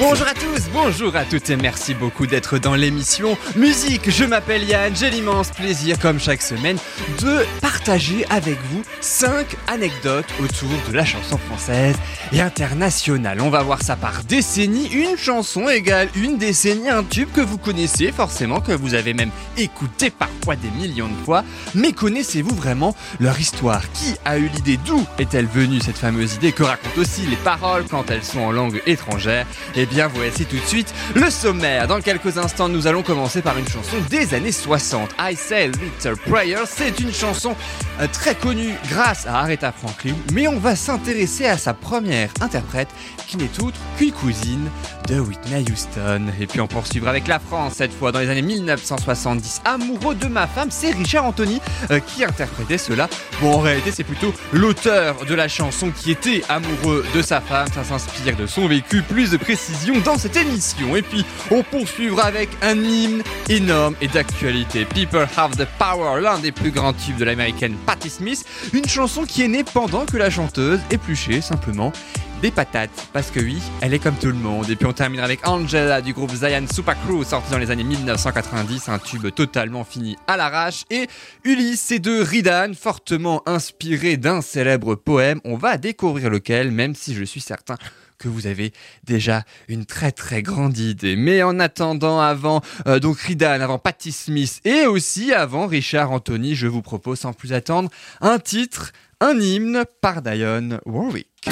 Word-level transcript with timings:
Bonjour 0.00 0.26
à 0.26 0.32
tous, 0.32 0.70
bonjour 0.72 1.14
à 1.14 1.26
toutes 1.26 1.50
et 1.50 1.56
merci 1.56 1.92
beaucoup 1.92 2.26
d'être 2.26 2.56
dans 2.56 2.74
l'émission 2.74 3.36
Musique. 3.54 4.08
Je 4.10 4.24
m'appelle 4.24 4.64
Yann, 4.64 4.96
j'ai 4.96 5.10
l'immense 5.10 5.50
plaisir 5.50 5.98
comme 5.98 6.18
chaque 6.18 6.40
semaine 6.40 6.78
de 7.20 7.44
partager 7.60 8.24
avec 8.30 8.56
vous 8.70 8.80
5 9.02 9.46
anecdotes 9.66 10.24
autour 10.42 10.70
de 10.88 10.96
la 10.96 11.04
chanson 11.04 11.36
française 11.36 11.96
et 12.32 12.40
internationale. 12.40 13.42
On 13.42 13.50
va 13.50 13.62
voir 13.62 13.82
ça 13.82 13.94
par 13.94 14.24
décennie, 14.24 14.88
une 14.88 15.18
chanson 15.18 15.68
égale 15.68 16.08
une 16.14 16.38
décennie, 16.38 16.88
un 16.88 17.04
tube 17.04 17.28
que 17.34 17.42
vous 17.42 17.58
connaissez 17.58 18.10
forcément, 18.10 18.60
que 18.62 18.72
vous 18.72 18.94
avez 18.94 19.12
même 19.12 19.30
écouté 19.58 20.08
parfois 20.08 20.56
des 20.56 20.70
millions 20.70 21.08
de 21.08 21.24
fois, 21.26 21.44
mais 21.74 21.92
connaissez-vous 21.92 22.54
vraiment 22.54 22.96
leur 23.20 23.38
histoire? 23.38 23.82
Qui 23.92 24.14
a 24.24 24.38
eu 24.38 24.48
l'idée? 24.48 24.78
D'où 24.86 25.04
est-elle 25.18 25.46
venue 25.46 25.80
cette 25.80 25.98
fameuse 25.98 26.36
idée? 26.36 26.52
Que 26.52 26.62
racontent 26.62 27.00
aussi 27.00 27.26
les 27.26 27.36
paroles 27.36 27.84
quand 27.90 28.10
elles 28.10 28.24
sont 28.24 28.40
en 28.40 28.50
langue 28.50 28.80
étrangère? 28.86 29.46
Bien 29.90 30.08
voici 30.08 30.46
tout 30.46 30.56
de 30.56 30.66
suite 30.66 30.94
le 31.14 31.30
sommaire. 31.30 31.88
Dans 31.88 32.00
quelques 32.00 32.38
instants, 32.38 32.68
nous 32.68 32.86
allons 32.86 33.02
commencer 33.02 33.42
par 33.42 33.58
une 33.58 33.68
chanson 33.68 33.96
des 34.08 34.34
années 34.34 34.52
60. 34.52 35.10
I 35.18 35.34
Say 35.36 35.68
Little 35.68 36.16
Prayer, 36.16 36.60
c'est 36.66 37.00
une 37.00 37.12
chanson 37.12 37.56
euh, 38.00 38.06
très 38.12 38.34
connue 38.34 38.74
grâce 38.88 39.26
à 39.26 39.40
Aretha 39.40 39.72
Franklin, 39.72 40.14
mais 40.32 40.46
on 40.48 40.58
va 40.58 40.76
s'intéresser 40.76 41.46
à 41.46 41.58
sa 41.58 41.74
première 41.74 42.30
interprète 42.40 42.88
qui 43.26 43.36
n'est 43.36 43.60
autre 43.60 43.78
qu'une 43.98 44.12
cousine 44.12 44.70
de 45.08 45.18
Whitney 45.18 45.64
Houston. 45.70 46.26
Et 46.40 46.46
puis 46.46 46.60
on 46.60 46.66
poursuivra 46.66 47.10
avec 47.10 47.26
la 47.26 47.38
France 47.38 47.74
cette 47.76 47.92
fois 47.92 48.12
dans 48.12 48.20
les 48.20 48.28
années 48.28 48.42
1970. 48.42 49.62
Amoureux 49.64 50.14
de 50.14 50.26
ma 50.26 50.46
femme, 50.46 50.68
c'est 50.70 50.92
Richard 50.92 51.24
Anthony 51.24 51.60
euh, 51.90 52.00
qui 52.00 52.24
interprétait 52.24 52.78
cela. 52.78 53.08
Bon, 53.40 53.54
en 53.54 53.60
réalité, 53.60 53.90
c'est 53.92 54.04
plutôt 54.04 54.32
l'auteur 54.52 55.24
de 55.24 55.34
la 55.34 55.48
chanson 55.48 55.90
qui 55.90 56.10
était 56.10 56.42
amoureux 56.48 57.04
de 57.14 57.22
sa 57.22 57.40
femme. 57.40 57.68
Ça 57.74 57.84
s'inspire 57.84 58.36
de 58.36 58.46
son 58.46 58.68
vécu. 58.68 59.02
Plus 59.02 59.30
de 59.30 59.36
dans 60.04 60.18
cette 60.18 60.36
émission. 60.36 60.94
Et 60.94 61.02
puis 61.02 61.24
on 61.50 61.62
poursuivra 61.62 62.24
avec 62.24 62.50
un 62.62 62.76
hymne 62.76 63.22
énorme 63.48 63.94
et 64.00 64.08
d'actualité. 64.08 64.84
People 64.84 65.26
Have 65.36 65.56
the 65.56 65.66
Power, 65.78 66.20
l'un 66.20 66.38
des 66.38 66.52
plus 66.52 66.70
grands 66.70 66.92
tubes 66.92 67.16
de 67.16 67.24
l'américaine 67.24 67.74
Patti 67.86 68.10
Smith. 68.10 68.44
Une 68.72 68.86
chanson 68.86 69.24
qui 69.24 69.42
est 69.42 69.48
née 69.48 69.64
pendant 69.64 70.04
que 70.04 70.16
la 70.16 70.30
chanteuse 70.30 70.80
épluchait 70.90 71.40
simplement 71.40 71.92
des 72.40 72.50
patates, 72.50 73.08
parce 73.12 73.30
que 73.30 73.38
oui, 73.38 73.58
elle 73.82 73.92
est 73.92 73.98
comme 73.98 74.14
tout 74.14 74.28
le 74.28 74.32
monde. 74.32 74.70
Et 74.70 74.76
puis 74.76 74.86
on 74.86 74.94
terminera 74.94 75.26
avec 75.26 75.46
Angela 75.46 76.00
du 76.00 76.14
groupe 76.14 76.32
Zion 76.32 76.64
Super 76.72 76.96
Crew, 77.02 77.22
sorti 77.22 77.50
dans 77.50 77.58
les 77.58 77.70
années 77.70 77.84
1990, 77.84 78.88
un 78.88 78.98
tube 78.98 79.26
totalement 79.34 79.84
fini 79.84 80.16
à 80.26 80.38
l'arrache. 80.38 80.84
Et 80.90 81.06
Ulysse 81.44 81.90
et 81.90 81.98
de 81.98 82.22
Ridan, 82.22 82.72
fortement 82.74 83.42
inspiré 83.46 84.16
d'un 84.16 84.40
célèbre 84.40 84.94
poème. 84.94 85.40
On 85.44 85.56
va 85.56 85.76
découvrir 85.76 86.30
lequel, 86.30 86.70
même 86.70 86.94
si 86.94 87.14
je 87.14 87.24
suis 87.24 87.42
certain 87.42 87.76
que 88.20 88.28
vous 88.28 88.46
avez 88.46 88.72
déjà 89.02 89.42
une 89.66 89.86
très 89.86 90.12
très 90.12 90.42
grande 90.42 90.78
idée. 90.78 91.16
Mais 91.16 91.42
en 91.42 91.58
attendant, 91.58 92.20
avant 92.20 92.60
euh, 92.86 93.00
donc 93.00 93.18
Ridan, 93.18 93.60
avant 93.60 93.78
Patti 93.78 94.12
Smith 94.12 94.60
et 94.64 94.86
aussi 94.86 95.32
avant 95.32 95.66
Richard 95.66 96.12
Anthony, 96.12 96.54
je 96.54 96.68
vous 96.68 96.82
propose 96.82 97.18
sans 97.18 97.32
plus 97.32 97.52
attendre 97.52 97.90
un 98.20 98.38
titre, 98.38 98.92
un 99.20 99.40
hymne 99.40 99.84
par 100.00 100.22
Dionne 100.22 100.80
Warwick. 100.86 101.48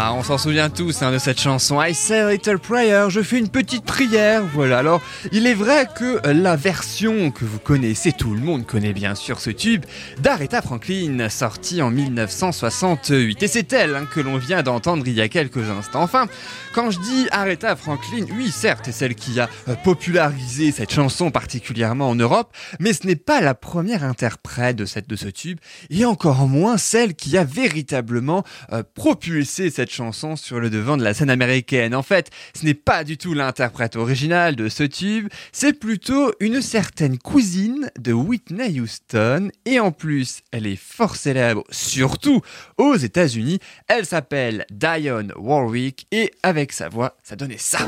Ah, 0.00 0.12
on 0.12 0.22
s'en 0.22 0.38
souvient 0.38 0.70
tous 0.70 1.02
hein, 1.02 1.10
de 1.10 1.18
cette 1.18 1.40
chanson 1.40 1.82
I 1.82 1.92
say 1.92 2.20
a 2.20 2.30
little 2.30 2.60
prayer, 2.60 3.06
je 3.08 3.20
fais 3.20 3.36
une 3.36 3.48
petite 3.48 3.84
prière, 3.84 4.44
voilà. 4.54 4.78
Alors, 4.78 5.00
il 5.32 5.44
est 5.48 5.54
vrai 5.54 5.88
que 5.92 6.24
la 6.28 6.54
version 6.54 7.32
que 7.32 7.44
vous 7.44 7.58
connaissez, 7.58 8.12
tout 8.12 8.32
le 8.32 8.40
monde 8.40 8.64
connaît 8.64 8.92
bien 8.92 9.16
sûr 9.16 9.40
ce 9.40 9.50
tube, 9.50 9.84
d'Aretha 10.20 10.62
Franklin, 10.62 11.28
sorti 11.28 11.82
en 11.82 11.90
1968. 11.90 13.42
Et 13.42 13.48
c'est 13.48 13.72
elle 13.72 13.96
hein, 13.96 14.06
que 14.14 14.20
l'on 14.20 14.36
vient 14.36 14.62
d'entendre 14.62 15.02
il 15.04 15.14
y 15.14 15.20
a 15.20 15.28
quelques 15.28 15.68
instants. 15.68 16.02
Enfin, 16.04 16.28
quand 16.76 16.92
je 16.92 17.00
dis 17.00 17.26
Aretha 17.32 17.74
Franklin, 17.74 18.24
oui, 18.36 18.52
certes, 18.52 18.82
c'est 18.84 18.92
celle 18.92 19.16
qui 19.16 19.40
a 19.40 19.48
euh, 19.68 19.74
popularisé 19.74 20.70
cette 20.70 20.92
chanson 20.92 21.32
particulièrement 21.32 22.08
en 22.08 22.14
Europe, 22.14 22.56
mais 22.78 22.92
ce 22.92 23.04
n'est 23.04 23.16
pas 23.16 23.40
la 23.40 23.56
première 23.56 24.04
interprète 24.04 24.76
de, 24.76 24.86
de 25.08 25.16
ce 25.16 25.26
tube, 25.26 25.58
et 25.90 26.04
encore 26.04 26.46
moins 26.46 26.78
celle 26.78 27.16
qui 27.16 27.36
a 27.36 27.42
véritablement 27.42 28.44
euh, 28.72 28.84
propulsé 28.94 29.70
cette 29.70 29.87
chanson 29.90 30.36
sur 30.36 30.60
le 30.60 30.70
devant 30.70 30.96
de 30.96 31.04
la 31.04 31.14
scène 31.14 31.30
américaine. 31.30 31.94
En 31.94 32.02
fait, 32.02 32.30
ce 32.54 32.64
n'est 32.64 32.74
pas 32.74 33.04
du 33.04 33.16
tout 33.16 33.34
l'interprète 33.34 33.96
original 33.96 34.56
de 34.56 34.68
ce 34.68 34.82
tube, 34.84 35.28
c'est 35.52 35.72
plutôt 35.72 36.32
une 36.40 36.62
certaine 36.62 37.18
cousine 37.18 37.90
de 37.98 38.12
Whitney 38.12 38.80
Houston, 38.80 39.50
et 39.64 39.80
en 39.80 39.92
plus, 39.92 40.40
elle 40.52 40.66
est 40.66 40.76
fort 40.76 41.16
célèbre, 41.16 41.64
surtout 41.70 42.40
aux 42.76 42.96
États-Unis. 42.96 43.58
Elle 43.86 44.06
s'appelle 44.06 44.66
Dionne 44.70 45.32
Warwick, 45.36 46.06
et 46.12 46.32
avec 46.42 46.72
sa 46.72 46.88
voix, 46.88 47.16
ça 47.22 47.36
donnait 47.36 47.58
ça. 47.58 47.78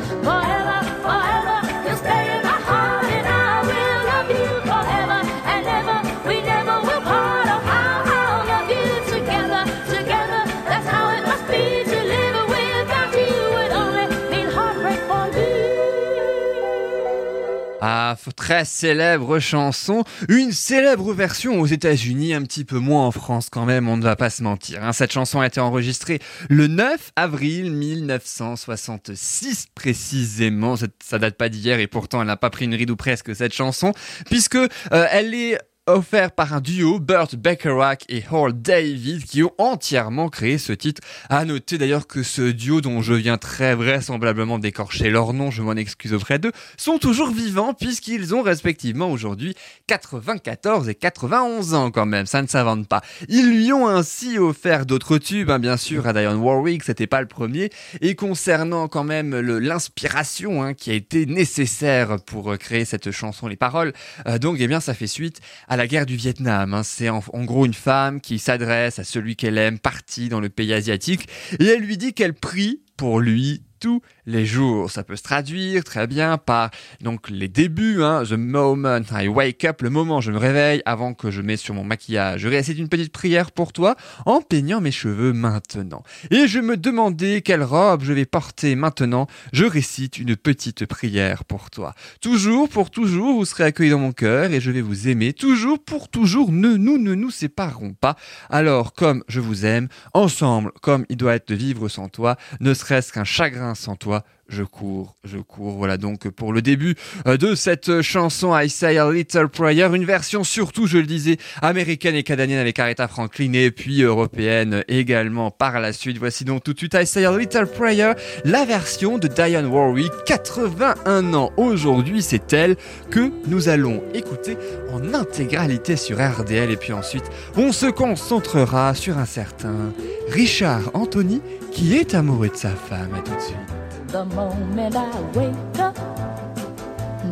Très 18.37 18.65
célèbre 18.65 19.39
chanson, 19.39 20.05
une 20.29 20.53
célèbre 20.53 21.13
version 21.13 21.61
aux 21.61 21.67
États-Unis, 21.67 22.35
un 22.35 22.43
petit 22.43 22.65
peu 22.65 22.79
moins 22.79 23.07
en 23.07 23.11
France 23.11 23.49
quand 23.51 23.65
même, 23.67 23.89
on 23.89 23.97
ne 23.97 24.03
va 24.03 24.17
pas 24.17 24.31
se 24.31 24.43
mentir. 24.43 24.83
hein. 24.85 24.93
Cette 24.93 25.13
chanson 25.13 25.41
a 25.41 25.47
été 25.47 25.61
enregistrée 25.61 26.21
le 26.49 26.67
9 26.67 27.11
avril 27.17 27.73
1966 27.73 29.67
précisément. 29.75 30.77
Ça- 30.77 30.87
Ça 31.03 31.19
date 31.19 31.37
pas 31.37 31.49
d'hier 31.49 31.79
et 31.81 31.87
pourtant 31.87 32.21
elle 32.21 32.27
n'a 32.29 32.37
pas 32.37 32.51
pris 32.51 32.65
une 32.67 32.75
ride 32.75 32.91
ou 32.91 32.97
presque 32.97 33.35
cette 33.35 33.55
chanson, 33.55 33.93
puisque 34.27 34.55
euh, 34.57 34.69
elle 35.11 35.35
est 35.35 35.59
offert 35.95 36.33
par 36.33 36.55
un 36.55 36.61
duo, 36.61 36.99
Burt 36.99 37.37
Bacharach 37.37 38.05
et 38.09 38.23
Hall 38.31 38.53
David, 38.55 39.25
qui 39.25 39.43
ont 39.43 39.53
entièrement 39.59 40.29
créé 40.29 40.59
ce 40.59 40.73
titre. 40.73 41.01
À 41.29 41.45
noter 41.45 41.79
d'ailleurs 41.79 42.07
que 42.07 42.23
ce 42.23 42.51
duo, 42.51 42.81
dont 42.81 43.03
je 43.03 43.15
viens 43.15 43.39
très 43.39 43.75
vraisemblablement 43.75 44.59
d'écorcher 44.59 45.11
leur 45.11 45.33
nom, 45.33 45.51
je 45.51 45.63
m'en 45.63 45.75
excuse 45.75 46.15
auprès 46.15 46.39
d'eux, 46.39 46.53
sont 46.77 46.99
toujours 46.99 47.31
vivants 47.31 47.75
puisqu'ils 47.75 48.35
ont 48.35 48.43
respectivement 48.43 49.11
aujourd'hui 49.11 49.55
94 49.87 50.89
et 50.89 50.95
91 50.95 51.75
ans 51.75 51.91
quand 51.91 52.07
même, 52.07 52.27
ça 52.27 52.43
ne 52.43 52.47
s'invente 52.47 52.89
pas. 52.89 53.03
Ils 53.29 53.51
lui 53.51 53.73
ont 53.73 53.89
ainsi 53.89 54.39
offert 54.39 54.87
d'autres 54.87 55.19
tubes, 55.19 55.51
hein, 55.51 55.59
bien 55.59 55.77
sûr, 55.77 56.07
à 56.07 56.13
Dionne 56.13 56.39
Warwick, 56.39 56.85
c'était 56.85 57.07
pas 57.07 57.21
le 57.21 57.29
premier, 57.29 57.71
et 58.01 58.15
concernant 58.15 58.89
quand 58.89 59.05
même 59.05 59.39
l'inspiration 59.39 60.63
hein, 60.63 60.75
qui 60.75 60.91
a 60.91 60.95
été 60.95 61.27
nécessaire 61.27 62.19
pour 62.27 62.53
euh, 62.53 62.57
créer 62.57 62.85
cette 62.85 63.11
chanson, 63.11 63.49
les 63.49 63.57
paroles, 63.57 63.93
euh, 64.27 64.39
donc 64.39 64.57
eh 64.61 64.67
bien 64.67 64.81
ça 64.81 64.95
fait 64.95 65.07
suite 65.07 65.41
à 65.69 65.77
la 65.77 65.80
guerre 65.87 66.07
du 66.07 66.17
Vietnam. 66.17 66.75
hein. 66.75 66.83
C'est 66.83 67.09
en, 67.09 67.23
en 67.33 67.45
gros 67.45 67.67
une 67.67 67.75
femme 67.75 68.21
qui 68.21 68.39
s'adresse 68.39 68.99
à 68.99 69.05
celui 69.05 69.37
qu'elle 69.37 69.59
aime, 69.59 69.79
parti 69.79 70.29
dans 70.29 70.41
le 70.41 70.49
pays 70.49 70.73
asiatique, 70.73 71.29
et 71.59 71.67
elle 71.67 71.83
lui 71.83 71.97
dit 71.97 72.13
qu'elle 72.13 72.35
prie 72.35 72.83
pour 72.97 73.21
lui 73.21 73.63
tous 73.81 74.03
les 74.31 74.47
jours. 74.47 74.91
Ça 74.91 75.03
peut 75.03 75.17
se 75.17 75.23
traduire 75.23 75.85
très 75.85 76.07
bien 76.07 76.39
par 76.39 76.71
donc 77.01 77.29
les 77.29 77.49
débuts, 77.49 78.03
hein, 78.03 78.23
the 78.25 78.33
moment 78.33 79.03
I 79.13 79.29
wake 79.29 79.65
up, 79.65 79.83
le 79.83 79.91
moment 79.91 80.19
où 80.19 80.21
je 80.21 80.33
me 80.33 80.39
réveille 80.39 80.83
avant 80.87 81.15
que 81.15 81.31
je 81.31 81.43
mette 81.43 81.61
sur 81.61 81.75
mon 81.75 81.85
maquillage. 81.85 82.41
Je 82.41 82.49
récite 82.49 82.79
une 82.79 82.89
petite 82.89 83.13
prière 83.13 83.53
pour 83.53 83.73
toi 83.73 83.97
en 84.27 84.41
peignant 84.41 84.81
mes 84.81 84.93
cheveux 84.93 85.33
maintenant. 85.33 86.03
Et 86.31 86.47
je 86.47 86.61
me 86.61 86.77
demandais 86.77 87.43
quelle 87.43 87.63
robe 87.63 88.03
je 88.05 88.13
vais 88.13 88.25
porter 88.25 88.75
maintenant. 88.77 89.27
Je 89.53 89.65
récite 89.65 90.19
une 90.19 90.37
petite 90.37 90.87
prière 90.87 91.45
pour 91.45 91.71
toi. 91.71 91.95
Toujours 92.21 92.69
pour 92.69 92.91
toujours, 92.91 93.35
vous 93.35 93.45
serez 93.45 93.65
accueillis 93.65 93.91
dans 93.91 93.99
mon 93.99 94.13
cœur 94.13 94.53
et 94.53 94.61
je 94.61 94.71
vais 94.71 94.81
vous 94.81 95.09
aimer. 95.09 95.33
Toujours 95.33 95.79
pour 95.79 96.09
toujours, 96.09 96.53
ne, 96.53 96.77
nous 96.77 96.99
ne 96.99 97.15
nous 97.15 97.31
séparerons 97.31 97.95
pas. 97.95 98.17
Alors, 98.49 98.93
comme 98.93 99.25
je 99.29 99.41
vous 99.41 99.67
aime, 99.67 99.89
ensemble, 100.15 100.73
comme 100.81 101.05
il 101.09 101.17
doit 101.17 101.35
être 101.35 101.49
de 101.49 101.55
vivre 101.55 101.89
sans 101.89 102.09
toi, 102.09 102.37
ne 102.61 102.75
serait-ce 102.75 103.13
qu'un 103.13 103.25
chagrin 103.25 103.75
sans 103.75 103.97
toi, 103.97 104.20
je 104.51 104.65
cours, 104.65 105.17
je 105.25 105.39
cours. 105.39 105.77
Voilà 105.77 105.97
donc 105.97 106.29
pour 106.29 106.53
le 106.53 106.61
début 106.61 106.97
euh, 107.27 107.37
de 107.37 107.55
cette 107.55 108.03
chanson 108.03 108.57
I 108.57 108.69
Say 108.69 108.99
a 108.99 109.11
Little 109.11 109.49
Prayer, 109.49 109.89
une 109.95 110.05
version 110.05 110.45
surtout, 110.45 110.87
je 110.87 110.99
le 110.99 111.07
disais, 111.07 111.39
américaine 111.63 112.15
et 112.15 112.23
canadienne 112.23 112.59
avec 112.59 112.79
Aretha 112.79 113.09
Franklin 113.09 113.53
et 113.55 113.71
puis 113.71 114.03
européenne 114.03 114.85
également 114.89 115.51
par 115.51 115.81
la 115.81 115.93
suite. 115.93 116.19
Voici 116.19 116.45
donc 116.45 116.65
tout 116.65 116.73
de 116.73 116.79
suite 116.79 116.95
I 116.95 117.07
Say 117.07 117.25
a 117.25 117.37
Little 117.37 117.67
Prayer, 117.67 118.13
la 118.45 118.65
version 118.65 119.19
de 119.19 119.29
Diane 119.29 119.67
Warwick, 119.67 120.13
81 120.27 121.35
ans 121.35 121.53
aujourd'hui, 121.57 122.23
c'est 122.23 122.53
elle 122.53 122.77
que 123.11 123.31
nous 123.47 123.69
allons 123.69 124.03
écouter 124.15 124.57
en 124.93 125.15
intégralité 125.15 125.97
sur 125.97 126.19
RDL 126.19 126.71
et 126.71 126.77
puis 126.77 126.93
ensuite 126.93 127.25
on 127.57 127.73
se 127.73 127.87
concentrera 127.87 128.95
sur 128.95 129.19
un 129.19 129.27
certain 129.27 129.93
Richard 130.29 130.91
Anthony 130.95 131.41
qui 131.73 131.97
est 131.97 132.15
amoureux 132.15 132.49
de 132.49 132.57
sa 132.57 132.71
femme. 132.71 133.15
À 133.15 133.21
tout 133.21 133.35
de 133.35 133.41
suite. 133.41 133.80
The 134.11 134.25
moment 134.25 134.97
I 134.97 135.21
wake 135.39 135.79
up, 135.79 135.95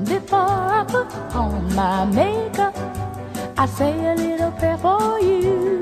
before 0.05 0.39
I 0.39 0.85
put 0.87 1.13
on 1.35 1.75
my 1.75 2.05
makeup, 2.05 2.77
I 3.59 3.67
say 3.67 3.93
a 4.07 4.15
little 4.15 4.53
prayer 4.53 4.79
for 4.79 5.19
you. 5.19 5.81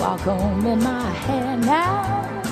While 0.00 0.18
combing 0.18 0.82
my 0.82 1.10
hair 1.10 1.56
now, 1.58 2.42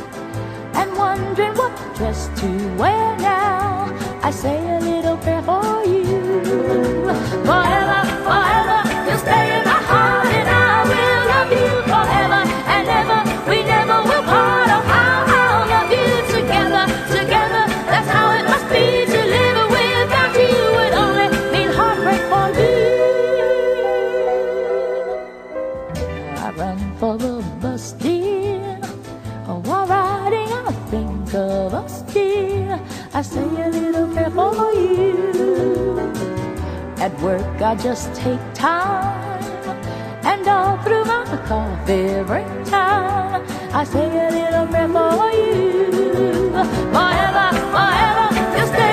and 0.75 0.97
wondering 0.97 1.55
what 1.55 1.75
dress 1.97 2.31
to 2.41 2.47
wear 2.77 3.17
now, 3.19 3.93
I 4.23 4.31
say 4.31 4.57
a 4.77 4.79
little 4.79 5.17
prayer 5.17 5.43
for 5.43 5.85
you. 5.85 6.07
Forever, 7.49 8.01
forever, 8.23 8.79
you'll 9.11 9.19
stay 9.19 9.59
in 9.59 9.68
work, 37.21 37.61
I 37.61 37.75
just 37.75 38.15
take 38.15 38.41
time, 38.55 39.43
and 40.25 40.47
all 40.47 40.77
through 40.83 41.05
my 41.05 41.25
coffee 41.47 42.23
break 42.25 42.47
time, 42.65 43.45
I 43.73 43.85
say 43.85 44.07
a 44.07 44.31
little 44.31 44.67
prayer 44.67 44.89
for 44.89 45.31
you. 45.33 46.51
Forever, 46.95 47.49
forever, 47.73 48.27
you'll 48.57 48.67
stay 48.75 48.88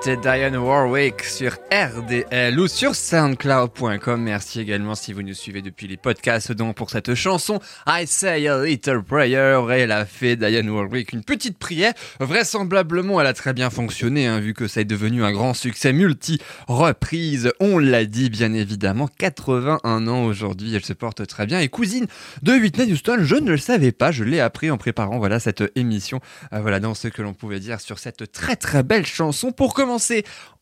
c'était 0.00 0.16
Diane 0.16 0.56
Warwick 0.56 1.24
sur 1.24 1.56
RDL 1.72 2.58
ou 2.58 2.68
sur 2.68 2.94
soundcloud.com. 2.94 4.22
Merci 4.22 4.60
également 4.60 4.94
si 4.94 5.12
vous 5.12 5.22
nous 5.22 5.34
suivez 5.34 5.60
depuis 5.60 5.88
les 5.88 5.96
podcasts 5.96 6.52
donc 6.52 6.76
pour 6.76 6.90
cette 6.90 7.14
chanson 7.14 7.58
I 7.86 8.06
Say 8.06 8.46
a 8.46 8.64
Little 8.64 9.02
Prayer. 9.02 9.60
Elle 9.70 9.90
a 9.90 10.04
fait 10.04 10.36
Diane 10.36 10.70
Warwick 10.70 11.12
une 11.12 11.24
petite 11.24 11.58
prière. 11.58 11.92
Vraisemblablement, 12.20 13.20
elle 13.20 13.26
a 13.26 13.32
très 13.32 13.52
bien 13.52 13.70
fonctionné 13.70 14.26
hein, 14.26 14.38
vu 14.38 14.54
que 14.54 14.68
ça 14.68 14.82
est 14.82 14.84
devenu 14.84 15.24
un 15.24 15.32
grand 15.32 15.54
succès 15.54 15.92
multi-reprise. 15.92 17.50
On 17.58 17.78
l'a 17.78 18.04
dit 18.04 18.30
bien 18.30 18.52
évidemment. 18.52 19.08
81 19.18 20.06
ans 20.06 20.24
aujourd'hui, 20.24 20.74
elle 20.76 20.84
se 20.84 20.92
porte 20.92 21.26
très 21.26 21.46
bien. 21.46 21.60
Et 21.60 21.68
cousine 21.68 22.06
de 22.42 22.52
Whitney 22.52 22.92
Houston, 22.92 23.18
je 23.22 23.36
ne 23.36 23.50
le 23.50 23.58
savais 23.58 23.92
pas. 23.92 24.12
Je 24.12 24.22
l'ai 24.24 24.40
appris 24.40 24.70
en 24.70 24.76
préparant 24.76 25.18
voilà 25.18 25.40
cette 25.40 25.64
émission. 25.74 26.20
Euh, 26.52 26.60
voilà 26.60 26.78
dans 26.78 26.94
ce 26.94 27.08
que 27.08 27.22
l'on 27.22 27.34
pouvait 27.34 27.60
dire 27.60 27.80
sur 27.80 27.98
cette 27.98 28.30
très 28.30 28.54
très 28.56 28.82
belle 28.82 29.06
chanson 29.06 29.50
pour 29.50 29.74
commencer 29.74 29.87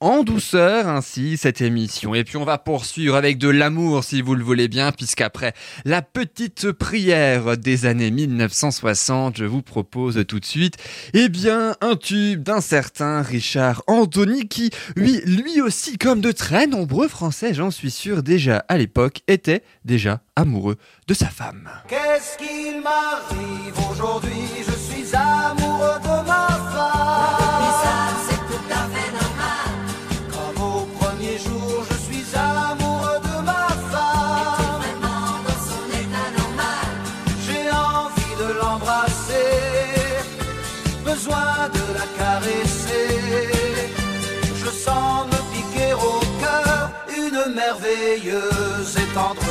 en 0.00 0.23
douceur 0.23 0.88
ainsi 0.88 1.37
cette 1.37 1.61
émission. 1.61 2.14
Et 2.14 2.25
puis 2.25 2.37
on 2.37 2.45
va 2.45 2.59
poursuivre 2.59 3.16
avec 3.16 3.38
de 3.38 3.49
l'amour 3.49 4.04
si 4.04 4.23
vous 4.23 4.35
le 4.35 4.45
voulez 4.45 4.68
bien 4.68 4.92
puisqu'après 4.92 5.54
la 5.85 6.02
petite 6.02 6.73
prière 6.73 7.56
des 7.56 7.87
années 7.87 8.11
1960, 8.11 9.38
je 9.38 9.45
vous 9.45 9.62
propose 9.62 10.25
tout 10.28 10.40
de 10.40 10.45
suite 10.45 10.76
eh 11.14 11.28
bien 11.28 11.76
un 11.80 11.97
tube 11.97 12.42
d'un 12.42 12.61
certain 12.61 13.23
Richard 13.23 13.83
Anthony 13.87 14.49
qui 14.49 14.71
lui, 14.97 15.21
lui 15.25 15.61
aussi 15.61 15.99
comme 15.99 16.21
de 16.21 16.33
très 16.33 16.66
nombreux 16.66 17.09
Français, 17.09 17.54
j'en 17.54 17.71
suis 17.71 17.90
sûr 17.90 18.23
déjà 18.23 18.64
à 18.68 18.76
l'époque, 18.76 19.21
était 19.28 19.62
déjà 19.85 20.21
amoureux 20.37 20.76
de 21.06 21.14
sa 21.14 21.26
femme. 21.26 21.68
entendre 49.16 49.46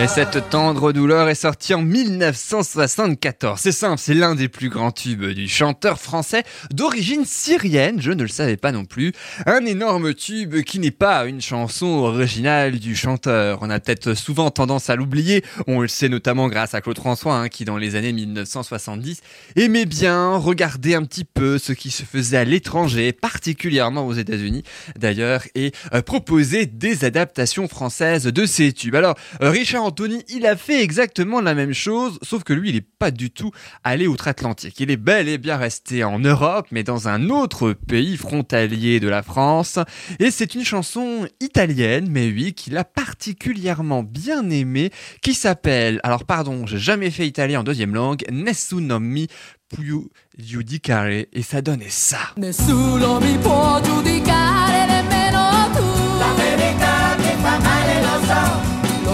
et 0.00 0.08
cette 0.08 0.50
tendre 0.50 0.92
douleur 0.92 1.28
est 1.28 1.36
sortie 1.36 1.72
en 1.72 1.80
1974. 1.82 3.60
C'est 3.60 3.70
simple, 3.70 3.98
c'est 3.98 4.14
l'un 4.14 4.34
des 4.34 4.48
plus 4.48 4.68
grands 4.68 4.90
tubes 4.90 5.24
du 5.24 5.48
chanteur 5.48 6.00
français 6.00 6.42
d'origine 6.72 7.24
syrienne, 7.24 8.00
je 8.00 8.10
ne 8.10 8.22
le 8.22 8.28
savais 8.28 8.56
pas 8.56 8.72
non 8.72 8.84
plus. 8.84 9.12
Un 9.46 9.64
énorme 9.64 10.12
tube 10.12 10.62
qui 10.62 10.80
n'est 10.80 10.90
pas 10.90 11.26
une 11.26 11.40
chanson 11.40 11.86
originale 11.86 12.80
du 12.80 12.96
chanteur. 12.96 13.60
On 13.62 13.70
a 13.70 13.78
peut-être 13.78 14.14
souvent 14.14 14.50
tendance 14.50 14.90
à 14.90 14.96
l'oublier, 14.96 15.44
on 15.68 15.80
le 15.80 15.88
sait 15.88 16.08
notamment 16.08 16.48
grâce 16.48 16.74
à 16.74 16.80
Claude 16.80 16.98
François, 16.98 17.36
hein, 17.36 17.48
qui 17.48 17.64
dans 17.64 17.78
les 17.78 17.94
années 17.94 18.12
1970 18.12 19.20
aimait 19.54 19.86
bien 19.86 20.36
regarder 20.36 20.96
un 20.96 21.04
petit 21.04 21.24
peu 21.24 21.56
ce 21.56 21.72
qui 21.72 21.90
se 21.90 22.02
faisait 22.02 22.38
à 22.38 22.44
l'étranger, 22.44 23.12
particulièrement 23.12 24.06
aux 24.06 24.14
États-Unis 24.14 24.64
d'ailleurs, 24.98 25.44
et 25.54 25.70
euh, 25.92 26.02
proposer 26.02 26.66
des 26.66 27.04
adaptations 27.04 27.68
françaises 27.68 28.24
de 28.24 28.44
ces 28.44 28.72
tubes. 28.72 28.96
Alors, 28.96 29.14
euh, 29.40 29.50
Richard 29.50 29.83
Anthony, 29.84 30.22
il 30.28 30.46
a 30.46 30.56
fait 30.56 30.82
exactement 30.82 31.40
la 31.40 31.54
même 31.54 31.72
chose, 31.74 32.18
sauf 32.22 32.42
que 32.42 32.52
lui, 32.52 32.70
il 32.70 32.76
est 32.76 32.86
pas 32.98 33.10
du 33.10 33.30
tout 33.30 33.50
allé 33.82 34.06
outre-Atlantique. 34.06 34.80
Il 34.80 34.90
est 34.90 34.96
bel 34.96 35.28
et 35.28 35.38
bien 35.38 35.56
resté 35.56 36.04
en 36.04 36.18
Europe, 36.18 36.66
mais 36.70 36.82
dans 36.82 37.08
un 37.08 37.28
autre 37.28 37.72
pays 37.72 38.16
frontalier 38.16 39.00
de 39.00 39.08
la 39.08 39.22
France. 39.22 39.78
Et 40.18 40.30
c'est 40.30 40.54
une 40.54 40.64
chanson 40.64 41.28
italienne, 41.40 42.08
mais 42.10 42.28
oui, 42.28 42.54
qu'il 42.54 42.76
a 42.76 42.84
particulièrement 42.84 44.02
bien 44.02 44.48
aimée, 44.50 44.90
qui 45.22 45.34
s'appelle, 45.34 46.00
alors 46.02 46.24
pardon, 46.24 46.66
j'ai 46.66 46.78
jamais 46.78 47.10
fait 47.10 47.26
italien 47.26 47.60
en 47.60 47.64
deuxième 47.64 47.94
langue, 47.94 48.24
Nessuno 48.30 49.00
mi 49.00 49.28
più 49.74 50.08
giudicare, 50.38 51.26
et 51.32 51.42
ça 51.42 51.62
donnait 51.62 51.88
ça. 51.88 52.18
Nessuno 52.36 53.20
mi 53.20 53.36
può 53.38 53.80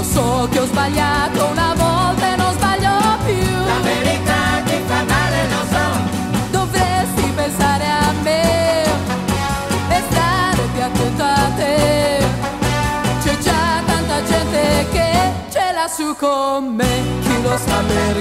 Lo 0.00 0.06
so 0.06 0.48
che 0.50 0.60
ho 0.60 0.64
sbagliato 0.64 1.44
una 1.44 1.74
volta 1.76 2.32
e 2.32 2.36
non 2.36 2.52
sbaglio 2.54 3.18
più. 3.26 3.64
La 3.66 3.80
verità 3.82 4.62
ti 4.64 4.80
fa 4.86 5.04
male, 5.04 5.48
lo 5.50 5.62
so. 5.70 5.86
Dovresti 6.52 7.30
pensare 7.34 7.84
a 7.84 8.12
me 8.22 8.84
e 8.84 10.02
stare 10.08 10.62
più 10.72 10.82
attento 10.82 11.22
a 11.22 11.50
te. 11.54 12.24
C'è 13.22 13.38
già 13.40 13.82
tanta 13.84 14.24
gente 14.24 14.86
che 14.90 15.32
ce 15.50 15.70
l'ha 15.74 15.86
su 15.86 16.16
con 16.16 16.74
me, 16.74 17.02
chi 17.20 17.42
lo 17.42 17.58
sa 17.58 17.82
perché. 17.86 18.19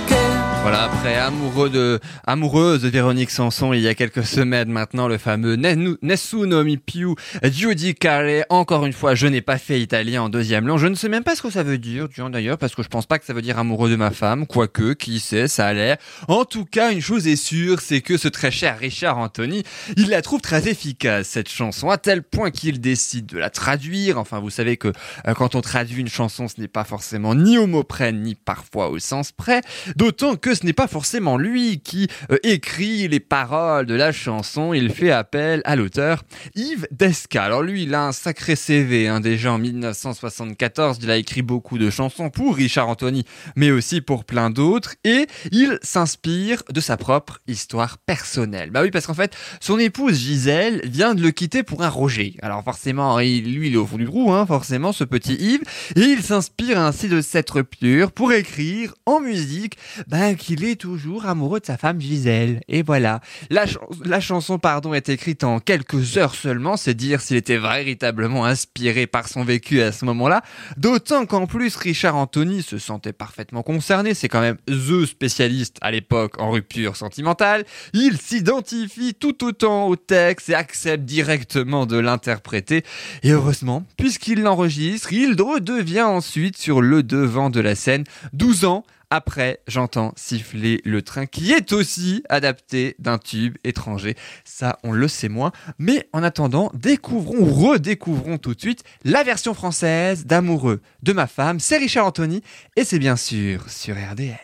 Voilà, 0.62 0.84
après 0.84 1.16
amoureux 1.16 1.70
de, 1.70 2.00
amoureuse 2.28 2.82
de 2.82 2.90
Véronique 2.90 3.32
Sanson 3.32 3.72
il 3.72 3.80
y 3.80 3.88
a 3.88 3.96
quelques 3.96 4.26
semaines 4.26 4.70
maintenant, 4.70 5.08
le 5.08 5.18
fameux 5.18 5.56
Nessuno 5.56 6.64
mi 6.66 6.78
più 6.78 7.16
giudicare. 7.44 8.44
Encore 8.50 8.86
une 8.86 8.92
fois, 8.94 9.16
je 9.16 9.26
n'ai 9.28 9.42
pas 9.42 9.58
fait 9.58 9.80
italien 9.80 10.24
en 10.24 10.30
deuxième 10.30 10.68
langue. 10.68 10.80
Je 10.80 10.88
ne 10.88 10.96
sais 10.96 11.08
même 11.08 11.24
pas 11.24 11.36
ce 11.36 11.42
que 11.42 11.50
ça 11.50 11.64
veut 11.64 11.78
dire, 11.78 12.08
d'ailleurs, 12.30 12.58
parce 12.58 12.76
que 12.76 12.84
je 12.84 12.90
pense 12.90 13.06
pas 13.06 13.20
que 13.20 13.26
ça 13.26 13.34
veut 13.34 13.42
dire 13.42 13.58
amoureux 13.58 13.90
de 13.90 13.96
ma 13.96 14.12
femme. 14.12 14.46
Quoique, 14.46 14.94
qui 14.94 15.20
sait, 15.20 15.48
ça 15.48 15.66
a 15.66 15.74
l'air. 15.74 15.98
En 16.28 16.44
tout 16.44 16.66
cas, 16.66 16.92
une 16.92 17.02
chose 17.02 17.26
est 17.28 17.38
sûre, 17.38 17.80
c'est 17.80 18.02
que 18.02 18.18
ce 18.18 18.28
très 18.28 18.52
cher 18.52 18.78
Richard 18.78 19.18
Anthony, 19.18 19.64
il 19.96 20.10
la 20.10 20.22
trouve 20.22 20.42
très 20.42 20.68
efficace, 20.68 21.30
cette 21.30 21.50
chanson, 21.50 21.90
à 21.90 21.98
tel 21.98 22.22
point 22.22 22.52
qu'il 22.52 22.82
décide 22.82 23.28
de 23.28 23.38
la 23.38 23.50
traduire. 23.50 24.20
Enfin, 24.20 24.40
vous 24.40 24.50
savez 24.50 24.76
que 24.76 24.90
euh, 25.26 25.34
quand 25.34 25.56
on 25.56 25.62
traduit 25.62 26.02
une 26.02 26.10
chanson, 26.10 26.48
ce 26.48 26.60
n'est 26.60 26.68
pas 26.68 26.84
forcément 26.84 27.34
ni 27.34 27.58
au 27.58 27.66
mot 27.66 27.84
près, 27.84 28.12
ni 28.12 28.36
parfois 28.36 28.90
au 28.90 29.00
sens 29.00 29.32
près. 29.32 29.62
D'autant 29.96 30.29
que 30.36 30.54
ce 30.56 30.66
n'est 30.66 30.74
pas 30.74 30.88
forcément 30.88 31.38
lui 31.38 31.80
qui 31.82 32.08
euh, 32.32 32.38
écrit 32.44 33.08
les 33.08 33.20
paroles 33.20 33.86
de 33.86 33.94
la 33.96 34.12
chanson, 34.12 34.74
il 34.74 34.92
fait 34.92 35.12
appel 35.12 35.62
à 35.66 35.76
l'auteur 35.76 36.24
Yves 36.56 36.88
Desca. 36.92 37.44
Alors 37.44 37.62
lui, 37.64 37.84
il 37.84 37.94
a 37.96 38.04
un 38.08 38.12
sacré 38.12 38.56
CV, 38.56 39.08
hein, 39.08 39.20
déjà 39.20 39.54
en 39.54 39.58
1974, 39.58 41.00
il 41.02 41.12
a 41.12 41.18
écrit 41.18 41.42
beaucoup 41.42 41.78
de 41.78 41.90
chansons 41.90 42.30
pour 42.30 42.56
Richard 42.56 42.90
Anthony, 42.90 43.24
mais 43.56 43.72
aussi 43.72 44.02
pour 44.02 44.26
plein 44.26 44.50
d'autres, 44.50 44.96
et 45.04 45.28
il 45.52 45.78
s'inspire 45.82 46.64
de 46.72 46.82
sa 46.82 46.98
propre 46.98 47.40
histoire 47.48 47.98
personnelle. 47.98 48.72
Bah 48.72 48.82
oui, 48.84 48.92
parce 48.92 49.06
qu'en 49.08 49.14
fait, 49.14 49.36
son 49.60 49.80
épouse 49.80 50.18
Gisèle 50.20 50.82
vient 50.86 51.16
de 51.16 51.22
le 51.22 51.32
quitter 51.32 51.64
pour 51.64 51.84
un 51.84 51.90
Roger. 51.90 52.36
Alors 52.42 52.64
forcément, 52.64 53.20
il- 53.20 53.54
lui, 53.56 53.68
il 53.68 53.74
est 53.74 53.78
au 53.78 53.86
fond 53.86 53.98
du 53.98 54.06
trou, 54.06 54.32
hein, 54.32 54.46
forcément, 54.46 54.92
ce 54.92 55.04
petit 55.04 55.36
Yves, 55.36 55.62
et 55.96 56.02
il 56.02 56.22
s'inspire 56.24 56.80
ainsi 56.80 57.08
de 57.08 57.22
cette 57.22 57.50
rupture 57.50 58.12
pour 58.12 58.32
écrire 58.34 58.94
en 59.06 59.20
musique 59.20 59.78
ben, 60.20 60.36
qu'il 60.36 60.66
est 60.66 60.76
toujours 60.76 61.28
amoureux 61.28 61.62
de 61.62 61.66
sa 61.66 61.78
femme 61.78 62.02
Gisèle. 62.02 62.60
Et 62.68 62.84
voilà. 62.84 63.22
La 63.50 64.20
chanson, 64.20 64.60
pardon, 64.60 64.94
est 64.94 65.08
écrite 65.08 65.46
en 65.46 65.62
quelques 65.62 66.18
heures 66.18 66.36
seulement, 66.36 66.76
c'est 66.76 66.94
dire 66.94 67.22
s'il 67.22 67.38
était 67.38 67.58
véritablement 67.58 68.44
inspiré 68.44 69.08
par 69.08 69.30
son 69.30 69.46
vécu 69.46 69.82
à 69.82 69.94
ce 69.94 70.04
moment-là. 70.04 70.42
D'autant 70.76 71.26
qu'en 71.26 71.48
plus, 71.48 71.74
Richard 71.78 72.18
Anthony 72.18 72.64
se 72.64 72.80
sentait 72.80 73.14
parfaitement 73.14 73.64
concerné. 73.64 74.14
C'est 74.14 74.28
quand 74.28 74.42
même 74.42 74.58
THE 74.68 75.06
spécialiste 75.06 75.78
à 75.80 75.90
l'époque 75.90 76.38
en 76.42 76.52
rupture 76.52 76.98
sentimentale. 76.98 77.64
Il 77.94 78.18
s'identifie 78.18 79.14
tout 79.14 79.46
autant 79.46 79.88
au 79.88 79.96
texte 79.96 80.50
et 80.50 80.54
accepte 80.54 81.06
directement 81.06 81.86
de 81.86 81.98
l'interpréter. 81.98 82.84
Et 83.24 83.32
heureusement, 83.32 83.86
puisqu'il 83.96 84.42
l'enregistre, 84.42 85.14
il 85.14 85.42
redevient 85.42 86.02
ensuite 86.02 86.58
sur 86.58 86.82
le 86.82 87.04
devant 87.04 87.50
de 87.50 87.62
la 87.62 87.76
scène 87.76 88.04
12 88.34 88.66
ans 88.66 88.84
après, 89.12 89.62
j'entends 89.68 90.14
siffler 90.16 90.82
le 90.86 91.02
train 91.02 91.26
qui 91.26 91.52
est 91.52 91.72
aussi 91.72 92.24
adapté 92.30 92.96
d'un 93.00 93.18
tube 93.18 93.58
étranger. 93.64 94.16
Ça, 94.46 94.78
on 94.84 94.92
le 94.92 95.08
sait 95.08 95.30
moins. 95.30 95.52
Mais 95.80 96.08
en 96.14 96.22
attendant, 96.22 96.70
découvrons 96.76 97.40
ou 97.40 97.46
redécouvrons 97.46 98.38
tout 98.38 98.54
de 98.54 98.60
suite 98.60 98.84
la 99.04 99.24
version 99.24 99.56
française 99.56 100.28
d'Amoureux 100.28 100.82
de 101.02 101.14
ma 101.14 101.26
femme. 101.26 101.60
C'est 101.60 101.78
Richard 101.78 102.06
Anthony 102.06 102.44
et 102.76 102.84
c'est 102.84 103.00
bien 103.00 103.16
sûr 103.16 103.68
sur 103.70 103.96
RDL. 103.96 104.38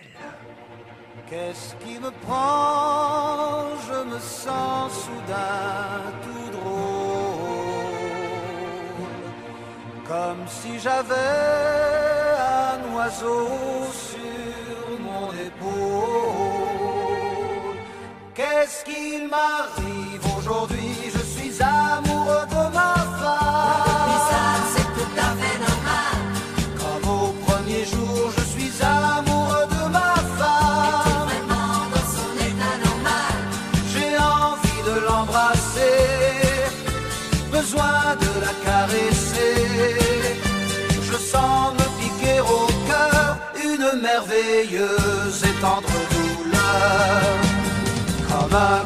Qu'est-ce 1.29 1.75
qui 1.85 1.99
me 1.99 2.09
prend? 2.21 3.65
Je 3.87 4.15
me 4.15 4.19
sens 4.19 4.91
soudain 5.05 6.11
tout 6.23 6.57
drôle. 6.57 6.75
Comme 10.07 10.47
si 10.47 10.79
j'avais 10.79 11.13
un 12.39 12.95
oiseau 12.95 13.47
sur 13.91 14.24
Qu'est-ce 18.33 18.83
qu'il 18.83 19.27
m'arrive 19.27 20.21
aujourd'hui? 20.37 20.95
Je 21.13 21.19
suis 21.19 21.61
amoureux 21.61 22.47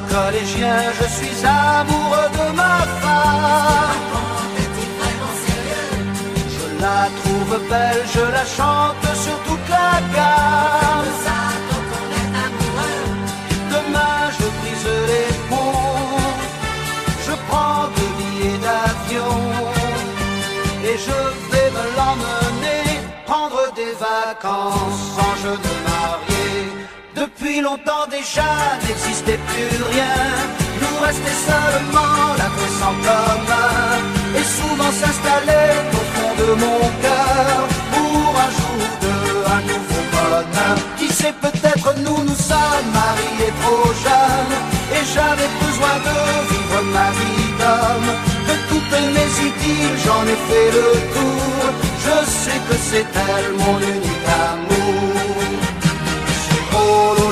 Collégien, 0.10 0.82
je 1.00 1.08
suis 1.18 1.46
amoureux 1.46 2.30
de 2.40 2.46
ma 2.56 2.78
femme. 3.02 4.08
Je 6.56 6.66
la 6.82 7.02
trouve 7.20 7.54
belle, 7.70 8.04
je 8.16 8.24
la 8.38 8.46
chante 8.58 9.06
sur 9.24 9.38
toute 9.48 9.68
la 9.70 9.92
gamme. 10.16 11.10
Demain, 13.76 14.20
je 14.38 14.46
brise 14.60 14.90
les 15.12 15.34
ponts, 15.50 16.18
je 17.28 17.34
prends 17.48 17.84
deux 17.96 18.12
billets 18.18 18.60
d'avion 18.66 19.36
et 20.84 20.98
je 21.06 21.20
vais 21.52 21.70
me 21.78 21.86
l'emmener 21.98 22.84
prendre 23.28 23.62
des 23.76 23.94
vacances 24.08 24.99
Longtemps 27.58 28.08
déjà 28.10 28.52
n'existait 28.88 29.40
plus 29.48 29.84
rien, 29.92 30.16
nous 30.82 30.98
restait 31.04 31.40
seulement 31.50 32.34
l'adresse 32.38 32.82
en 32.82 32.96
commun 33.08 33.98
et 34.38 34.46
souvent 34.58 34.92
s'installait 34.92 35.76
au 35.92 36.04
fond 36.14 36.34
de 36.42 36.50
mon 36.54 36.80
cœur 37.04 37.58
pour 37.92 38.30
un 38.46 38.52
jour 38.60 38.82
de 39.04 39.16
un 39.56 39.62
nouveau 39.72 40.04
bonheur. 40.14 40.78
Qui 40.98 41.10
sait 41.10 41.34
peut-être 41.42 41.96
nous 41.98 42.24
nous 42.24 42.40
sommes 42.52 42.90
mariés 42.94 43.54
trop 43.62 43.92
jeunes 44.06 44.58
et 44.96 45.04
j'avais 45.14 45.50
besoin 45.66 45.96
de 46.08 46.16
vivre 46.50 46.82
ma 46.94 47.10
vie 47.18 47.50
d'homme. 47.60 48.12
De 48.48 48.56
toutes 48.70 49.00
mes 49.16 49.32
idylles 49.50 50.00
j'en 50.06 50.24
ai 50.34 50.40
fait 50.48 50.72
le 50.78 50.88
tour. 51.16 51.62
Je 52.06 52.16
sais 52.30 52.60
que 52.70 52.76
c'est 52.90 53.08
elle 53.28 53.54
mon 53.54 53.80
unique 53.80 54.30
amour. 54.54 55.20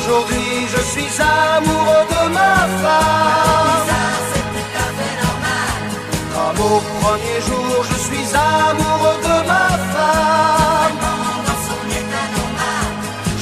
Aujourd'hui, 0.07 0.67
je 0.73 0.81
suis 0.91 1.21
amoureux 1.21 2.05
de 2.15 2.33
ma 2.33 2.55
femme. 2.81 3.91
Comme 6.33 6.65
au 6.65 6.79
premier 7.01 7.39
jour, 7.47 7.83
je 7.91 7.97
suis 8.07 8.27
amoureux 8.35 9.19
de 9.29 9.47
ma 9.51 9.67
femme. 9.93 10.99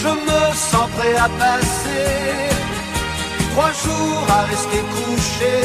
Je 0.02 0.08
me 0.08 0.42
sens 0.54 0.90
prêt 0.98 1.16
à 1.16 1.30
passer 1.40 2.50
trois 3.52 3.72
jours 3.84 4.26
à 4.30 4.42
rester 4.52 4.82
couché, 4.96 5.56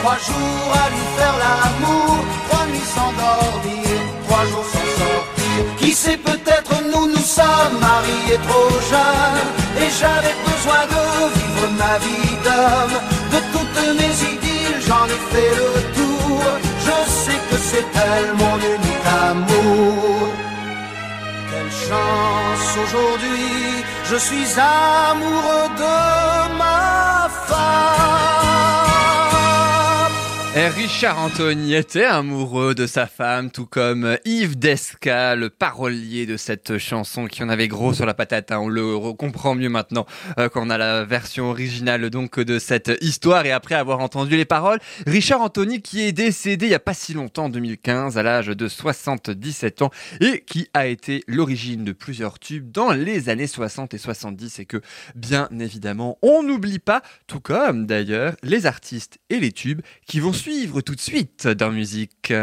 trois 0.00 0.18
jours 0.28 0.70
à 0.82 0.90
lui 0.90 1.04
faire 1.16 1.36
l'amour, 1.44 2.16
trois 2.48 2.66
nuits 2.66 2.90
sans 2.96 3.12
dormir, 3.22 3.96
trois 4.26 4.44
jours 4.46 4.66
sans 4.72 4.88
sortir. 4.98 5.33
Qui 5.78 5.92
sait 5.92 6.16
peut-être 6.16 6.72
nous 6.92 7.06
nous 7.06 7.26
sommes 7.38 7.78
mariés 7.80 8.40
trop 8.48 8.70
jeunes 8.92 9.50
et 9.82 9.90
j'avais 9.98 10.36
besoin 10.48 10.82
de 10.94 11.02
vivre 11.38 11.68
ma 11.82 11.98
vie 12.04 12.36
d'homme. 12.44 12.96
De 13.34 13.40
toutes 13.52 13.80
mes 13.98 14.14
idylles, 14.32 14.80
j'en 14.86 15.06
ai 15.16 15.20
fait 15.32 15.52
le 15.62 15.72
tour. 15.96 16.42
Je 16.86 16.96
sais 17.22 17.40
que 17.50 17.56
c'est 17.68 17.88
elle 18.10 18.30
mon 18.42 18.56
unique 18.76 19.08
amour. 19.30 20.28
chance 21.88 22.68
aujourd'hui, 22.84 23.84
je 24.10 24.16
suis 24.16 24.48
amoureux 24.58 25.68
de 25.82 26.58
ma 26.58 27.28
femme. 27.46 28.43
Richard 30.56 31.18
Anthony 31.18 31.74
était 31.74 32.04
amoureux 32.04 32.76
de 32.76 32.86
sa 32.86 33.06
femme, 33.08 33.50
tout 33.50 33.66
comme 33.66 34.16
Yves 34.24 34.56
Desca, 34.56 35.34
le 35.34 35.50
parolier 35.50 36.26
de 36.26 36.36
cette 36.36 36.78
chanson 36.78 37.26
qui 37.26 37.42
en 37.42 37.48
avait 37.48 37.66
gros 37.66 37.92
sur 37.92 38.06
la 38.06 38.14
patate. 38.14 38.52
hein. 38.52 38.60
On 38.60 38.68
le 38.68 38.82
re- 38.94 39.16
comprend 39.16 39.56
mieux 39.56 39.68
maintenant 39.68 40.06
euh, 40.38 40.48
quand 40.48 40.64
on 40.64 40.70
a 40.70 40.78
la 40.78 41.04
version 41.04 41.50
originale 41.50 42.08
donc 42.08 42.38
de 42.38 42.60
cette 42.60 42.92
histoire 43.00 43.44
et 43.46 43.50
après 43.50 43.74
avoir 43.74 43.98
entendu 43.98 44.36
les 44.36 44.44
paroles. 44.44 44.78
Richard 45.08 45.40
Anthony 45.42 45.82
qui 45.82 46.02
est 46.02 46.12
décédé 46.12 46.66
il 46.66 46.70
y 46.72 46.74
a 46.74 46.78
pas 46.80 46.94
si 46.94 47.14
longtemps, 47.14 47.46
en 47.46 47.48
2015, 47.48 48.16
à 48.16 48.22
l'âge 48.22 48.46
de 48.46 48.68
77 48.68 49.82
ans 49.82 49.90
et 50.20 50.44
qui 50.46 50.68
a 50.72 50.86
été 50.86 51.24
l'origine 51.26 51.84
de 51.84 51.92
plusieurs 51.92 52.38
tubes 52.38 52.70
dans 52.70 52.92
les 52.92 53.28
années 53.28 53.48
60 53.48 53.92
et 53.94 53.98
70 53.98 54.60
et 54.60 54.66
que 54.66 54.80
bien 55.16 55.48
évidemment 55.58 56.16
on 56.22 56.44
n'oublie 56.44 56.78
pas, 56.78 57.02
tout 57.26 57.40
comme 57.40 57.86
d'ailleurs 57.86 58.34
les 58.44 58.66
artistes 58.66 59.18
et 59.30 59.40
les 59.40 59.50
tubes 59.50 59.80
qui 60.06 60.20
vont 60.20 60.32
suivre 60.44 60.82
tout 60.82 60.94
de 60.94 61.00
suite 61.00 61.48
dans 61.48 61.70
musique. 61.70 62.34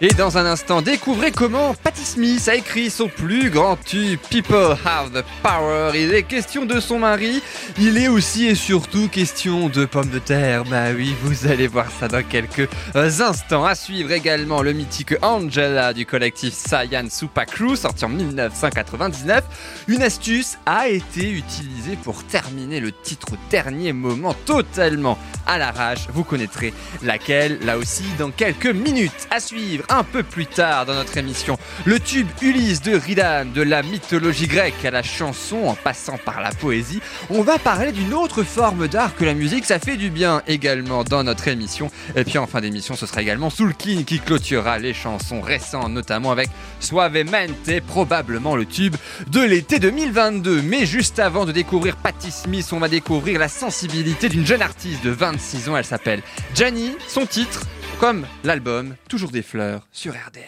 Et 0.00 0.14
dans 0.14 0.38
un 0.38 0.46
instant, 0.46 0.80
découvrez 0.80 1.32
comment 1.32 1.74
Patti 1.74 2.04
Smith 2.04 2.48
a 2.48 2.54
écrit 2.54 2.88
son 2.88 3.08
plus 3.08 3.50
grand 3.50 3.74
tube 3.74 4.20
People 4.30 4.76
Have 4.84 5.10
the 5.10 5.24
Power. 5.42 5.90
Il 5.92 6.14
est 6.14 6.22
question 6.22 6.64
de 6.66 6.78
son 6.78 7.00
mari, 7.00 7.42
il 7.80 7.98
est 7.98 8.06
aussi 8.06 8.46
et 8.46 8.54
surtout 8.54 9.08
question 9.08 9.68
de 9.68 9.84
pommes 9.86 10.10
de 10.10 10.20
terre. 10.20 10.62
Bah 10.66 10.92
oui, 10.94 11.16
vous 11.22 11.48
allez 11.48 11.66
voir 11.66 11.86
ça 11.90 12.06
dans 12.06 12.22
quelques 12.22 12.68
euh, 12.94 13.10
instants. 13.20 13.64
À 13.64 13.74
suivre 13.74 14.12
également 14.12 14.62
le 14.62 14.72
mythique 14.72 15.14
Angela 15.20 15.92
du 15.92 16.06
collectif 16.06 16.54
Cyan 16.54 17.10
Super 17.10 17.46
Crew, 17.46 17.74
sorti 17.74 18.04
en 18.04 18.10
1999. 18.10 19.42
Une 19.88 20.02
astuce 20.02 20.58
a 20.64 20.86
été 20.86 21.28
utilisée 21.28 21.98
pour 22.04 22.22
terminer 22.22 22.78
le 22.78 22.92
titre 22.92 23.32
au 23.32 23.36
dernier 23.50 23.92
moment 23.92 24.34
totalement 24.46 25.18
à 25.44 25.58
l'arrache. 25.58 26.06
Vous 26.12 26.22
connaîtrez 26.22 26.72
laquelle, 27.02 27.58
là 27.64 27.78
aussi, 27.78 28.04
dans 28.16 28.30
quelques 28.30 28.66
minutes. 28.66 29.26
À 29.32 29.40
suivre 29.40 29.87
un 29.88 30.04
peu 30.04 30.22
plus 30.22 30.46
tard 30.46 30.86
dans 30.86 30.94
notre 30.94 31.16
émission. 31.16 31.58
Le 31.84 31.98
tube 32.00 32.28
Ulysse 32.42 32.82
de 32.82 32.94
Ridan, 32.94 33.46
de 33.52 33.62
la 33.62 33.82
mythologie 33.82 34.46
grecque 34.46 34.84
à 34.84 34.90
la 34.90 35.02
chanson, 35.02 35.64
en 35.66 35.74
passant 35.74 36.18
par 36.18 36.40
la 36.40 36.50
poésie. 36.50 37.00
On 37.30 37.42
va 37.42 37.58
parler 37.58 37.92
d'une 37.92 38.14
autre 38.14 38.42
forme 38.42 38.88
d'art 38.88 39.16
que 39.16 39.24
la 39.24 39.34
musique. 39.34 39.64
Ça 39.64 39.78
fait 39.78 39.96
du 39.96 40.10
bien 40.10 40.42
également 40.46 41.04
dans 41.04 41.24
notre 41.24 41.48
émission. 41.48 41.90
Et 42.16 42.24
puis 42.24 42.38
en 42.38 42.46
fin 42.46 42.60
d'émission, 42.60 42.96
ce 42.96 43.06
sera 43.06 43.22
également 43.22 43.50
Soulkin 43.50 44.02
qui 44.04 44.20
clôturera 44.20 44.78
les 44.78 44.94
chansons 44.94 45.40
récentes, 45.40 45.90
notamment 45.90 46.30
avec 46.30 46.48
Suavemente, 46.80 47.80
probablement 47.86 48.56
le 48.56 48.66
tube 48.66 48.96
de 49.28 49.40
l'été 49.40 49.78
2022. 49.78 50.62
Mais 50.62 50.86
juste 50.86 51.18
avant 51.18 51.44
de 51.44 51.52
découvrir 51.52 51.96
Patti 51.96 52.30
Smith, 52.30 52.68
on 52.72 52.78
va 52.78 52.88
découvrir 52.88 53.38
la 53.38 53.48
sensibilité 53.48 54.28
d'une 54.28 54.46
jeune 54.46 54.62
artiste 54.62 55.04
de 55.04 55.10
26 55.10 55.68
ans. 55.68 55.76
Elle 55.76 55.84
s'appelle 55.84 56.22
Janie. 56.54 56.92
Son 57.08 57.26
titre, 57.26 57.62
comme 57.98 58.26
l'album 58.44 58.94
Toujours 59.08 59.30
des 59.30 59.42
fleurs 59.42 59.86
sur 59.92 60.12
RDL. 60.12 60.44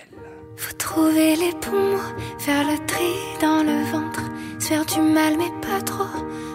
Faut 0.56 0.74
trouver 0.74 1.36
les 1.36 1.52
poumons, 1.60 1.98
faire 2.38 2.64
le 2.64 2.76
tri 2.86 3.12
dans 3.40 3.62
le 3.62 3.82
ventre, 3.90 4.22
se 4.58 4.68
faire 4.68 4.84
du 4.84 5.00
mal 5.00 5.34
mais 5.38 5.50
pas 5.66 5.80
trop, 5.82 6.04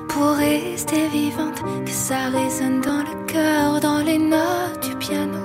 pour 0.10 0.32
rester 0.36 1.08
vivante, 1.08 1.62
que 1.86 1.92
ça 1.92 2.30
résonne 2.30 2.82
dans 2.82 3.00
le 3.00 3.26
cœur, 3.26 3.80
dans 3.80 4.04
les 4.04 4.18
notes 4.20 4.88
du 4.88 4.96
piano. 4.96 5.40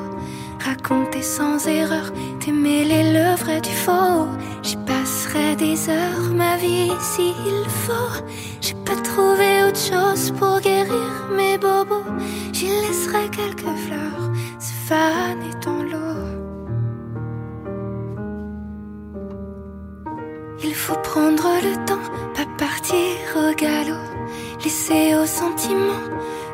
Raconter 0.63 1.23
sans 1.23 1.67
erreur, 1.67 2.13
démêler 2.45 3.13
le 3.13 3.35
vrai 3.37 3.61
du 3.61 3.71
faux. 3.71 4.29
J'y 4.63 4.77
passerai 4.77 5.57
des 5.57 5.89
heures, 5.89 6.35
ma 6.35 6.57
vie 6.59 6.93
s'il 7.01 7.65
faut. 7.87 8.23
J'ai 8.61 8.75
pas 8.85 8.97
trouvé 8.97 9.65
autre 9.67 9.81
chose 9.81 10.33
pour 10.39 10.61
guérir 10.61 11.29
mes 11.35 11.57
bobos. 11.57 12.05
J'y 12.53 12.69
laisserai 12.69 13.31
quelques 13.31 13.75
fleurs, 13.87 14.30
Il 20.63 20.75
faut 20.75 20.97
prendre 20.97 21.49
le 21.63 21.77
temps, 21.87 22.07
pas 22.35 22.47
partir 22.59 22.97
au 23.37 23.55
galop, 23.55 23.95
laisser 24.65 25.15
aux 25.15 25.27
sentiments 25.27 26.09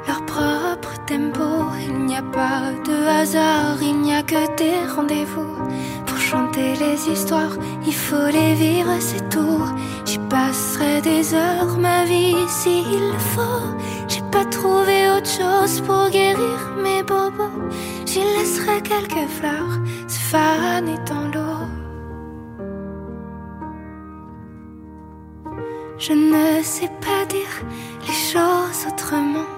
leur 0.07 0.25
propre 0.27 0.93
tempo. 1.07 1.49
Il 1.87 2.05
n'y 2.05 2.17
a 2.17 2.23
pas 2.23 2.73
de 2.85 3.07
hasard, 3.21 3.79
il 3.81 4.01
n'y 4.03 4.13
a 4.13 4.23
que 4.23 4.57
des 4.57 4.93
rendez-vous. 4.95 5.57
Pour 6.05 6.19
chanter 6.19 6.75
les 6.77 7.09
histoires, 7.11 7.57
il 7.87 7.95
faut 7.95 8.31
les 8.31 8.55
vivre, 8.55 8.97
c'est 9.01 9.27
tout. 9.31 9.65
J'y 10.05 10.19
passerai 10.19 11.01
des 11.01 11.33
heures, 11.35 11.79
ma 11.79 12.05
vie 12.05 12.37
s'il 12.49 13.13
faut. 13.19 13.77
J'ai 14.09 14.23
pas 14.31 14.45
trouvé 14.45 15.09
autre 15.17 15.31
chose 15.31 15.81
pour 15.81 16.11
guérir 16.11 16.59
mes 16.83 17.03
bobos. 17.03 17.57
J'y 18.17 18.23
laisserai 18.23 18.81
quelques 18.81 19.29
fleurs, 19.29 19.79
se 20.09 20.19
faner 20.19 20.97
dans 21.07 21.27
l'eau. 21.35 21.67
Je 25.99 26.15
ne 26.15 26.63
sais 26.63 26.91
pas 27.03 27.27
dire 27.29 27.55
les 28.07 28.15
choses 28.15 28.87
autrement. 28.91 29.51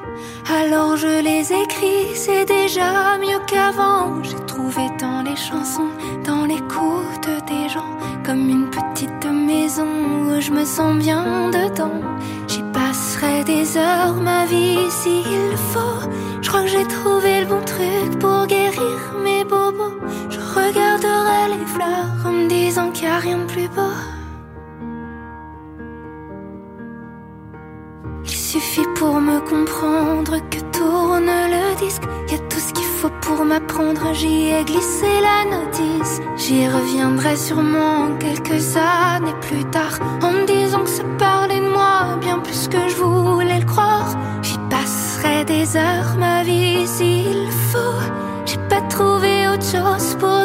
Alors 0.51 0.97
je 0.97 1.23
les 1.23 1.53
écris, 1.53 2.16
c'est 2.16 2.47
déjà 2.47 3.16
mieux 3.18 3.38
qu'avant. 3.47 4.25
J'ai 4.25 4.44
trouvé 4.47 4.90
dans 4.99 5.23
les 5.23 5.37
chansons, 5.37 5.92
dans 6.25 6.44
l'écoute 6.44 7.29
des 7.47 7.68
gens, 7.68 7.97
comme 8.27 8.49
une 8.49 8.68
petite 8.71 9.25
maison 9.25 9.87
où 9.87 10.40
je 10.40 10.51
me 10.51 10.64
sens 10.64 10.97
bien 10.97 11.51
dedans. 11.51 12.01
J'y 12.49 12.64
passerai 12.73 13.44
des 13.44 13.77
heures, 13.77 14.16
ma 14.16 14.47
vie 14.47 14.90
s'il 14.90 15.57
faut. 15.73 16.09
Je 16.49 16.53
crois 16.55 16.63
que 16.63 16.71
j'ai 16.71 16.87
trouvé 16.87 17.41
le 17.43 17.47
bon 17.47 17.63
truc 17.63 18.19
pour 18.21 18.47
guérir 18.47 18.99
mes 19.23 19.45
bobos. 19.45 19.99
Je 20.31 20.41
regarderai 20.41 21.59
les 21.59 21.67
fleurs 21.67 22.25
en 22.25 22.33
me 22.33 22.49
disant 22.49 22.91
qu'il 22.91 23.07
n'y 23.07 23.13
a 23.13 23.19
rien 23.19 23.37
de 23.37 23.45
plus 23.45 23.69
beau. 23.69 23.93
Il 28.25 28.31
suffit 28.31 28.87
pour 28.97 29.21
me 29.21 29.41
comprendre 29.41 30.39
que 30.49 30.61
tourne 30.73 31.27
le 31.27 31.77
disque. 31.85 32.05
Y 32.31 32.37
a 32.37 32.39
tout 32.39 32.61
ce 32.61 32.73
qu'il 32.73 32.91
faut 32.99 33.13
pour 33.21 33.45
m'apprendre. 33.45 34.15
J'y 34.15 34.49
ai 34.49 34.65
glissé 34.65 35.07
la 35.21 35.45
notice. 35.55 36.23
J'y 36.39 36.67
reviendrai 36.67 37.37
sûrement 37.37 38.17
quelques 38.19 38.75
années 38.75 39.39
plus 39.43 39.67
tard. 39.67 39.99
En 40.23 40.33
me 40.33 40.47
disant 40.47 40.81
que 40.81 40.89
ça 40.89 41.05
parlait 41.19 41.61
de 41.61 41.69
moi 41.69 42.17
bien 42.23 42.39
plus 42.39 42.69
que 42.69 42.89
je 42.89 42.97
voulais 42.97 43.59
le 43.59 43.67
croire. 43.67 44.17
Passerai 45.18 45.44
des 45.44 45.76
heures, 45.76 46.16
ma 46.18 46.42
vie 46.42 46.87
s'il 46.87 47.50
faut. 47.50 47.78
J'ai 48.46 48.59
pas 48.68 48.81
trouvé 48.83 49.48
autre 49.48 49.64
chose 49.64 50.16
pour 50.18 50.38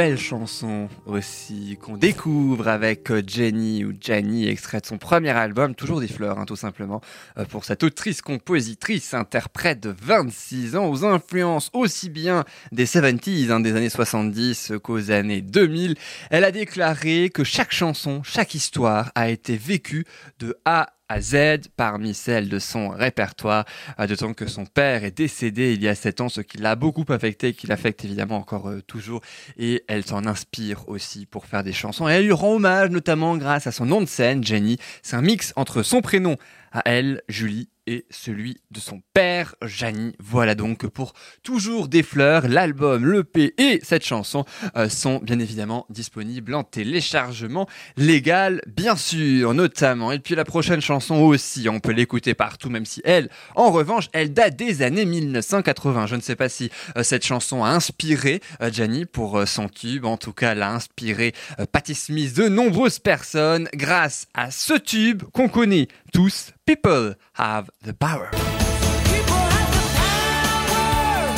belles 0.00 0.18
chansons 0.18 0.88
aussi 1.04 1.76
qu'on 1.78 1.98
découvre 1.98 2.68
avec 2.68 3.10
euh, 3.10 3.22
Jenny 3.26 3.84
ou 3.84 3.92
Jenny, 4.00 4.48
extrait 4.48 4.80
de 4.80 4.86
son 4.86 4.96
premier 4.96 5.28
album, 5.28 5.74
toujours 5.74 6.00
des 6.00 6.08
fleurs, 6.08 6.38
hein, 6.38 6.46
tout 6.46 6.56
simplement, 6.56 7.02
euh, 7.36 7.44
pour 7.44 7.66
cette 7.66 7.82
autrice, 7.82 8.22
compositrice, 8.22 9.12
interprète 9.12 9.78
de 9.80 9.94
26 10.00 10.76
ans, 10.76 10.88
aux 10.88 11.04
influences 11.04 11.68
aussi 11.74 12.08
bien 12.08 12.46
des 12.72 12.86
70s, 12.86 13.50
hein, 13.50 13.60
des 13.60 13.76
années 13.76 13.90
70 13.90 14.72
qu'aux 14.82 15.10
années 15.10 15.42
2000. 15.42 15.96
Elle 16.30 16.44
a 16.44 16.50
déclaré 16.50 17.28
que 17.28 17.44
chaque 17.44 17.72
chanson, 17.72 18.22
chaque 18.22 18.54
histoire 18.54 19.12
a 19.14 19.28
été 19.28 19.58
vécue 19.58 20.06
de 20.38 20.56
A 20.64 20.94
à 21.10 21.20
Z 21.20 21.68
parmi 21.76 22.14
celles 22.14 22.48
de 22.48 22.60
son 22.60 22.88
répertoire, 22.88 23.64
euh, 23.98 24.06
d'autant 24.06 24.32
que 24.32 24.46
son 24.46 24.64
père 24.64 25.02
est 25.02 25.10
décédé 25.10 25.74
il 25.74 25.82
y 25.82 25.88
a 25.88 25.94
7 25.96 26.20
ans, 26.20 26.28
ce 26.28 26.40
qui 26.40 26.58
l'a 26.58 26.76
beaucoup 26.76 27.04
affecté, 27.08 27.52
qui 27.52 27.66
l'affecte 27.66 28.04
évidemment 28.04 28.36
encore 28.36 28.68
euh, 28.68 28.80
toujours, 28.80 29.20
et 29.58 29.82
elle 29.88 30.06
s'en 30.06 30.24
inspire 30.24 30.88
aussi 30.88 31.26
pour 31.26 31.46
faire 31.46 31.64
des 31.64 31.72
chansons, 31.72 32.08
et 32.08 32.12
elle 32.12 32.26
lui 32.26 32.32
rend 32.32 32.54
hommage 32.54 32.90
notamment 32.90 33.36
grâce 33.36 33.66
à 33.66 33.72
son 33.72 33.86
nom 33.86 34.00
de 34.00 34.06
scène, 34.06 34.44
Jenny, 34.44 34.78
c'est 35.02 35.16
un 35.16 35.22
mix 35.22 35.52
entre 35.56 35.82
son 35.82 36.00
prénom 36.00 36.36
à 36.72 36.82
elle, 36.84 37.22
Julie, 37.28 37.68
et 37.86 38.06
celui 38.10 38.58
de 38.70 38.80
son 38.80 39.02
père, 39.14 39.54
Janie. 39.62 40.14
Voilà 40.18 40.54
donc 40.54 40.86
pour 40.86 41.12
Toujours 41.42 41.88
des 41.88 42.02
fleurs, 42.02 42.48
l'album, 42.48 43.10
l'EP 43.10 43.54
et 43.58 43.80
cette 43.82 44.04
chanson 44.04 44.44
euh, 44.76 44.88
sont 44.88 45.18
bien 45.22 45.38
évidemment 45.38 45.86
disponibles 45.90 46.54
en 46.54 46.64
téléchargement 46.64 47.68
légal, 47.96 48.60
bien 48.66 48.96
sûr, 48.96 49.54
notamment. 49.54 50.12
Et 50.12 50.18
puis 50.18 50.34
la 50.34 50.44
prochaine 50.44 50.80
chanson 50.80 51.16
aussi, 51.16 51.68
on 51.68 51.80
peut 51.80 51.92
l'écouter 51.92 52.34
partout, 52.34 52.70
même 52.70 52.84
si 52.84 53.00
elle, 53.04 53.28
en 53.54 53.70
revanche, 53.70 54.08
elle 54.12 54.32
date 54.32 54.56
des 54.56 54.82
années 54.82 55.04
1980. 55.04 56.06
Je 56.06 56.16
ne 56.16 56.20
sais 56.20 56.36
pas 56.36 56.48
si 56.48 56.70
euh, 56.96 57.02
cette 57.02 57.24
chanson 57.24 57.64
a 57.64 57.70
inspiré 57.70 58.40
euh, 58.62 58.70
Janie 58.72 59.06
pour 59.06 59.46
son 59.46 59.68
tube. 59.68 60.04
En 60.04 60.16
tout 60.16 60.32
cas, 60.32 60.52
elle 60.52 60.62
a 60.62 60.72
inspiré 60.72 61.32
Patti 61.72 61.94
Smith 61.94 62.34
de 62.36 62.48
nombreuses 62.48 62.98
personnes 62.98 63.68
grâce 63.74 64.26
à 64.34 64.50
ce 64.50 64.74
tube 64.74 65.22
qu'on 65.32 65.48
connaît 65.48 65.88
tous. 66.12 66.52
People 66.66 67.16
have 67.34 67.70
the 67.82 67.94
power. 67.94 68.28
People 68.30 69.40
have 69.56 69.72
the 69.72 69.84
power. 69.96 71.32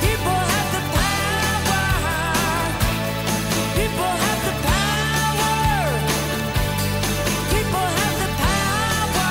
People 0.00 0.40
have 0.52 0.70
the 0.74 0.82
power. 0.96 2.26
People 3.76 4.12
have 4.24 4.42
the 4.48 4.54
power. 4.66 5.94
People 7.54 7.86
have 8.00 8.16
the 8.18 8.30
power. 8.42 9.30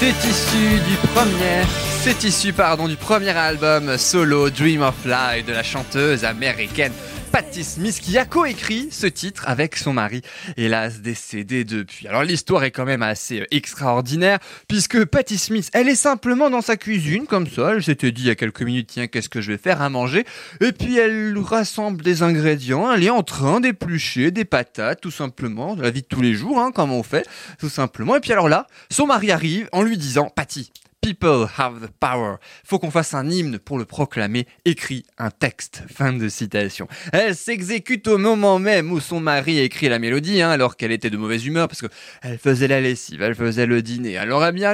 C'est 0.00 0.18
issu 0.28 0.80
du 0.88 0.96
premier, 1.14 1.62
c'est 2.02 2.24
issu 2.24 2.52
pardon 2.52 2.88
du 2.88 2.96
premier 2.96 3.36
album 3.36 3.96
solo 3.96 4.50
Dream 4.50 4.82
of 4.82 4.96
Life 5.04 5.46
de 5.46 5.52
la 5.52 5.62
chanteuse 5.62 6.24
américaine 6.24 6.92
Patti 7.34 7.64
Smith 7.64 7.98
qui 8.00 8.16
a 8.16 8.24
coécrit 8.24 8.90
ce 8.92 9.08
titre 9.08 9.42
avec 9.48 9.74
son 9.74 9.92
mari, 9.92 10.22
hélas 10.56 11.00
décédé 11.00 11.64
depuis. 11.64 12.06
Alors 12.06 12.22
l'histoire 12.22 12.62
est 12.62 12.70
quand 12.70 12.84
même 12.84 13.02
assez 13.02 13.40
euh, 13.40 13.46
extraordinaire 13.50 14.38
puisque 14.68 15.04
Patti 15.04 15.36
Smith, 15.36 15.68
elle 15.72 15.88
est 15.88 15.96
simplement 15.96 16.48
dans 16.48 16.60
sa 16.60 16.76
cuisine 16.76 17.26
comme 17.26 17.48
ça, 17.48 17.72
elle 17.72 17.82
s'était 17.82 18.12
dit 18.12 18.22
il 18.22 18.28
y 18.28 18.30
a 18.30 18.36
quelques 18.36 18.62
minutes 18.62 18.90
tiens 18.92 19.08
qu'est-ce 19.08 19.28
que 19.28 19.40
je 19.40 19.50
vais 19.50 19.58
faire 19.58 19.82
à 19.82 19.88
manger? 19.88 20.24
Et 20.60 20.70
puis 20.70 20.96
elle 20.96 21.36
rassemble 21.36 22.04
des 22.04 22.22
ingrédients, 22.22 22.92
elle 22.92 23.02
est 23.02 23.10
en 23.10 23.24
train 23.24 23.58
d'éplucher 23.58 24.30
des 24.30 24.44
patates 24.44 25.00
tout 25.00 25.10
simplement, 25.10 25.74
de 25.74 25.82
la 25.82 25.90
vie 25.90 26.02
de 26.02 26.06
tous 26.06 26.22
les 26.22 26.34
jours 26.34 26.60
hein, 26.60 26.70
comme 26.70 26.92
on 26.92 27.02
fait 27.02 27.26
tout 27.58 27.68
simplement. 27.68 28.14
Et 28.14 28.20
puis 28.20 28.30
alors 28.30 28.48
là, 28.48 28.68
son 28.92 29.08
mari 29.08 29.32
arrive 29.32 29.68
en 29.72 29.82
lui 29.82 29.98
disant 29.98 30.30
Patti, 30.32 30.70
People 31.04 31.46
have 31.58 31.86
the 31.86 31.90
power. 32.00 32.36
Faut 32.64 32.78
qu'on 32.78 32.90
fasse 32.90 33.12
un 33.12 33.28
hymne 33.28 33.58
pour 33.58 33.76
le 33.76 33.84
proclamer. 33.84 34.46
Écrit 34.64 35.04
un 35.18 35.30
texte. 35.30 35.82
Fin 35.94 36.14
de 36.14 36.30
citation. 36.30 36.88
Elle 37.12 37.36
s'exécute 37.36 38.08
au 38.08 38.16
moment 38.16 38.58
même 38.58 38.90
où 38.90 39.00
son 39.00 39.20
mari 39.20 39.58
écrit 39.58 39.90
la 39.90 39.98
mélodie, 39.98 40.40
hein, 40.40 40.48
alors 40.48 40.78
qu'elle 40.78 40.92
était 40.92 41.10
de 41.10 41.18
mauvaise 41.18 41.44
humeur 41.44 41.68
parce 41.68 41.82
que 41.82 41.88
elle 42.22 42.38
faisait 42.38 42.68
la 42.68 42.80
lessive, 42.80 43.20
elle 43.20 43.34
faisait 43.34 43.66
le 43.66 43.82
dîner. 43.82 44.12
Elle 44.12 44.32
aurait 44.32 44.52
bien, 44.52 44.72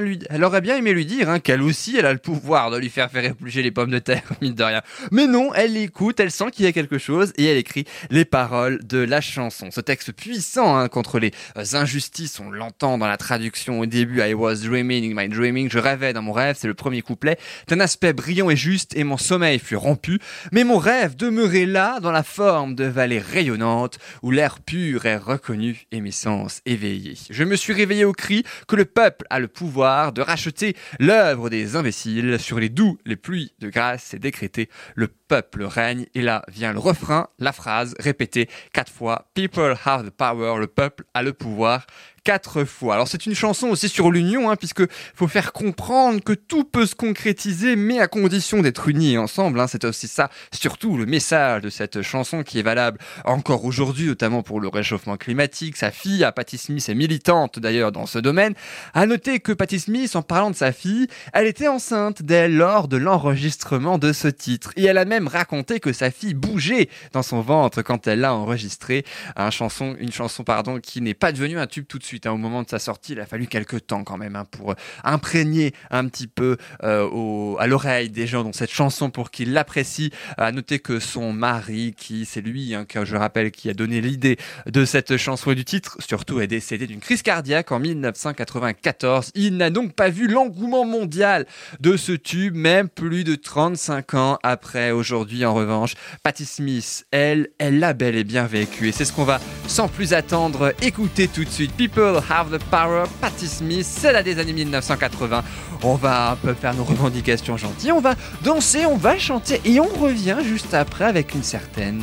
aimé 0.77 0.93
lui 0.93 1.05
dire 1.05 1.29
hein, 1.29 1.40
qu'elle 1.40 1.62
aussi, 1.62 1.97
elle 1.97 2.07
a 2.07 2.12
le 2.12 2.21
pouvoir 2.21 2.71
de 2.71 2.79
lui 2.79 2.90
faire 2.90 3.11
faire 3.11 3.25
éplucher 3.25 3.64
les 3.64 3.73
pommes 3.73 3.90
de 3.90 3.99
terre, 3.99 4.23
mine 4.40 4.55
de 4.55 4.62
rien. 4.62 4.83
Mais 5.11 5.27
non, 5.27 5.53
elle 5.55 5.73
l'écoute, 5.73 6.21
elle 6.21 6.31
sent 6.31 6.53
qu'il 6.53 6.64
y 6.64 6.69
a 6.69 6.73
quelque 6.73 6.99
chose 6.99 7.33
et 7.38 7.47
elle 7.47 7.59
écrit 7.59 7.87
les 8.11 8.25
paroles 8.25 8.79
de 8.87 8.99
la 8.99 9.21
chanson. 9.21 9.71
Ce 9.73 9.81
texte 9.81 10.12
puissant 10.12 10.77
hein, 10.77 10.87
contre 10.87 11.19
les 11.19 11.33
injustices, 11.73 12.38
on 12.38 12.53
l'entend 12.53 12.99
dans 12.99 13.09
la 13.09 13.16
traduction 13.16 13.81
au 13.81 13.87
début. 13.87 14.21
I 14.23 14.35
was 14.35 14.59
dreaming, 14.59 15.12
my 15.16 15.29
dreaming, 15.29 15.69
je 15.69 15.79
rêvais 15.79 16.12
dans 16.12 16.20
mon 16.21 16.33
rêve, 16.33 16.57
c'est 16.59 16.69
le 16.69 16.75
premier 16.75 17.03
couplet, 17.03 17.39
d'un 17.69 17.81
aspect 17.81 18.13
brillant 18.13 18.51
et 18.51 18.57
juste 18.57 18.97
et 18.97 19.05
mon 19.05 19.17
sommeil 19.17 19.59
fut 19.59 19.77
rompu, 19.77 20.19
mais 20.53 20.65
mon 20.65 20.79
rêve 20.79 21.17
demeurait 21.17 21.67
là 21.67 22.01
dans 22.01 22.13
la 22.13 22.23
forme 22.23 22.75
de 22.75 22.85
vallée 22.85 23.19
rayonnante 23.19 23.99
où 24.23 24.31
l'air 24.31 24.61
pur 24.61 25.07
est 25.07 25.17
reconnu 25.17 25.87
et 25.93 26.01
mes 26.01 26.11
sens 26.11 26.61
éveillés. 26.67 27.19
Je 27.31 27.45
me 27.45 27.57
suis 27.57 27.73
réveillé 27.73 28.05
au 28.05 28.13
cri 28.13 28.45
que 28.69 28.77
le 28.77 28.85
peuple 28.85 29.27
a 29.31 29.39
le 29.39 29.49
pouvoir 29.49 30.13
de 30.13 30.23
racheter 30.23 30.77
l'œuvre 30.99 31.51
des 31.51 31.77
imbéciles 31.77 32.39
sur 32.39 32.59
les 32.59 32.69
doux, 32.69 32.99
les 33.05 33.17
pluies 33.17 33.53
de 33.59 33.69
grâce 33.69 34.15
et 34.15 34.19
décrété. 34.19 34.69
Le 34.95 35.09
peuple 35.09 35.63
règne 35.65 36.07
et 36.15 36.23
là 36.23 36.43
vient 36.49 36.73
le 36.73 36.79
refrain, 36.79 37.29
la 37.39 37.53
phrase 37.53 37.95
répétée. 37.99 38.49
Quatre 38.73 38.93
fois 38.93 39.31
People 39.35 39.77
have 39.85 40.05
the 40.05 40.11
power, 40.11 40.59
le 40.59 40.67
peuple 40.67 41.05
a 41.15 41.23
le 41.23 41.33
pouvoir 41.33 41.87
quatre 42.25 42.65
fois. 42.65 42.95
Alors 42.95 43.09
c'est 43.09 43.27
une 43.27 43.35
chanson 43.35 43.69
aussi 43.69 43.89
sur 43.89 44.11
l'union, 44.11 44.51
hein, 44.51 44.57
puisque 44.57 44.83
faut 45.15 45.29
faire 45.29 45.53
comprendre 45.53 46.23
que 46.23 46.33
tout 46.33 46.65
peut 46.65 46.87
se 46.87 46.95
concrétiser, 46.95 47.77
mais 47.77 48.01
à 48.01 48.09
condition 48.09 48.61
d'être 48.61 48.89
unis 48.89 49.19
ensemble. 49.19 49.61
Hein. 49.61 49.67
C'est 49.67 49.85
aussi 49.85 50.09
ça, 50.09 50.31
surtout 50.53 50.97
le 50.97 51.07
message 51.07 51.63
de 51.63 51.71
cette 51.71 52.03
chanson 52.03 52.43
qui 52.43 52.59
est 52.59 52.63
valable 52.63 52.99
encore 53.25 53.65
aujourd'hui, 53.65 54.07
notamment 54.07 54.43
pour 54.43 54.61
le 54.61 54.69
réchauffement 54.69 55.17
climatique. 55.17 55.77
Sa 55.77 55.91
fille, 55.91 56.25
à 56.25 56.33
Patti 56.33 56.59
Smith, 56.59 56.89
est 56.89 56.95
militante 56.95 57.59
d'ailleurs 57.59 57.93
dans 57.93 58.07
ce 58.07 58.19
domaine. 58.19 58.55
À 58.95 59.07
noter 59.07 59.41
que 59.41 59.53
Patti 59.53 59.81
Smith, 59.81 60.15
en 60.17 60.23
parlant 60.23 60.51
de 60.51 60.57
sa 60.57 60.73
fille, 60.73 61.07
elle 61.33 61.47
était 61.47 61.69
enceinte 61.69 62.23
d'elle 62.23 62.57
lors 62.57 62.89
de 62.89 62.97
l'enregistrement 62.97 63.99
de 63.99 64.13
ce 64.13 64.29
titre, 64.29 64.73
et 64.77 64.85
elle 64.85 64.99
a 64.99 65.05
même 65.05 65.29
raconté 65.29 65.81
que 65.81 65.93
sa 65.93 66.11
fille 66.11 66.35
bougeait 66.35 66.89
dans 67.13 67.23
son 67.23 67.41
ventre 67.41 67.83
quand 67.83 68.07
elle 68.07 68.21
l'a 68.21 68.35
enregistré. 68.35 69.05
Un 69.37 69.51
chanson, 69.51 69.97
une 69.99 70.13
chanson 70.13 70.45
pardon, 70.45 70.81
qui 70.81 71.01
n'est 71.01 71.15
pas 71.15 71.33
devenue 71.33 71.59
un 71.59 71.67
tube 71.67 71.87
tout 71.87 71.99
de 71.99 72.05
suite. 72.05 72.10
Hein. 72.25 72.33
Au 72.33 72.37
moment 72.37 72.62
de 72.62 72.68
sa 72.68 72.79
sortie, 72.79 73.12
il 73.12 73.20
a 73.20 73.27
fallu 73.27 73.46
quelques 73.46 73.87
temps 73.87 74.05
quand 74.05 74.16
même 74.16 74.37
hein, 74.37 74.46
pour 74.51 74.73
euh, 74.73 74.75
imprégner 75.05 75.73
un 75.90 76.07
petit 76.09 76.27
peu 76.27 76.57
euh, 76.83 77.55
à 77.57 77.66
l'oreille 77.66 78.11
des 78.11 78.27
gens 78.27 78.44
dans 78.44 78.53
cette 78.53 78.70
chanson 78.70 79.11
pour 79.11 79.31
qu'ils 79.31 79.53
l'apprécient. 79.53 80.11
À 80.37 80.53
noter 80.53 80.79
que 80.79 81.01
son 81.01 81.33
mari, 81.33 81.94
qui 81.96 82.25
c'est 82.25 82.40
lui, 82.40 82.75
hein, 82.75 82.87
je 83.05 83.16
rappelle, 83.16 83.51
qui 83.51 83.68
a 83.68 83.75
donné 83.75 84.01
l'idée 84.01 84.38
de 84.66 84.85
cette 84.85 85.16
chanson 85.16 85.51
et 85.51 85.55
du 85.55 85.64
titre, 85.64 85.96
surtout 86.01 86.40
est 86.40 86.46
décédé 86.46 86.87
d'une 86.87 87.01
crise 87.01 87.23
cardiaque 87.23 87.73
en 87.73 87.81
1994. 87.81 89.33
Il 89.35 89.57
n'a 89.57 89.70
donc 89.70 89.94
pas 89.94 90.11
vu 90.11 90.29
l'engouement 90.29 90.85
mondial 90.85 91.46
de 91.81 91.96
ce 91.96 92.12
tube, 92.12 92.55
même 92.55 92.88
plus 92.88 93.25
de 93.25 93.35
35 93.35 94.14
ans 94.14 94.38
après. 94.42 94.90
Aujourd'hui, 94.90 95.44
en 95.44 95.55
revanche, 95.55 95.94
Patti 96.23 96.44
Smith, 96.44 97.07
elle, 97.11 97.49
elle 97.59 97.79
l'a 97.79 97.92
bel 97.92 98.16
et 98.16 98.25
bien 98.25 98.46
vécu. 98.46 98.88
Et 98.88 98.92
c'est 98.92 99.05
ce 99.05 99.12
qu'on 99.12 99.25
va, 99.25 99.40
sans 99.66 99.88
plus 99.88 100.12
attendre, 100.12 100.73
écouter 100.83 101.29
tout 101.29 101.44
de 101.44 101.51
suite. 101.51 101.73
People 101.77 102.00
have 102.01 102.51
the 102.51 102.63
power. 102.71 103.05
Patti 103.21 103.47
Smith, 103.47 103.87
c'est 103.87 104.13
la 104.13 104.23
des 104.23 104.39
années 104.39 104.53
1980. 104.53 105.45
On 105.83 105.95
va 105.95 106.33
un 106.33 106.37
peu 106.37 106.55
faire 106.55 106.75
nos 106.75 106.85
revendications 106.85 107.57
gentilles. 107.57 107.93
On 107.93 108.01
va 108.01 108.15
danser, 108.43 108.87
on 108.87 108.97
va 108.97 109.19
chanter. 109.19 109.61
Et 109.65 109.81
on 109.81 109.89
revient 109.89 110.39
juste 110.43 110.75
après 110.75 111.05
avec 111.05 111.35
une 111.35 111.43
certaine 111.43 112.03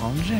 Angela. 0.00 0.38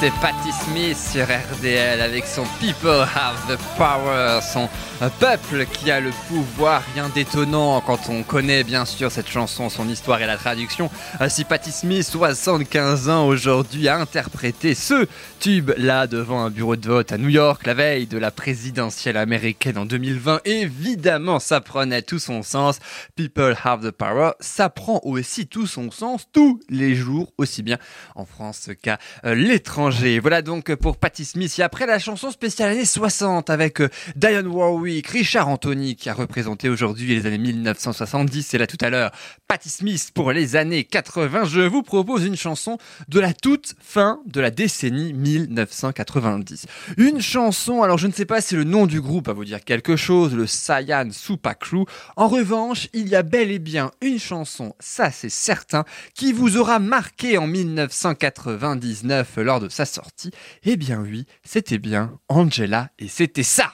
C'était 0.00 0.16
Patti 0.18 0.50
Sur 0.80 1.26
RDL 1.26 2.00
avec 2.00 2.24
son 2.24 2.44
People 2.58 3.06
Have 3.14 3.36
the 3.54 3.58
Power, 3.76 4.40
son 4.40 4.66
euh, 5.02 5.10
peuple 5.20 5.66
qui 5.66 5.90
a 5.90 6.00
le 6.00 6.10
pouvoir, 6.26 6.82
rien 6.94 7.10
d'étonnant 7.10 7.82
quand 7.82 8.08
on 8.08 8.22
connaît 8.22 8.64
bien 8.64 8.86
sûr 8.86 9.12
cette 9.12 9.28
chanson, 9.28 9.68
son 9.68 9.86
histoire 9.90 10.22
et 10.22 10.26
la 10.26 10.38
traduction. 10.38 10.90
Euh, 11.20 11.28
Si 11.28 11.44
Patti 11.44 11.70
Smith, 11.70 12.04
75 12.04 13.10
ans 13.10 13.26
aujourd'hui, 13.26 13.88
a 13.88 13.98
interprété 13.98 14.74
ce 14.74 15.06
tube-là 15.38 16.06
devant 16.06 16.42
un 16.42 16.50
bureau 16.50 16.76
de 16.76 16.88
vote 16.88 17.12
à 17.12 17.18
New 17.18 17.28
York 17.28 17.66
la 17.66 17.74
veille 17.74 18.06
de 18.06 18.16
la 18.16 18.30
présidentielle 18.30 19.18
américaine 19.18 19.76
en 19.76 19.84
2020, 19.84 20.40
évidemment 20.46 21.40
ça 21.40 21.60
prenait 21.60 22.02
tout 22.02 22.18
son 22.18 22.42
sens. 22.42 22.78
People 23.16 23.54
Have 23.64 23.86
the 23.86 23.90
Power, 23.90 24.30
ça 24.40 24.70
prend 24.70 25.00
aussi 25.04 25.46
tout 25.46 25.66
son 25.66 25.90
sens 25.90 26.26
tous 26.32 26.58
les 26.70 26.94
jours, 26.94 27.34
aussi 27.36 27.62
bien 27.62 27.76
en 28.14 28.24
France 28.24 28.70
qu'à 28.82 28.98
euh, 29.26 29.34
l'étranger. 29.34 30.20
Voilà 30.20 30.40
donc 30.40 30.69
pour 30.74 30.96
Patti 30.96 31.24
Smith. 31.24 31.58
Et 31.58 31.62
après 31.62 31.86
la 31.86 31.98
chanson 31.98 32.30
spéciale 32.30 32.72
années 32.72 32.84
60 32.84 33.50
avec 33.50 33.80
euh, 33.80 33.88
Diane 34.16 34.46
Warwick, 34.46 35.06
Richard 35.08 35.48
Anthony 35.48 35.96
qui 35.96 36.08
a 36.08 36.14
représenté 36.14 36.68
aujourd'hui 36.68 37.08
les 37.08 37.26
années 37.26 37.38
1970 37.38 38.54
et 38.54 38.58
là 38.58 38.66
tout 38.66 38.78
à 38.80 38.90
l'heure 38.90 39.10
Patti 39.48 39.68
Smith 39.68 40.10
pour 40.14 40.32
les 40.32 40.56
années 40.56 40.84
80, 40.84 41.44
je 41.44 41.60
vous 41.60 41.82
propose 41.82 42.24
une 42.24 42.36
chanson 42.36 42.78
de 43.08 43.18
la 43.20 43.32
toute 43.32 43.74
fin 43.80 44.20
de 44.26 44.40
la 44.40 44.50
décennie 44.50 45.12
1990. 45.12 46.66
Une 46.96 47.20
chanson, 47.20 47.82
alors 47.82 47.98
je 47.98 48.06
ne 48.06 48.12
sais 48.12 48.26
pas 48.26 48.40
si 48.40 48.54
le 48.54 48.64
nom 48.64 48.86
du 48.86 49.00
groupe 49.00 49.26
va 49.26 49.32
vous 49.32 49.44
dire 49.44 49.64
quelque 49.64 49.96
chose, 49.96 50.34
le 50.34 50.46
Saiyan 50.46 51.10
Super 51.10 51.58
Crew. 51.58 51.84
En 52.16 52.28
revanche, 52.28 52.88
il 52.92 53.08
y 53.08 53.16
a 53.16 53.22
bel 53.22 53.50
et 53.50 53.58
bien 53.58 53.90
une 54.02 54.18
chanson, 54.18 54.74
ça 54.78 55.10
c'est 55.10 55.30
certain, 55.30 55.84
qui 56.14 56.32
vous 56.32 56.56
aura 56.56 56.78
marqué 56.78 57.38
en 57.38 57.46
1999 57.46 59.36
lors 59.38 59.60
de 59.60 59.68
sa 59.68 59.84
sortie. 59.84 60.30
Eh 60.62 60.76
bien 60.76 61.00
oui, 61.00 61.24
c'était 61.42 61.78
bien 61.78 62.18
Angela 62.28 62.90
et 62.98 63.08
c'était 63.08 63.42
ça. 63.42 63.72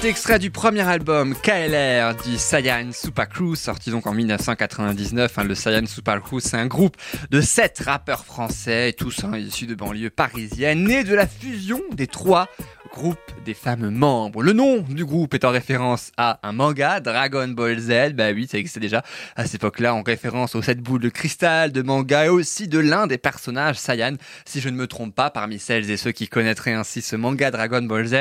Cet 0.00 0.08
extrait 0.08 0.38
du 0.38 0.50
premier 0.50 0.80
album 0.80 1.34
KLR 1.42 2.14
du 2.24 2.38
Saiyan 2.38 2.90
Super 2.90 3.28
Crew, 3.28 3.54
sorti 3.54 3.90
donc 3.90 4.06
en 4.06 4.14
1999. 4.14 5.38
Hein, 5.38 5.44
le 5.44 5.54
Saiyan 5.54 5.84
Super 5.84 6.22
Crew, 6.22 6.38
c'est 6.40 6.56
un 6.56 6.68
groupe 6.68 6.96
de 7.30 7.42
sept 7.42 7.82
rappeurs 7.84 8.24
français, 8.24 8.94
tous 8.96 9.24
hein, 9.24 9.36
issus 9.36 9.66
de 9.66 9.74
banlieues 9.74 10.08
parisiennes, 10.08 10.84
nés 10.84 11.04
de 11.04 11.14
la 11.14 11.26
fusion 11.26 11.82
des 11.92 12.06
trois 12.06 12.48
groupes 12.92 13.18
des 13.44 13.54
femmes 13.54 13.90
membres. 13.90 14.42
Le 14.42 14.52
nom 14.52 14.80
du 14.80 15.04
groupe 15.04 15.34
est 15.34 15.44
en 15.44 15.50
référence 15.50 16.10
à 16.16 16.40
un 16.42 16.52
manga, 16.52 17.00
Dragon 17.00 17.48
Ball 17.48 17.78
Z. 17.78 18.14
Bah 18.14 18.32
oui, 18.34 18.48
ça 18.50 18.58
existait 18.58 18.80
déjà 18.80 19.02
à 19.36 19.44
cette 19.44 19.56
époque-là, 19.56 19.94
en 19.94 20.02
référence 20.02 20.54
aux 20.54 20.62
sept 20.62 20.80
boules 20.80 21.00
de 21.00 21.08
cristal 21.08 21.72
de 21.72 21.82
manga 21.82 22.26
et 22.26 22.28
aussi 22.28 22.68
de 22.68 22.78
l'un 22.78 23.06
des 23.06 23.18
personnages 23.18 23.76
Saiyan, 23.76 24.14
si 24.44 24.60
je 24.60 24.68
ne 24.68 24.76
me 24.76 24.86
trompe 24.86 25.14
pas, 25.14 25.30
parmi 25.30 25.58
celles 25.58 25.90
et 25.90 25.96
ceux 25.96 26.12
qui 26.12 26.28
connaîtraient 26.28 26.72
ainsi 26.72 27.02
ce 27.02 27.16
manga 27.16 27.50
Dragon 27.50 27.82
Ball 27.82 28.06
Z. 28.06 28.14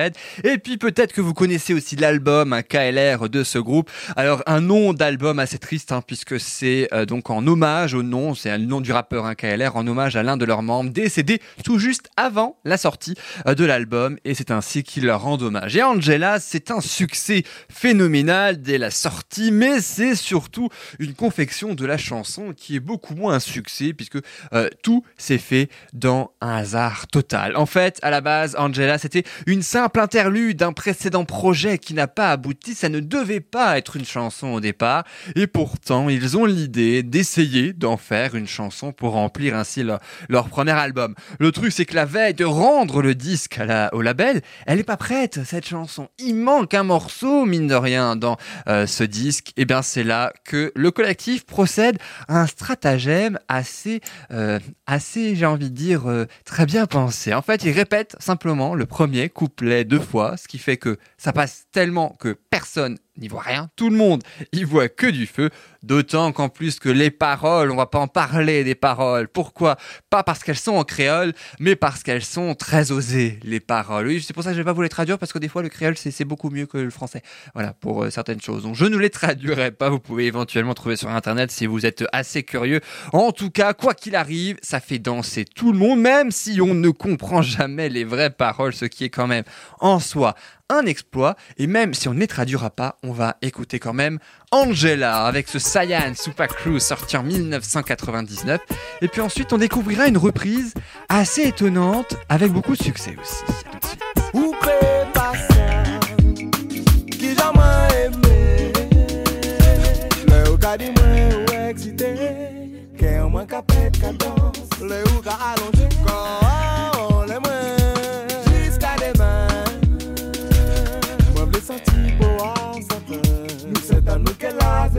Et 0.43 0.57
puis 0.57 0.77
peut-être 0.77 1.13
que 1.13 1.21
vous 1.21 1.33
connaissez 1.33 1.73
aussi 1.73 1.95
l'album 1.95 2.53
un 2.53 2.61
KLR 2.61 3.29
de 3.29 3.43
ce 3.43 3.57
groupe. 3.57 3.89
Alors 4.15 4.43
un 4.45 4.61
nom 4.61 4.93
d'album 4.93 5.39
assez 5.39 5.57
triste 5.57 5.91
hein, 5.91 6.01
puisque 6.05 6.39
c'est 6.39 6.87
euh, 6.93 7.05
donc 7.05 7.29
en 7.29 7.45
hommage 7.47 7.93
au 7.93 8.03
nom, 8.03 8.35
c'est 8.35 8.55
le 8.57 8.65
nom 8.65 8.81
du 8.81 8.91
rappeur 8.91 9.25
un 9.25 9.35
KLR 9.35 9.75
en 9.75 9.85
hommage 9.87 10.15
à 10.15 10.23
l'un 10.23 10.37
de 10.37 10.45
leurs 10.45 10.61
membres 10.61 10.91
décédé 10.91 11.41
tout 11.63 11.79
juste 11.79 12.09
avant 12.17 12.57
la 12.63 12.77
sortie 12.77 13.15
euh, 13.47 13.55
de 13.55 13.65
l'album 13.65 14.17
et 14.25 14.33
c'est 14.33 14.51
ainsi 14.59 14.83
qu'ils 14.83 15.05
leur 15.05 15.21
rendent 15.21 15.43
hommage. 15.43 15.77
Et 15.77 15.83
Angela, 15.83 16.39
c'est 16.41 16.69
un 16.69 16.81
succès 16.81 17.43
phénoménal 17.69 18.61
dès 18.61 18.77
la 18.77 18.91
sortie, 18.91 19.51
mais 19.51 19.79
c'est 19.79 20.15
surtout 20.15 20.67
une 20.99 21.13
confection 21.13 21.75
de 21.75 21.85
la 21.85 21.97
chanson 21.97 22.53
qui 22.55 22.75
est 22.75 22.81
beaucoup 22.81 23.15
moins 23.15 23.35
un 23.35 23.39
succès 23.39 23.93
puisque 23.93 24.19
euh, 24.51 24.67
tout 24.83 25.05
s'est 25.17 25.37
fait 25.37 25.69
dans 25.93 26.33
un 26.41 26.57
hasard 26.57 27.07
total. 27.07 27.55
En 27.55 27.65
fait, 27.65 27.99
à 28.01 28.09
la 28.09 28.19
base, 28.19 28.57
Angela, 28.59 28.97
c'était 28.97 29.23
une 29.47 29.61
simple 29.61 30.01
interlude 30.01 30.57
d'un 30.57 30.73
précédent 30.73 31.23
projet 31.23 31.77
qui 31.77 31.93
n'a 31.93 32.07
pas 32.07 32.31
abouti. 32.31 32.75
Ça 32.75 32.89
ne 32.89 32.99
devait 32.99 33.39
pas 33.39 33.77
être 33.77 33.95
une 33.95 34.05
chanson 34.05 34.47
au 34.47 34.59
départ. 34.59 35.05
Et 35.35 35.47
pourtant, 35.47 36.09
ils 36.09 36.37
ont 36.37 36.45
l'idée 36.45 37.01
d'essayer 37.01 37.71
d'en 37.71 37.95
faire 37.95 38.35
une 38.35 38.47
chanson 38.47 38.91
pour 38.91 39.13
remplir 39.13 39.55
ainsi 39.55 39.83
leur, 39.83 40.49
premier 40.49 40.71
album. 40.71 41.15
Le 41.39 41.53
truc, 41.53 41.71
c'est 41.71 41.85
que 41.85 41.95
la 41.95 42.05
veille 42.05 42.33
de 42.33 42.45
rendre 42.45 43.01
le 43.01 43.15
disque 43.15 43.59
au 43.93 44.01
label, 44.01 44.41
elle 44.65 44.79
est 44.79 44.83
pas 44.83 44.97
prête, 44.97 45.43
cette 45.45 45.67
chanson. 45.67 46.09
Il 46.19 46.35
manque 46.35 46.73
un 46.73 46.83
morceau, 46.83 47.45
mine 47.45 47.67
de 47.67 47.75
rien, 47.75 48.15
dans 48.15 48.37
euh, 48.67 48.85
ce 48.87 49.03
disque. 49.03 49.53
Et 49.57 49.65
bien, 49.65 49.81
c'est 49.81 50.03
là 50.03 50.33
que 50.45 50.71
le 50.75 50.91
collectif 50.91 51.45
procède 51.45 51.97
à 52.27 52.41
un 52.41 52.47
stratagème 52.47 53.39
assez, 53.47 54.01
euh, 54.31 54.59
assez, 54.85 55.35
j'ai 55.35 55.45
envie 55.45 55.69
de 55.69 55.75
dire, 55.75 56.09
euh, 56.09 56.25
très 56.45 56.65
bien 56.65 56.85
pensé. 56.85 57.33
En 57.33 57.41
fait, 57.41 57.63
il 57.63 57.71
répète 57.71 58.15
simplement 58.19 58.75
le 58.75 58.85
premier 58.85 59.29
couplet 59.29 59.83
deux 59.83 59.99
fois, 59.99 60.37
ce 60.37 60.47
qui 60.47 60.57
fait 60.57 60.77
que 60.77 60.97
ça 61.17 61.33
passe 61.33 61.65
tellement 61.71 62.15
que 62.19 62.37
personne 62.49 62.97
n'y 63.19 63.27
voit 63.27 63.41
rien. 63.41 63.69
Tout 63.75 63.89
le 63.89 63.97
monde 63.97 64.23
y 64.53 64.63
voit 64.63 64.89
que 64.89 65.07
du 65.07 65.27
feu. 65.27 65.49
D'autant 65.81 66.33
qu'en 66.33 66.49
plus 66.49 66.77
que 66.77 66.89
les 66.89 67.09
paroles, 67.09 67.71
on 67.71 67.77
va 67.77 67.85
pas 67.85 67.99
en 67.99 68.07
parler 68.07 68.65
des 68.65 68.75
paroles. 68.75 69.29
Pourquoi? 69.29 69.77
Pas 70.09 70.23
parce 70.23 70.43
qu'elles 70.43 70.57
sont 70.57 70.75
en 70.75 70.83
créole, 70.83 71.33
mais 71.59 71.77
parce 71.77 72.03
qu'elles 72.03 72.23
sont 72.23 72.53
très 72.53 72.91
osées, 72.91 73.39
les 73.43 73.61
paroles. 73.61 74.07
Oui, 74.07 74.21
c'est 74.21 74.33
pour 74.33 74.43
ça 74.43 74.49
que 74.49 74.55
je 74.55 74.61
vais 74.61 74.65
pas 74.65 74.73
vous 74.73 74.81
les 74.81 74.89
traduire, 74.89 75.17
parce 75.17 75.31
que 75.31 75.39
des 75.39 75.47
fois, 75.47 75.61
le 75.61 75.69
créole, 75.69 75.95
c'est 75.95 76.25
beaucoup 76.25 76.49
mieux 76.49 76.65
que 76.65 76.77
le 76.77 76.89
français. 76.89 77.21
Voilà, 77.53 77.73
pour 77.73 78.03
euh, 78.03 78.09
certaines 78.09 78.41
choses. 78.41 78.67
Je 78.73 78.85
ne 78.85 78.97
les 78.97 79.09
traduirai 79.09 79.71
pas. 79.71 79.89
Vous 79.89 79.99
pouvez 79.99 80.25
éventuellement 80.25 80.73
trouver 80.73 80.97
sur 80.97 81.09
Internet 81.09 81.49
si 81.49 81.65
vous 81.65 81.85
êtes 81.85 82.03
assez 82.11 82.43
curieux. 82.43 82.81
En 83.13 83.31
tout 83.31 83.49
cas, 83.49 83.73
quoi 83.73 83.93
qu'il 83.93 84.17
arrive, 84.17 84.57
ça 84.61 84.81
fait 84.81 84.99
danser 84.99 85.45
tout 85.45 85.71
le 85.71 85.77
monde, 85.77 86.01
même 86.01 86.31
si 86.31 86.59
on 86.61 86.73
ne 86.73 86.89
comprend 86.89 87.41
jamais 87.41 87.87
les 87.87 88.03
vraies 88.03 88.31
paroles, 88.31 88.73
ce 88.73 88.85
qui 88.85 89.05
est 89.05 89.09
quand 89.09 89.27
même 89.27 89.45
en 89.79 89.99
soi 89.99 90.35
un 90.69 90.85
exploit. 90.85 91.35
Et 91.57 91.67
même 91.67 91.93
si 91.93 92.07
on 92.07 92.13
ne 92.13 92.19
les 92.19 92.27
traduira 92.27 92.69
pas, 92.69 92.97
on 93.03 93.11
va 93.11 93.37
écouter 93.41 93.79
quand 93.79 93.93
même 93.93 94.19
Angela 94.51 95.25
avec 95.25 95.47
ce 95.47 95.59
Saiyan 95.59 96.13
Super 96.15 96.47
Crew 96.47 96.79
sorti 96.79 97.17
en 97.17 97.23
1999. 97.23 98.61
Et 99.01 99.07
puis 99.07 99.21
ensuite, 99.21 99.51
on 99.53 99.57
découvrira 99.57 100.07
une 100.07 100.17
reprise 100.17 100.73
assez 101.09 101.47
étonnante 101.47 102.15
avec 102.29 102.51
beaucoup 102.51 102.75
de 102.75 102.83
succès 102.83 103.15
aussi. 103.19 103.43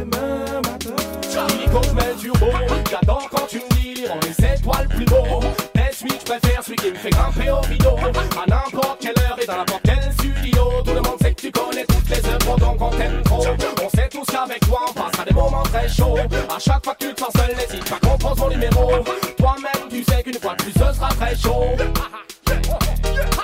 Zeman 0.00 0.62
matin 0.64 0.96
Charlie 1.32 1.68
Cosmel 1.70 2.16
Turbo 2.16 2.46
J'adore 2.90 3.28
quand 3.30 3.46
tu 3.48 3.56
me 3.56 3.68
dis 3.74 4.04
On 4.10 4.20
est 4.20 4.32
c'est 4.32 4.62
toi 4.62 4.76
le 4.82 4.88
plus 4.88 5.04
beau 5.04 5.40
Mais 5.74 5.90
celui 5.92 6.14
que 6.14 6.20
je 6.20 6.24
préfère 6.24 6.62
Celui 6.64 6.76
qui 6.76 6.90
me 6.90 6.96
fait 6.96 7.10
grimper 7.10 7.50
au 7.50 7.60
rideau 7.60 7.96
À 7.96 8.48
n'importe 8.48 8.98
quelle 9.00 9.18
heure 9.24 9.38
et 9.40 9.46
dans 9.46 9.56
n'importe 9.56 9.82
quel 9.84 10.12
studio 10.12 10.62
Tout 10.84 10.94
le 10.94 11.02
monde 11.02 11.18
sait 11.20 11.34
que 11.34 11.40
tu 11.40 11.52
connais 11.52 11.84
toutes 11.84 12.08
les 12.08 12.26
œuvres 12.26 12.58
Donc 12.58 12.80
on 12.80 12.90
t'aime 12.90 13.22
trop 13.24 13.44
On 13.84 13.88
sait 13.90 14.08
tous 14.08 14.24
qu'avec 14.24 14.60
toi 14.60 14.80
On 14.88 14.92
passera 14.92 15.24
des 15.24 15.34
moments 15.34 15.62
très 15.64 15.88
chauds 15.88 16.16
À 16.16 16.58
chaque 16.58 16.84
fois 16.84 16.94
que 16.94 17.06
tu 17.06 17.14
te 17.14 17.20
sens 17.20 17.32
seul 17.36 17.56
N'hésite 17.56 17.88
pas 17.88 17.98
qu'on 18.06 18.16
prend 18.16 18.34
son 18.34 18.48
numéro 18.48 18.92
Toi-même 19.36 19.88
tu 19.90 20.04
sais 20.04 20.22
qu'une 20.22 20.38
fois 20.40 20.54
de 20.56 20.62
plus 20.62 20.72
Ce 20.72 20.94
sera 20.94 21.08
très 21.08 21.36
chaud. 21.36 21.64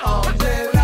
Angela, 0.05 0.76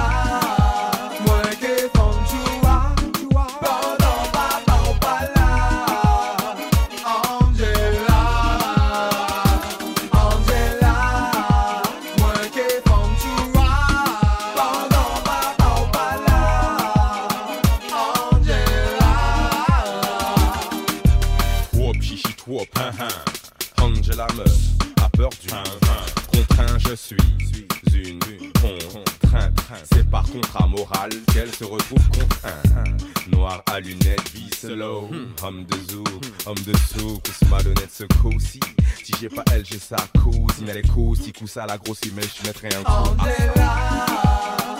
pas 39.77 39.79
elle, 39.79 39.79
j'ai 39.79 39.79
sa 39.79 39.95
cousine. 40.21 40.69
Elle 40.69 40.77
est 40.77 40.87
cousine, 40.87 41.31
coup 41.33 41.47
ça 41.47 41.65
la 41.65 41.77
grosse 41.77 42.01
mais 42.15 42.23
je 42.23 42.47
mettrai 42.47 42.69
un 42.75 42.83
coup. 42.83 43.15
moi 43.15 43.27
qui 43.27 44.72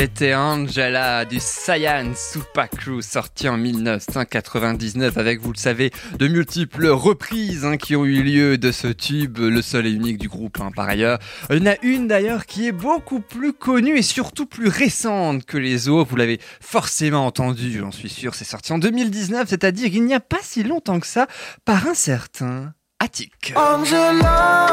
C'était 0.00 0.34
Angela 0.34 1.26
du 1.26 1.40
Cyan 1.40 2.12
Super 2.16 2.70
Crew 2.70 3.02
sorti 3.02 3.50
en 3.50 3.58
1999 3.58 5.18
avec, 5.18 5.42
vous 5.42 5.52
le 5.52 5.58
savez, 5.58 5.90
de 6.18 6.26
multiples 6.26 6.86
reprises 6.86 7.66
hein, 7.66 7.76
qui 7.76 7.96
ont 7.96 8.06
eu 8.06 8.22
lieu 8.22 8.56
de 8.56 8.72
ce 8.72 8.86
tube, 8.86 9.36
le 9.36 9.60
seul 9.60 9.86
et 9.86 9.90
unique 9.90 10.16
du 10.16 10.30
groupe 10.30 10.58
hein, 10.58 10.70
par 10.74 10.88
ailleurs. 10.88 11.18
Il 11.50 11.58
y 11.58 11.60
en 11.60 11.72
a 11.72 11.74
une 11.82 12.08
d'ailleurs 12.08 12.46
qui 12.46 12.66
est 12.66 12.72
beaucoup 12.72 13.20
plus 13.20 13.52
connue 13.52 13.98
et 13.98 14.02
surtout 14.02 14.46
plus 14.46 14.68
récente 14.68 15.44
que 15.44 15.58
les 15.58 15.90
autres. 15.90 16.08
Vous 16.08 16.16
l'avez 16.16 16.40
forcément 16.62 17.26
entendu, 17.26 17.78
j'en 17.78 17.90
suis 17.90 18.08
sûr. 18.08 18.34
C'est 18.34 18.46
sorti 18.46 18.72
en 18.72 18.78
2019, 18.78 19.50
c'est-à-dire 19.50 19.90
il 19.92 20.04
n'y 20.06 20.14
a 20.14 20.20
pas 20.20 20.40
si 20.40 20.62
longtemps 20.62 20.98
que 20.98 21.06
ça, 21.06 21.26
par 21.66 21.86
un 21.86 21.94
certain 21.94 22.72
Attic. 23.00 23.52
Angela, 23.54 24.66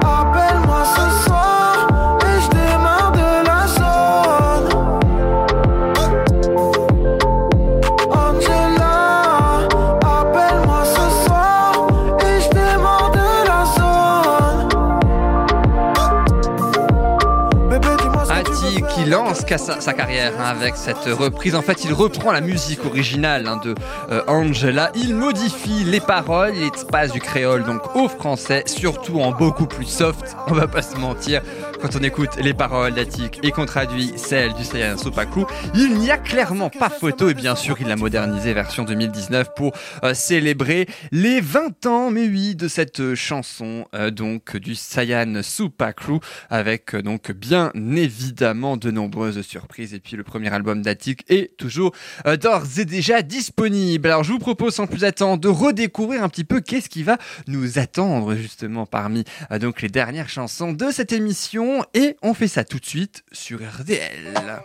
appelle-moi 0.00 0.84
ce 0.96 1.26
soir 1.26 1.95
ca- 19.46 19.58
sa, 19.58 19.92
carrière 19.92 20.32
hein, 20.38 20.44
avec 20.44 20.76
cette 20.76 21.04
reprise. 21.04 21.54
En 21.54 21.62
fait, 21.62 21.84
il 21.84 21.92
reprend 21.92 22.32
la 22.32 22.40
musique 22.40 22.84
originale 22.84 23.46
hein, 23.46 23.60
de 23.62 23.74
euh, 24.10 24.22
Angela. 24.26 24.90
Il 24.94 25.14
modifie 25.14 25.84
les 25.84 26.00
paroles, 26.00 26.54
il 26.56 26.70
passe 26.90 27.12
du 27.12 27.20
créole 27.20 27.64
donc 27.64 27.94
au 27.96 28.08
français, 28.08 28.64
surtout 28.66 29.20
en 29.20 29.32
beaucoup 29.32 29.66
plus 29.66 29.86
soft. 29.86 30.36
On 30.48 30.54
va 30.54 30.66
pas 30.66 30.82
se 30.82 30.96
mentir. 30.96 31.42
Quand 31.80 31.94
on 31.94 32.02
écoute 32.02 32.30
les 32.38 32.54
paroles 32.54 32.94
d'Attic 32.94 33.38
et 33.42 33.50
qu'on 33.50 33.66
traduit 33.66 34.12
celles 34.16 34.54
du 34.54 34.64
Saiyan 34.64 34.96
Sopaku, 34.96 35.44
il 35.74 35.94
n'y 35.98 36.10
a 36.10 36.16
clairement 36.16 36.70
pas 36.70 36.88
photo. 36.88 37.28
Et 37.28 37.34
bien 37.34 37.54
sûr, 37.54 37.76
il 37.80 37.88
l'a 37.88 37.96
modernisé 37.96 38.54
version 38.54 38.84
2019 38.84 39.48
pour 39.54 39.72
euh, 40.02 40.14
célébrer 40.14 40.86
les 41.12 41.40
20 41.40 41.86
ans, 41.86 42.10
mais 42.10 42.26
oui, 42.26 42.54
de 42.54 42.66
cette 42.68 43.14
chanson 43.14 43.86
euh, 43.94 44.10
donc 44.10 44.56
du 44.56 44.74
Saiyan 44.74 45.42
Supakru 45.42 46.18
avec 46.48 46.96
donc 46.96 47.30
bien 47.32 47.72
évidemment 47.74 48.76
de 48.76 48.90
nombreuses 48.90 49.35
surprises. 49.42 49.94
Et 49.94 50.00
puis 50.00 50.16
le 50.16 50.24
premier 50.24 50.52
album 50.52 50.82
d'Attic 50.82 51.24
est 51.28 51.56
toujours 51.56 51.92
euh, 52.26 52.36
d'ores 52.36 52.78
et 52.78 52.84
déjà 52.84 53.22
disponible. 53.22 54.08
Alors 54.08 54.24
je 54.24 54.32
vous 54.32 54.38
propose 54.38 54.74
sans 54.74 54.86
plus 54.86 55.04
attendre 55.04 55.40
de 55.40 55.48
redécouvrir 55.48 56.22
un 56.22 56.28
petit 56.28 56.44
peu 56.44 56.60
qu'est-ce 56.60 56.88
qui 56.88 57.02
va 57.02 57.18
nous 57.46 57.78
attendre 57.78 58.34
justement 58.34 58.86
parmi 58.86 59.24
euh, 59.50 59.58
donc 59.58 59.82
les 59.82 59.88
dernières 59.88 60.28
chansons 60.28 60.72
de 60.72 60.90
cette 60.90 61.12
émission. 61.12 61.84
Et 61.94 62.16
on 62.22 62.34
fait 62.34 62.48
ça 62.48 62.64
tout 62.64 62.78
de 62.78 62.86
suite 62.86 63.24
sur 63.32 63.58
RDL. 63.58 64.62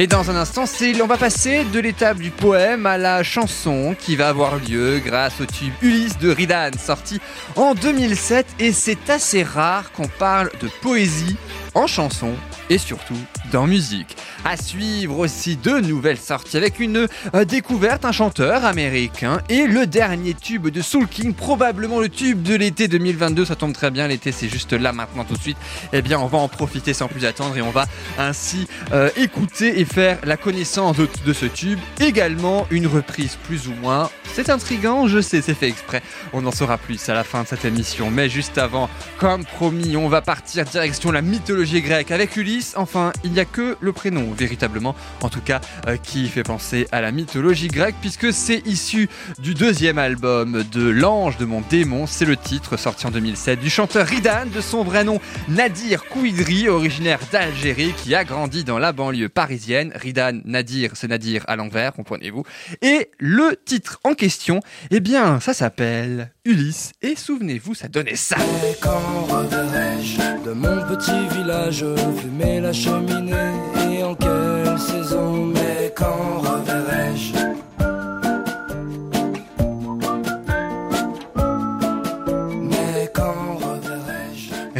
Et 0.00 0.06
dans 0.06 0.30
un 0.30 0.36
instant, 0.36 0.62
on 1.02 1.06
va 1.08 1.16
passer 1.16 1.64
de 1.64 1.80
l'étape 1.80 2.18
du 2.18 2.30
poème 2.30 2.86
à 2.86 2.98
la 2.98 3.24
chanson 3.24 3.96
qui 3.98 4.14
va 4.14 4.28
avoir 4.28 4.54
lieu 4.54 5.00
grâce 5.04 5.40
au 5.40 5.44
tube 5.44 5.72
Ulysse 5.82 6.18
de 6.18 6.30
Ridan, 6.30 6.70
sorti 6.78 7.20
en 7.56 7.74
2007. 7.74 8.46
Et 8.60 8.70
c'est 8.70 9.10
assez 9.10 9.42
rare 9.42 9.90
qu'on 9.90 10.06
parle 10.06 10.52
de 10.60 10.68
poésie 10.82 11.36
en 11.74 11.88
chanson 11.88 12.32
et 12.70 12.78
surtout 12.78 13.18
dans 13.52 13.66
musique. 13.66 14.16
À 14.44 14.56
suivre 14.56 15.18
aussi 15.18 15.56
de 15.56 15.80
nouvelles 15.80 16.18
sorties 16.18 16.56
avec 16.56 16.80
une 16.80 17.08
euh, 17.34 17.44
découverte, 17.44 18.04
un 18.04 18.12
chanteur 18.12 18.64
américain 18.64 19.40
et 19.48 19.66
le 19.66 19.86
dernier 19.86 20.34
tube 20.34 20.68
de 20.68 20.82
Soul 20.82 21.08
King, 21.08 21.34
probablement 21.34 21.98
le 21.98 22.08
tube 22.08 22.42
de 22.42 22.54
l'été 22.54 22.88
2022. 22.88 23.46
Ça 23.46 23.56
tombe 23.56 23.72
très 23.72 23.90
bien, 23.90 24.06
l'été 24.06 24.32
c'est 24.32 24.48
juste 24.48 24.72
là 24.72 24.92
maintenant 24.92 25.24
tout 25.24 25.34
de 25.34 25.40
suite. 25.40 25.56
Eh 25.92 26.02
bien, 26.02 26.18
on 26.18 26.26
va 26.26 26.38
en 26.38 26.48
profiter 26.48 26.92
sans 26.92 27.08
plus 27.08 27.24
attendre 27.24 27.56
et 27.56 27.62
on 27.62 27.70
va 27.70 27.86
ainsi 28.18 28.68
euh, 28.92 29.10
écouter 29.16 29.80
et 29.80 29.84
faire 29.88 30.18
la 30.24 30.36
connaissance 30.36 30.96
de, 30.96 31.32
ce 31.32 31.46
tube. 31.46 31.78
Également 32.00 32.66
une 32.70 32.86
reprise 32.86 33.36
plus 33.44 33.68
ou 33.68 33.72
moins. 33.74 34.10
C'est 34.34 34.50
intriguant, 34.50 35.08
je 35.08 35.20
sais, 35.20 35.42
c'est 35.42 35.54
fait 35.54 35.68
exprès. 35.68 36.02
On 36.32 36.46
en 36.46 36.52
saura 36.52 36.78
plus 36.78 37.08
à 37.08 37.14
la 37.14 37.24
fin 37.24 37.42
de 37.42 37.48
cette 37.48 37.64
émission. 37.64 38.10
Mais 38.10 38.28
juste 38.28 38.58
avant, 38.58 38.88
comme 39.18 39.44
promis, 39.44 39.96
on 39.96 40.08
va 40.08 40.20
partir 40.20 40.64
direction 40.64 41.10
la 41.10 41.22
mythologie 41.22 41.82
grecque 41.82 42.10
avec 42.10 42.36
Ulysse. 42.36 42.74
Enfin, 42.76 43.12
il 43.24 43.32
n'y 43.32 43.40
a 43.40 43.44
que 43.44 43.76
le 43.80 43.92
prénom, 43.92 44.32
véritablement, 44.32 44.94
en 45.22 45.28
tout 45.28 45.40
cas, 45.40 45.60
euh, 45.86 45.96
qui 45.96 46.28
fait 46.28 46.42
penser 46.42 46.86
à 46.92 47.00
la 47.00 47.10
mythologie 47.10 47.68
grecque, 47.68 47.96
puisque 48.00 48.32
c'est 48.32 48.66
issu 48.66 49.08
du 49.38 49.54
deuxième 49.54 49.98
album 49.98 50.64
de 50.70 50.88
L'Ange 50.88 51.36
de 51.38 51.44
mon 51.44 51.62
démon. 51.62 52.06
C'est 52.06 52.24
le 52.24 52.36
titre, 52.36 52.76
sorti 52.76 53.06
en 53.06 53.10
2007, 53.10 53.60
du 53.60 53.70
chanteur 53.70 54.06
Ridan, 54.06 54.46
de 54.54 54.60
son 54.60 54.84
vrai 54.84 55.04
nom 55.04 55.20
Nadir 55.48 56.04
Kouidri, 56.04 56.68
originaire 56.68 57.20
d'Algérie, 57.32 57.94
qui 57.96 58.14
a 58.14 58.24
grandi 58.24 58.64
dans 58.64 58.78
la 58.78 58.92
banlieue 58.92 59.28
parisienne. 59.28 59.67
Ridan, 59.94 60.40
Nadir, 60.44 60.92
c'est 60.94 61.08
Nadir 61.08 61.44
à 61.46 61.56
l'envers, 61.56 61.92
comprenez-vous. 61.92 62.42
Et 62.82 63.10
le 63.18 63.56
titre 63.64 64.00
en 64.04 64.14
question, 64.14 64.60
eh 64.90 65.00
bien, 65.00 65.40
ça 65.40 65.52
s'appelle 65.54 66.32
Ulysse. 66.44 66.92
Et 67.02 67.16
souvenez-vous, 67.16 67.74
ça 67.74 67.88
donnait 67.88 68.16
ça. 68.16 68.36
Mais 68.62 68.76
quand 68.80 69.24
reverrai-je 69.28 70.44
de 70.44 70.52
mon 70.52 70.82
petit 70.88 71.36
village 71.36 71.84
fumer 72.20 72.60
la 72.60 72.72
cheminée 72.72 73.52
et 73.90 74.02
en 74.02 74.14
quelle 74.14 74.78
saison 74.78 75.46
Mais 75.46 75.92
quand 75.94 76.40
reverrai-je? 76.40 77.47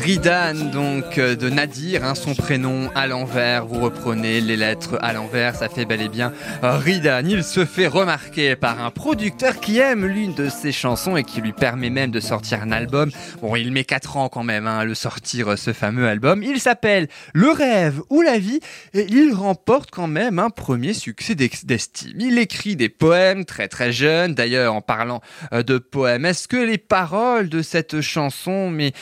Ridan, 0.09 0.55
donc 0.73 1.19
euh, 1.19 1.37
de 1.37 1.51
Nadir, 1.51 2.03
hein, 2.03 2.15
son 2.15 2.35
prénom 2.35 2.89
à 2.95 3.07
l'envers. 3.07 3.67
Vous 3.67 3.79
reprenez 3.79 4.41
les 4.41 4.57
lettres 4.57 4.97
à 5.03 5.13
l'envers, 5.13 5.55
ça 5.55 5.69
fait 5.69 5.85
bel 5.85 6.01
et 6.01 6.09
bien 6.09 6.33
Ridan. 6.63 7.21
Il 7.29 7.45
se 7.45 7.67
fait 7.67 7.89
remarquer 7.89 8.57
par 8.57 8.83
un 8.83 8.91
producteur 8.91 9.61
qui 9.61 9.81
aime 9.81 10.07
l'une 10.07 10.33
de 10.33 10.49
ses 10.49 10.73
chansons 10.73 11.19
et 11.19 11.25
qui 11.25 11.43
lui 11.43 11.53
permet 11.53 11.91
même 11.91 12.11
de 12.11 12.21
sortir 12.21 12.63
un 12.63 12.73
album. 12.73 13.11
Bon, 13.43 13.55
il 13.55 13.71
met 13.71 13.85
4 13.85 14.17
ans 14.17 14.31
quand 14.31 14.45
même 14.45 14.67
hein, 14.67 14.79
à 14.79 14.85
le 14.87 14.95
sortir, 14.95 15.49
euh, 15.49 15.57
ce 15.57 15.75
fameux 15.75 16.09
album. 16.09 16.43
Il 16.43 16.59
s'appelle 16.59 17.09
Le 17.35 17.51
rêve 17.51 18.01
ou 18.09 18.23
la 18.23 18.39
vie 18.39 18.61
et 18.95 19.05
il 19.11 19.35
remporte 19.35 19.91
quand 19.91 20.09
même 20.09 20.39
un 20.39 20.49
premier 20.49 20.95
succès 20.95 21.35
d'estime. 21.35 22.19
Il 22.19 22.39
écrit 22.39 22.77
des 22.77 22.89
poèmes 22.89 23.45
très 23.45 23.69
très 23.69 23.93
jeunes. 23.93 24.33
D'ailleurs, 24.35 24.73
en 24.73 24.81
parlant 24.81 25.21
euh, 25.53 25.63
de 25.63 25.77
poèmes, 25.77 26.25
est-ce 26.25 26.49
que 26.49 26.57
les 26.57 26.79
paroles 26.79 27.51
de 27.51 27.61
cette 27.61 28.01
chanson, 28.01 28.71
mais 28.71 28.93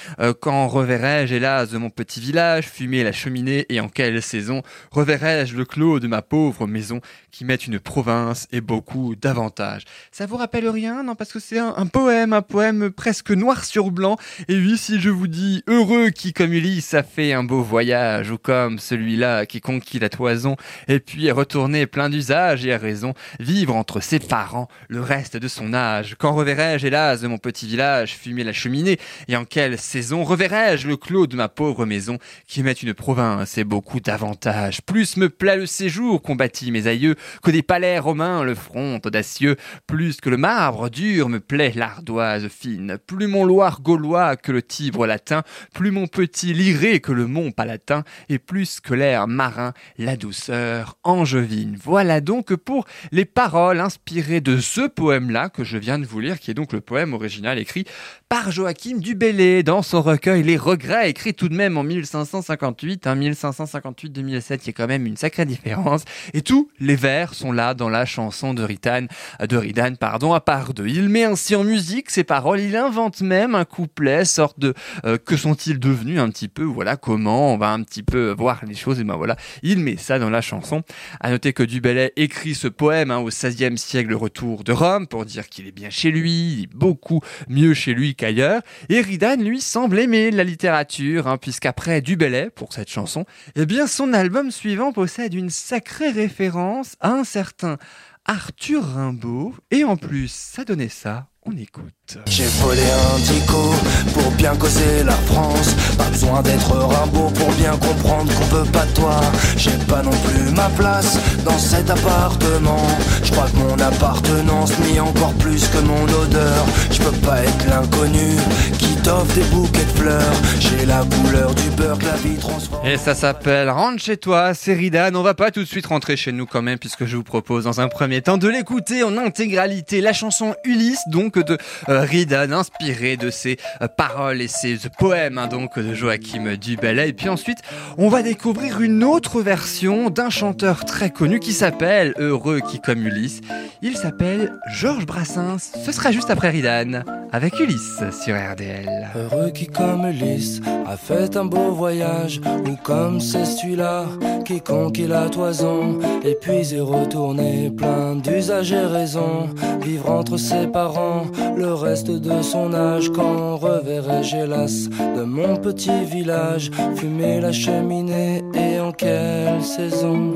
quand 0.41 0.67
reverrai-je 0.97 1.35
hélas 1.35 1.71
de 1.71 1.77
mon 1.77 1.91
petit 1.91 2.21
village, 2.21 2.69
fumer 2.69 3.05
la 3.05 3.13
cheminée 3.13 3.67
et 3.69 3.81
en 3.81 3.89
quelle 3.91 4.23
saison 4.23 4.63
reverrai-je 4.91 5.55
le 5.55 5.67
clos 5.67 6.01
de 6.01 6.07
ma 6.07 6.23
pauvre 6.23 6.67
maison 6.67 7.03
qui 7.37 7.45
met 7.45 7.57
une 7.57 7.79
province 7.79 8.47
et 8.53 8.61
beaucoup 8.61 9.15
d'avantages 9.15 9.83
Ça 10.11 10.25
vous 10.25 10.37
rappelle 10.37 10.69
rien? 10.69 11.03
Non, 11.03 11.15
parce 11.15 11.33
que 11.33 11.41
c'est 11.41 11.59
un, 11.59 11.87
poème, 11.87 12.33
un 12.33 12.41
poème 12.41 12.91
presque 12.91 13.31
noir 13.31 13.65
sur 13.65 13.91
blanc. 13.91 14.17
Et 14.49 14.57
oui, 14.57 14.79
si 14.79 15.01
je 15.01 15.11
vous 15.11 15.27
dis 15.27 15.63
heureux 15.67 16.11
qui 16.11 16.33
comme 16.33 16.53
Ulysse 16.55 16.95
a 16.95 17.03
fait 17.03 17.33
un 17.33 17.45
beau 17.45 17.63
voyage, 17.63 18.31
ou 18.31 18.39
comme 18.39 18.79
celui-là 18.79 19.45
qui 19.45 19.61
conquit 19.61 19.99
la 19.99 20.09
toison, 20.09 20.57
et 20.89 20.99
puis 20.99 21.27
est 21.27 21.33
retourné 21.33 21.87
plein 21.87 22.09
d'usage 22.09 22.65
et 22.65 22.73
a 22.73 22.79
raison, 22.79 23.13
vivre 23.39 23.77
entre 23.77 24.01
ses 24.01 24.19
parents 24.19 24.69
le 24.89 25.03
reste 25.03 25.37
de 25.37 25.49
son 25.49 25.75
âge. 25.75 26.17
Quand 26.19 26.33
reverrai-je 26.33 26.87
hélas 26.87 27.21
de 27.21 27.29
mon 27.29 27.39
petit 27.39 27.67
village 27.67 28.17
fumer 28.17 28.45
la 28.45 28.53
cheminée? 28.53 28.99
Et 29.29 29.37
en 29.37 29.45
quelle 29.45 29.79
saison 29.79 30.25
reverrai-je 30.25 30.89
le 30.89 30.97
clos 30.97 31.27
de 31.27 31.37
ma 31.37 31.49
pauvre 31.49 31.85
maison 31.85 32.19
qui 32.47 32.63
met 32.63 32.73
une 32.73 32.95
province 32.95 33.59
et 33.59 33.65
beaucoup 33.65 34.01
d'avantages? 34.01 34.81
Plus 34.83 35.17
me 35.17 35.29
plaît 35.29 35.57
le 35.57 35.67
séjour 35.67 36.23
bâti 36.37 36.71
mes 36.71 36.87
aïeux 36.87 37.17
que 37.43 37.51
des 37.51 37.63
palais 37.63 37.99
romains 37.99 38.43
le 38.43 38.55
front 38.55 39.01
audacieux. 39.05 39.57
Plus 39.87 40.21
que 40.21 40.31
le 40.31 40.37
marbre 40.37 40.89
dur 40.91 41.29
me 41.29 41.41
plaît 41.41 41.73
l'ardoise 41.75 42.49
fine. 42.49 42.99
Plus 43.07 43.27
mon 43.27 43.45
Loire 43.45 43.81
gaulois 43.81 44.37
que 44.37 44.53
le 44.53 44.63
Tibre 44.63 45.07
latin. 45.07 45.43
Plus 45.75 45.91
mon 45.91 46.07
petit 46.07 46.53
liré 46.53 47.01
que 47.01 47.13
le 47.13 47.27
mont 47.27 47.53
palatin. 47.53 48.05
Et 48.29 48.39
plus 48.39 48.81
que 48.81 48.95
l'air 48.95 49.29
marin, 49.29 49.73
la 49.99 50.17
douceur 50.17 50.97
angevine. 51.05 51.79
Voilà 51.83 52.21
donc 52.21 52.55
pour 52.55 52.87
les 53.13 53.25
paroles 53.25 53.81
inspirées 53.81 54.41
de 54.41 54.59
ce 54.59 54.87
poème-là 54.89 55.49
que 55.49 55.65
je 55.65 55.79
viens 55.79 55.99
de 55.99 56.07
vous 56.07 56.21
lire, 56.21 56.39
qui 56.41 56.51
est 56.51 56.55
donc 56.55 56.73
le 56.73 56.81
poème 56.81 57.15
original 57.15 57.59
écrit 57.59 57.85
par 58.29 58.51
Joachim 58.51 58.99
Dubellé 58.99 59.63
dans 59.63 59.83
son 59.83 60.03
recueil 60.03 60.43
Les 60.43 60.57
Regrets, 60.57 61.11
écrit 61.11 61.33
tout 61.33 61.49
de 61.49 61.55
même 61.55 61.79
en 61.79 61.85
1558, 61.85 63.07
hein, 63.07 63.15
1558-2007, 63.15 64.59
il 64.63 64.67
y 64.67 64.71
a 64.71 64.73
quand 64.73 64.89
même 64.89 65.07
une 65.07 65.17
sacrée 65.17 65.45
différence. 65.45 66.03
Et 66.35 66.43
tous 66.43 66.69
les 66.81 66.97
vers 66.97 67.35
sont 67.35 67.53
là 67.53 67.75
dans 67.75 67.89
la 67.89 68.05
chanson 68.05 68.53
de 68.53 68.65
Ritan, 68.65 69.07
de 69.41 69.57
Ridan, 69.57 69.95
pardon, 69.95 70.33
à 70.33 70.41
part 70.41 70.75
deux. 70.75 70.89
Il 70.89 71.09
met 71.09 71.23
ainsi 71.23 71.55
en 71.55 71.63
musique 71.63 72.11
ses 72.11 72.25
paroles, 72.25 72.59
il 72.61 72.75
invente 72.75 73.21
même 73.21 73.55
un 73.55 73.65
couplet, 73.65 74.25
sorte 74.25 74.59
de 74.59 74.75
euh, 75.05 75.19
que 75.19 75.37
sont-ils 75.37 75.79
devenus 75.79 76.19
un 76.19 76.29
petit 76.31 76.49
peu, 76.49 76.65
voilà 76.65 76.97
comment, 76.97 77.55
on 77.55 77.59
va 77.59 77.71
un 77.71 77.83
petit 77.85 78.03
peu 78.03 78.35
voir 78.37 78.65
les 78.67 78.75
choses, 78.75 78.99
et 78.99 79.05
ben 79.05 79.17
voilà, 79.17 79.37
il 79.63 79.79
met 79.79 79.97
ça 79.97 80.19
dans 80.19 80.31
la 80.31 80.41
chanson. 80.41 80.83
À 81.21 81.31
noter 81.31 81.53
que 81.53 81.63
Dubellay 81.63 82.13
écrit 82.17 82.57
ce 82.57 82.67
poème 82.67 83.13
hein, 83.13 83.19
au 83.19 83.29
XVIe 83.29 83.79
siècle, 83.79 84.11
le 84.11 84.17
retour 84.17 84.65
de 84.65 84.73
Rome, 84.73 85.07
pour 85.07 85.25
dire 85.25 85.49
qu'il 85.49 85.69
est 85.69 85.73
bien 85.73 85.91
chez 85.91 86.11
lui, 86.11 86.55
il 86.55 86.63
est 86.65 86.75
beaucoup 86.75 87.21
mieux 87.49 87.73
chez 87.73 87.95
lui 87.95 88.16
qu'ailleurs. 88.17 88.63
Et 88.89 89.01
Ridan, 89.01 89.37
lui, 89.37 89.61
semble 89.61 89.99
aimer 89.99 90.31
la 90.31 90.45
littérature, 90.45 91.29
hein, 91.29 91.39
puisqu'après 91.39 92.01
Dubellay, 92.01 92.51
pour 92.51 92.73
cette 92.73 92.91
chanson, 92.91 93.25
eh 93.55 93.67
bien, 93.67 93.87
son 93.87 94.13
album 94.13 94.51
suivant 94.51 94.93
possède 94.93 95.35
une 95.35 95.51
sacrée 95.51 96.11
référence 96.11 96.97
à 97.01 97.11
un 97.11 97.25
certain 97.25 97.79
Arthur 98.25 98.85
Rimbaud. 98.85 99.55
Et 99.71 99.85
en 99.85 99.97
plus, 99.97 100.33
ça 100.33 100.65
donnait 100.65 100.89
ça, 100.89 101.29
on 101.43 101.57
écoute. 101.57 102.06
J'ai 102.27 102.47
volé 102.63 102.83
un 102.83 103.19
dico 103.19 103.75
pour 104.15 104.31
bien 104.33 104.55
causer 104.55 105.03
la 105.05 105.13
France. 105.13 105.75
Pas 105.99 106.05
besoin 106.05 106.41
d'être 106.41 106.71
Rimbaud 106.71 107.31
pour 107.31 107.51
bien 107.55 107.73
comprendre 107.73 108.33
qu'on 108.33 108.57
veut 108.57 108.71
pas 108.71 108.85
de 108.87 108.93
toi. 108.93 109.21
J'ai 109.57 109.77
pas 109.89 110.03
non 110.03 110.13
plus 110.13 110.55
ma 110.55 110.69
place 110.71 111.19
dans 111.45 111.59
cet 111.59 111.91
appartement. 111.91 112.87
Je 113.25 113.33
crois 113.33 113.49
que 113.49 113.57
mon 113.57 113.79
appartenance 113.81 114.79
nie 114.81 115.01
encore 115.01 115.33
plus 115.35 115.67
que 115.67 115.79
mon 115.79 116.05
odeur. 116.05 116.65
Je 116.93 117.03
peux 117.03 117.27
pas 117.27 117.43
être 117.43 117.67
l'inconnu 117.69 118.37
qui 118.79 118.95
t'offre 119.03 119.35
des 119.35 119.45
bouquets 119.45 119.85
de 119.85 119.99
fleurs. 119.99 120.33
J'ai 120.61 120.87
la 120.87 121.05
couleur 121.05 121.53
du 121.57 121.71
beurre 121.71 121.99
que 121.99 122.07
la 122.07 122.17
vie 122.17 122.37
transforme. 122.37 122.87
Et 122.87 122.99
ça 122.99 123.17
s'appelle 123.17 123.69
Rentre 123.69 124.01
chez 124.01 124.17
toi, 124.17 124.55
c'est 124.55 124.75
Ridan. 124.75 125.13
On 125.17 125.23
va 125.23 125.35
pas 125.35 125.51
tout 125.51 125.61
de 125.61 125.69
suite 125.69 125.87
rentrer 125.87 126.17
chez 126.17 126.31
nous 126.31 126.47
quand 126.47 126.63
même, 126.63 126.79
puisque 126.79 127.05
je 127.05 127.17
vous 127.17 127.25
propose 127.25 127.65
dans 127.65 127.81
un 127.81 127.89
premier 127.89 128.23
temps 128.23 128.39
de 128.39 128.47
l'écouter 128.47 129.03
en 129.03 129.19
intégralité. 129.19 130.01
La 130.01 130.13
chanson 130.13 130.55
Ulysse, 130.65 131.03
donc 131.09 131.37
de 131.39 131.59
euh, 131.89 131.96
Ridan, 132.01 132.53
inspirée 132.53 133.17
de 133.17 133.31
ses 133.31 133.57
euh, 133.83 133.89
paroles 133.89 134.41
et 134.41 134.49
ses 134.49 134.79
poèmes, 134.99 135.39
hein, 135.39 135.47
donc 135.47 135.79
de 135.79 135.95
Joachim 135.95 136.57
Dubellay. 136.57 137.11
Et 137.11 137.13
puis 137.13 137.29
ensuite, 137.29 137.59
on 137.99 138.09
va 138.09 138.23
découvrir 138.23 138.81
une 138.81 139.05
autre 139.05 139.41
version 139.41 140.11
d'un 140.11 140.31
chanteur 140.31 140.85
très 140.85 141.11
connu 141.11 141.41
qui 141.41 141.53
s'appelle 141.53 142.15
Heureux 142.19 142.61
qui 142.61 142.81
comme 142.81 143.07
Ulysse. 143.07 143.41
Il 143.83 143.97
s'appelle 143.97 144.53
Georges 144.69 145.07
Brassens. 145.07 145.73
Ce 145.85 145.93
sera 145.93 146.13
juste 146.13 146.31
après 146.31 146.51
Ridan, 146.51 147.03
avec 147.33 147.59
Ulysse 147.61 148.03
sur 148.23 148.35
RDL. 148.37 149.09
Heureux 149.15 149.51
qui 149.51 149.67
comme 149.67 150.07
Ulysse 150.07 150.61
a 150.87 150.97
fait 150.97 151.37
un 151.37 151.45
beau 151.45 151.73
voyage 151.73 152.41
Ou 152.67 152.77
comme 152.83 153.21
c'est 153.21 153.45
celui-là 153.45 154.07
qui 154.45 154.61
conquit 154.61 155.07
la 155.07 155.29
toison 155.29 155.99
Et 156.25 156.37
puis 156.41 156.75
est 156.75 156.81
retourné 156.81 157.71
plein 157.71 158.17
d'usages 158.17 158.73
et 158.73 158.87
raisons 158.87 159.49
Vivre 159.83 160.11
entre 160.11 160.37
ses 160.37 160.67
parents 160.67 161.27
le 161.57 161.73
reste 161.87 162.11
de 162.11 162.43
son 162.43 162.75
âge 162.75 163.11
Quand 163.15 163.57
reverrai-je 163.57 164.37
hélas 164.37 164.89
de 165.17 165.23
mon 165.23 165.57
petit 165.57 166.05
village. 166.05 166.71
Fumer 166.97 167.41
la 167.41 167.53
cheminée 167.53 168.43
et 168.55 168.81
en 168.81 168.93
quelle 168.93 169.63
saison? 169.63 170.35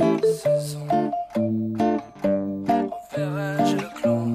Reverrai-je 3.12 3.76
le 3.76 3.88
clos 3.96 4.26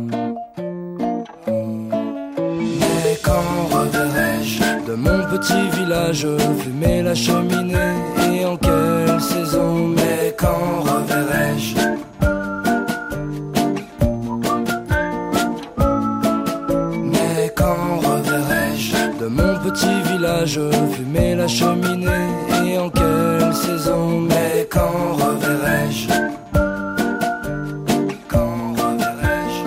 mais 2.79 3.17
quand 3.23 3.53
reverrai-je 3.71 4.59
de 4.89 4.95
mon 4.95 5.19
petit 5.31 5.69
village? 5.77 6.27
Fumer 6.59 7.01
la 7.01 7.15
cheminée 7.15 7.95
et 8.29 8.45
en 8.45 8.57
quelle 8.57 9.21
saison? 9.21 9.87
Mais 9.87 10.35
quand 10.37 10.81
reverrai-je 10.81 11.94
village 20.45 20.59
fumer 20.91 21.35
la 21.35 21.47
cheminée. 21.47 22.05
Et 22.65 22.77
en 22.77 22.89
quelle 22.89 23.53
saison 23.53 24.21
Mais 24.21 24.67
quand 24.69 25.13
reverrai-je? 25.13 26.07
Quand 28.27 28.73
reverrai-je? 28.77 29.63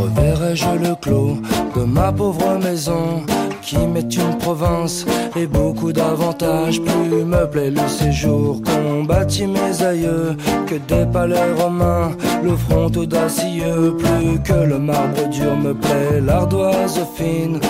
Reverrai-je 0.00 0.88
le 0.88 0.94
clos 0.96 1.36
de 1.76 1.84
ma 1.84 2.12
pauvre 2.12 2.58
maison 2.62 3.22
qui 3.62 3.78
met 3.78 4.00
une 4.00 4.38
province 4.38 5.04
et 5.36 5.46
beaucoup 5.46 5.92
d'avantages? 5.92 6.80
Plus 6.80 7.24
me 7.24 7.46
plaît 7.46 7.70
le 7.70 7.88
séjour 7.88 8.60
qu'ont 8.62 9.04
bâti 9.04 9.46
mes 9.46 9.82
aïeux 9.82 10.36
Que 10.66 10.74
des 10.74 11.06
palais 11.12 11.52
romains, 11.58 12.12
le 12.42 12.56
front 12.56 12.90
audacieux. 12.96 13.96
Plus 13.98 14.40
que 14.42 14.64
le 14.64 14.78
marbre 14.78 15.28
dur 15.28 15.56
me 15.56 15.72
plaît 15.72 16.20
l'ardoise 16.20 17.00
fine 17.16 17.60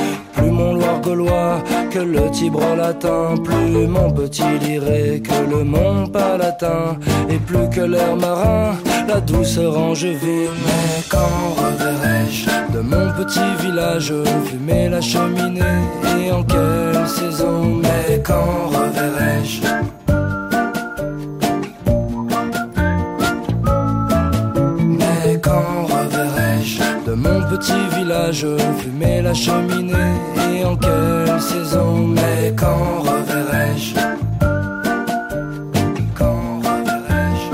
mon 0.61 0.99
gaulois 1.01 1.63
que 1.91 1.99
le 1.99 2.31
Tibre 2.31 2.75
latin, 2.77 3.35
plus 3.43 3.87
mon 3.87 4.11
petit 4.11 4.59
liré 4.61 5.23
que 5.23 5.51
le 5.51 5.65
mont 5.65 6.07
palatin, 6.07 6.99
et 7.29 7.39
plus 7.39 7.69
que 7.71 7.81
l'air 7.81 8.17
marin, 8.17 8.77
la 9.09 9.21
douceur 9.21 9.77
angevine. 9.77 10.55
Mais 10.67 11.03
quand 11.11 11.55
reverrai-je 11.57 12.75
de 12.75 12.81
mon 12.81 13.07
petit 13.19 13.51
village 13.65 14.13
fumer 14.47 14.89
la 14.89 15.01
cheminée 15.01 15.81
et 16.19 16.31
en 16.33 16.43
quelle 16.43 17.07
saison? 17.07 17.81
Mais 17.83 18.23
quand 18.23 18.69
reverrai-je 18.69 19.61
petit 27.51 27.88
village 27.96 28.46
fumer 28.78 29.22
la 29.22 29.34
cheminée 29.34 30.14
et 30.53 30.64
en 30.64 30.76
quelle 30.76 31.40
saison 31.40 31.96
Mais 32.07 32.55
quand 32.57 33.01
reverrai-je? 33.01 33.94
Quand 36.14 36.61
reverrai-je? 36.68 37.51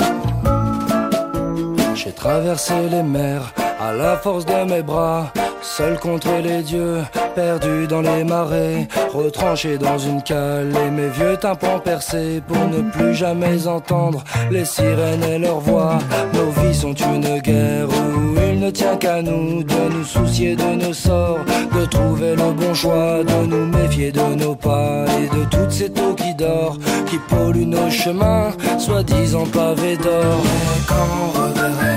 J'ai 1.94 2.12
traversé 2.12 2.74
les 2.90 3.03
mers 3.03 3.55
à 3.79 3.93
la 3.93 4.16
force 4.16 4.47
de 4.47 4.64
mes 4.64 4.83
bras, 4.83 5.33
seul 5.61 5.99
contre 5.99 6.29
les 6.43 6.62
dieux, 6.62 7.03
perdu 7.35 7.87
dans 7.87 8.01
les 8.01 8.24
marais, 8.24 8.89
retranché 9.12 9.77
dans 9.79 9.99
une 9.99 10.22
cale 10.22 10.72
et 10.87 10.91
mes 10.91 11.09
vieux 11.09 11.37
tympans 11.37 11.79
percés 11.79 12.43
pour 12.47 12.66
ne 12.68 12.91
plus 12.91 13.14
jamais 13.14 13.66
entendre 13.66 14.24
les 14.51 14.64
sirènes 14.64 15.22
et 15.24 15.39
leurs 15.39 15.61
voix. 15.61 15.99
Nos 16.33 16.51
vies 16.62 16.74
sont 16.74 16.95
une 16.95 17.39
guerre 17.41 17.89
où 17.89 18.37
il 18.51 18.61
ne 18.61 18.70
tient 18.70 18.97
qu'à 18.97 19.20
nous 19.20 19.62
de 19.62 19.89
nous 19.93 20.05
soucier 20.05 20.57
de 20.57 20.87
nos 20.87 20.95
sorts, 20.95 21.45
de 21.79 21.85
trouver 21.87 22.35
le 22.35 22.53
bon 22.53 22.72
choix, 22.74 23.22
de 23.22 23.47
nous 23.47 23.66
méfier 23.66 24.11
de 24.11 24.35
nos 24.37 24.55
pas 24.55 25.05
et 25.20 25.29
de 25.37 25.45
toutes 25.51 25.70
ces 25.70 25.91
taux 25.91 26.14
qui 26.14 26.35
dorent, 26.35 26.79
qui 27.07 27.18
polluent 27.18 27.66
nos 27.66 27.91
chemins, 27.91 28.51
soi-disant 28.79 29.47
pavés 29.47 29.97
d'or. 29.97 30.43
Quand 30.89 31.37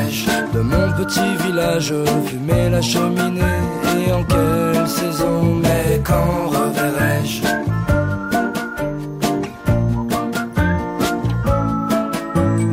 de 0.10 0.62
mon 0.62 0.92
petit 0.94 1.36
village 1.46 1.94
fumer 2.26 2.70
la 2.72 2.82
cheminée 2.82 3.42
et 3.96 4.12
en 4.12 4.24
quelle 4.24 4.88
saison 4.88 5.56
Mais 5.62 6.02
quand 6.04 6.50
reverrai-je? 6.50 7.42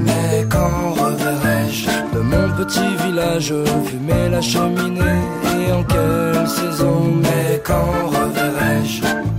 Mais 0.07 0.47
quand 0.49 0.95
reverrai-je? 0.95 1.91
De 2.15 2.21
mon 2.21 2.49
petit 2.57 2.97
village 3.05 3.53
fumer 3.85 4.31
la 4.31 4.41
cheminée 4.41 5.21
et 5.59 5.73
en 5.73 5.83
quelle 5.83 6.49
saison 6.49 7.13
Mais 7.23 7.61
quand 7.63 7.93
reverrai-je? 8.07 9.36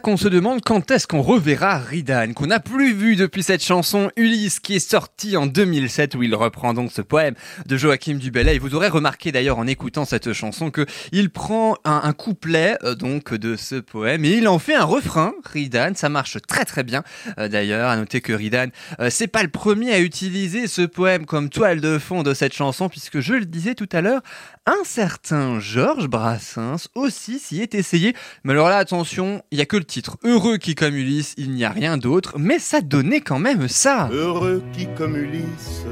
Qu'on 0.00 0.16
se 0.16 0.28
demande 0.28 0.60
quand 0.62 0.90
est-ce 0.90 1.06
qu'on 1.06 1.22
reverra 1.22 1.78
Ridan, 1.78 2.32
qu'on 2.34 2.46
n'a 2.46 2.60
plus 2.60 2.92
vu 2.94 3.16
depuis 3.16 3.42
cette 3.42 3.62
chanson 3.62 4.10
Ulysse 4.16 4.60
qui 4.60 4.74
est 4.74 4.90
sortie 4.90 5.36
en 5.36 5.46
2007 5.46 6.14
où 6.14 6.22
il 6.22 6.34
reprend 6.34 6.74
donc 6.74 6.90
ce 6.92 7.02
poème 7.02 7.34
de 7.66 7.76
Joachim 7.76 8.14
Dubellay. 8.14 8.56
Et 8.56 8.58
vous 8.58 8.74
aurez 8.74 8.88
remarqué 8.88 9.32
d'ailleurs 9.32 9.58
en 9.58 9.66
écoutant 9.66 10.04
cette 10.04 10.32
chanson 10.32 10.70
que 10.70 10.86
il 11.12 11.30
prend 11.30 11.76
un, 11.84 12.00
un 12.04 12.12
couplet 12.12 12.76
euh, 12.82 12.94
donc 12.94 13.34
de 13.34 13.56
ce 13.56 13.76
poème 13.76 14.24
et 14.24 14.38
il 14.38 14.48
en 14.48 14.58
fait 14.58 14.74
un 14.74 14.84
refrain. 14.84 15.32
Ridan, 15.44 15.92
ça 15.94 16.08
marche 16.08 16.38
très 16.48 16.64
très 16.64 16.82
bien. 16.82 17.02
Euh, 17.38 17.48
d'ailleurs, 17.48 17.88
à 17.88 17.96
noter 17.96 18.20
que 18.20 18.32
Ridan, 18.32 18.68
euh, 19.00 19.10
c'est 19.10 19.28
pas 19.28 19.42
le 19.42 19.48
premier 19.48 19.92
à 19.92 20.00
utiliser 20.00 20.66
ce 20.66 20.82
poème 20.82 21.26
comme 21.26 21.50
toile 21.50 21.80
de 21.80 21.98
fond 21.98 22.22
de 22.22 22.34
cette 22.34 22.54
chanson 22.54 22.88
puisque 22.88 23.20
je 23.20 23.34
le 23.34 23.44
disais 23.44 23.74
tout 23.74 23.88
à 23.92 24.00
l'heure, 24.00 24.22
un 24.66 24.84
certain 24.84 25.60
Georges 25.60 26.08
Brassens 26.08 26.88
aussi 26.94 27.38
s'y 27.38 27.60
est 27.60 27.74
essayé. 27.74 28.14
Mais 28.44 28.52
alors 28.52 28.68
là, 28.68 28.78
attention, 28.78 29.42
il 29.50 29.58
y 29.58 29.62
a 29.62 29.66
que 29.66 29.76
le 29.76 29.83
titre. 29.84 30.16
Heureux 30.24 30.56
qui 30.56 30.74
comme 30.74 30.94
Ulysse, 30.94 31.34
il 31.36 31.50
n'y 31.50 31.64
a 31.64 31.70
rien 31.70 31.96
d'autre. 31.96 32.34
Mais 32.38 32.58
ça 32.58 32.80
donnait 32.80 33.20
quand 33.20 33.38
même 33.38 33.68
ça. 33.68 34.08
Heureux 34.12 34.62
qui, 34.72 34.88
comme 34.96 35.16
Ulysse, 35.16 35.84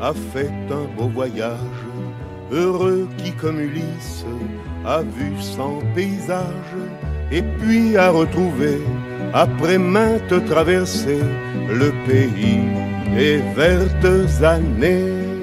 a 0.00 0.12
fait 0.32 0.52
un 0.70 0.84
beau 0.96 1.08
voyage. 1.08 1.58
Heureux 2.50 3.08
qui, 3.18 3.32
comme 3.32 3.60
Ulysse, 3.60 4.24
a 4.84 5.02
vu 5.02 5.32
cent 5.40 5.80
paysages. 5.94 6.76
Et 7.32 7.42
puis 7.42 7.96
a 7.96 8.10
retrouvé, 8.10 8.78
après 9.34 9.78
maintes 9.78 10.44
traversées, 10.46 11.24
le 11.68 11.92
pays 12.06 12.60
des 13.16 13.38
vertes 13.56 14.42
années. 14.42 15.35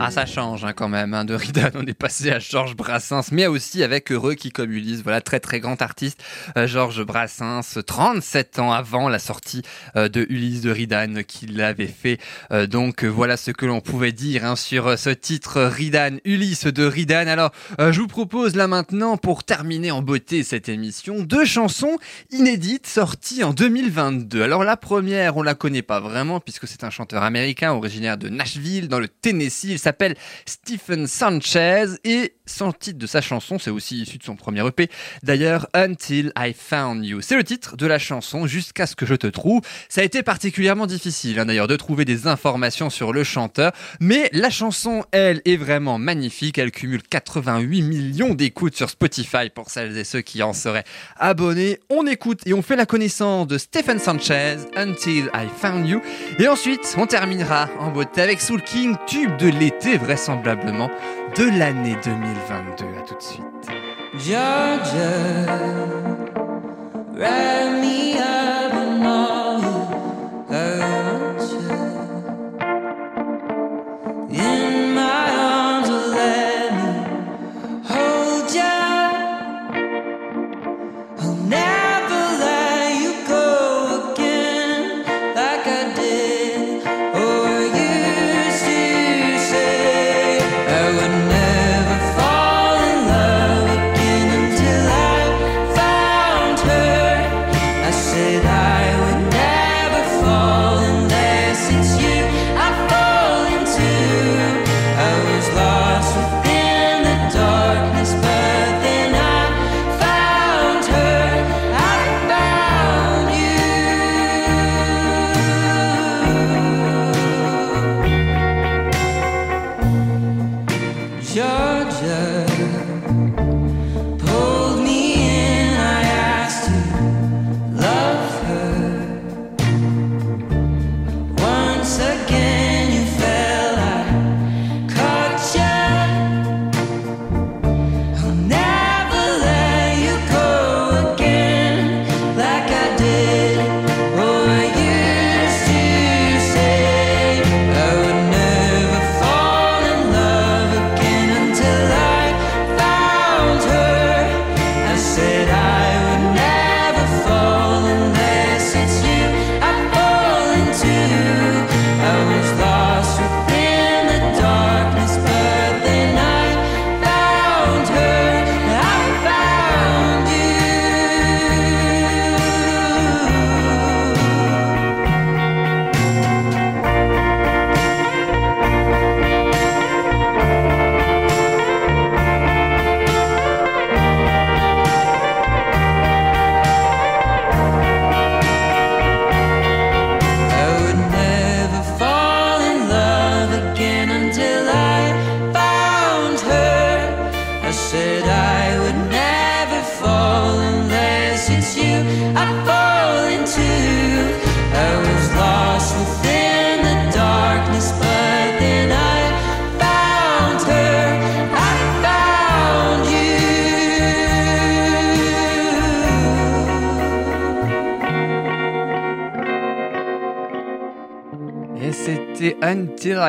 Ah, 0.00 0.12
ça 0.12 0.26
change 0.26 0.64
hein, 0.64 0.72
quand 0.74 0.88
même. 0.88 1.12
hein, 1.12 1.24
de 1.24 1.34
Ridan, 1.34 1.70
on 1.74 1.84
est 1.84 1.92
passé 1.92 2.30
à 2.30 2.38
Georges 2.38 2.76
Brassens, 2.76 3.32
mais 3.32 3.48
aussi 3.48 3.82
avec 3.82 4.12
Heureux 4.12 4.34
qui 4.34 4.50
comme 4.50 4.70
Ulysse. 4.70 5.02
Voilà, 5.02 5.20
très 5.20 5.40
très 5.40 5.58
grand 5.58 5.82
artiste. 5.82 6.22
Euh, 6.56 6.68
Georges 6.68 7.02
Brassens, 7.04 7.78
37 7.84 8.60
ans 8.60 8.72
avant 8.72 9.08
la 9.08 9.18
sortie 9.18 9.62
euh, 9.96 10.08
de 10.08 10.24
Ulysse 10.28 10.60
de 10.60 10.70
Ridan 10.70 11.22
qu'il 11.26 11.60
avait 11.60 11.88
fait. 11.88 12.18
Euh, 12.52 12.68
donc 12.68 13.02
voilà 13.02 13.36
ce 13.36 13.50
que 13.50 13.66
l'on 13.66 13.80
pouvait 13.80 14.12
dire 14.12 14.44
hein, 14.44 14.54
sur 14.54 14.96
ce 14.96 15.10
titre 15.10 15.62
Ridan, 15.62 16.18
Ulysse 16.24 16.66
de 16.66 16.84
Ridan. 16.84 17.26
Alors, 17.26 17.50
je 17.78 18.00
vous 18.00 18.06
propose 18.06 18.54
là 18.54 18.68
maintenant, 18.68 19.16
pour 19.16 19.42
terminer 19.42 19.90
en 19.90 20.02
beauté 20.02 20.44
cette 20.44 20.68
émission, 20.68 21.22
deux 21.22 21.44
chansons 21.44 21.98
inédites 22.30 22.86
sorties 22.86 23.42
en 23.42 23.52
2022. 23.52 24.42
Alors 24.42 24.62
la 24.62 24.76
première, 24.76 25.36
on 25.36 25.42
la 25.42 25.54
connaît 25.54 25.82
pas 25.82 25.98
vraiment 25.98 26.38
puisque 26.38 26.68
c'est 26.68 26.84
un 26.84 26.90
chanteur 26.90 27.24
américain 27.24 27.72
originaire 27.72 28.16
de 28.16 28.28
Nashville 28.28 28.86
dans 28.86 29.00
le 29.00 29.08
Tennessee. 29.08 29.76
S'appelle 29.88 30.16
Stephen 30.44 31.06
Sanchez 31.06 31.86
et 32.04 32.34
son 32.44 32.72
titre 32.72 32.98
de 32.98 33.06
sa 33.06 33.20
chanson, 33.20 33.58
c'est 33.58 33.70
aussi 33.70 34.02
issu 34.02 34.18
de 34.18 34.22
son 34.22 34.36
premier 34.36 34.66
EP. 34.66 34.90
D'ailleurs, 35.22 35.66
Until 35.74 36.32
I 36.36 36.54
Found 36.54 37.04
You. 37.04 37.20
C'est 37.22 37.36
le 37.36 37.44
titre 37.44 37.76
de 37.76 37.86
la 37.86 37.98
chanson 37.98 38.46
Jusqu'à 38.46 38.86
ce 38.86 38.96
que 38.96 39.06
je 39.06 39.14
te 39.14 39.26
trouve. 39.26 39.62
Ça 39.88 40.00
a 40.02 40.04
été 40.04 40.22
particulièrement 40.22 40.86
difficile 40.86 41.38
hein, 41.38 41.46
d'ailleurs 41.46 41.68
de 41.68 41.76
trouver 41.76 42.04
des 42.04 42.26
informations 42.26 42.90
sur 42.90 43.12
le 43.12 43.24
chanteur, 43.24 43.72
mais 44.00 44.28
la 44.32 44.50
chanson, 44.50 45.04
elle, 45.12 45.40
est 45.44 45.56
vraiment 45.56 45.98
magnifique. 45.98 46.58
Elle 46.58 46.70
cumule 46.70 47.02
88 47.02 47.82
millions 47.82 48.34
d'écoutes 48.34 48.76
sur 48.76 48.90
Spotify 48.90 49.50
pour 49.54 49.70
celles 49.70 49.96
et 49.96 50.04
ceux 50.04 50.20
qui 50.20 50.42
en 50.42 50.52
seraient 50.52 50.84
abonnés. 51.16 51.80
On 51.88 52.06
écoute 52.06 52.40
et 52.46 52.52
on 52.52 52.62
fait 52.62 52.76
la 52.76 52.86
connaissance 52.86 53.46
de 53.46 53.56
Stephen 53.56 53.98
Sanchez, 53.98 54.56
Until 54.76 55.30
I 55.34 55.46
Found 55.60 55.88
You. 55.88 56.02
Et 56.38 56.48
ensuite, 56.48 56.94
on 56.98 57.06
terminera 57.06 57.68
en 57.78 57.90
beauté 57.90 58.20
avec 58.20 58.40
Soul 58.40 58.62
King, 58.62 58.96
tube 59.06 59.36
de 59.38 59.48
l'été 59.48 59.77
vraisemblablement 59.86 60.90
de 61.36 61.58
l'année 61.58 61.96
2022. 62.04 62.84
À 62.84 63.02
tout 63.06 63.14
de 63.14 63.22
suite. 63.22 63.44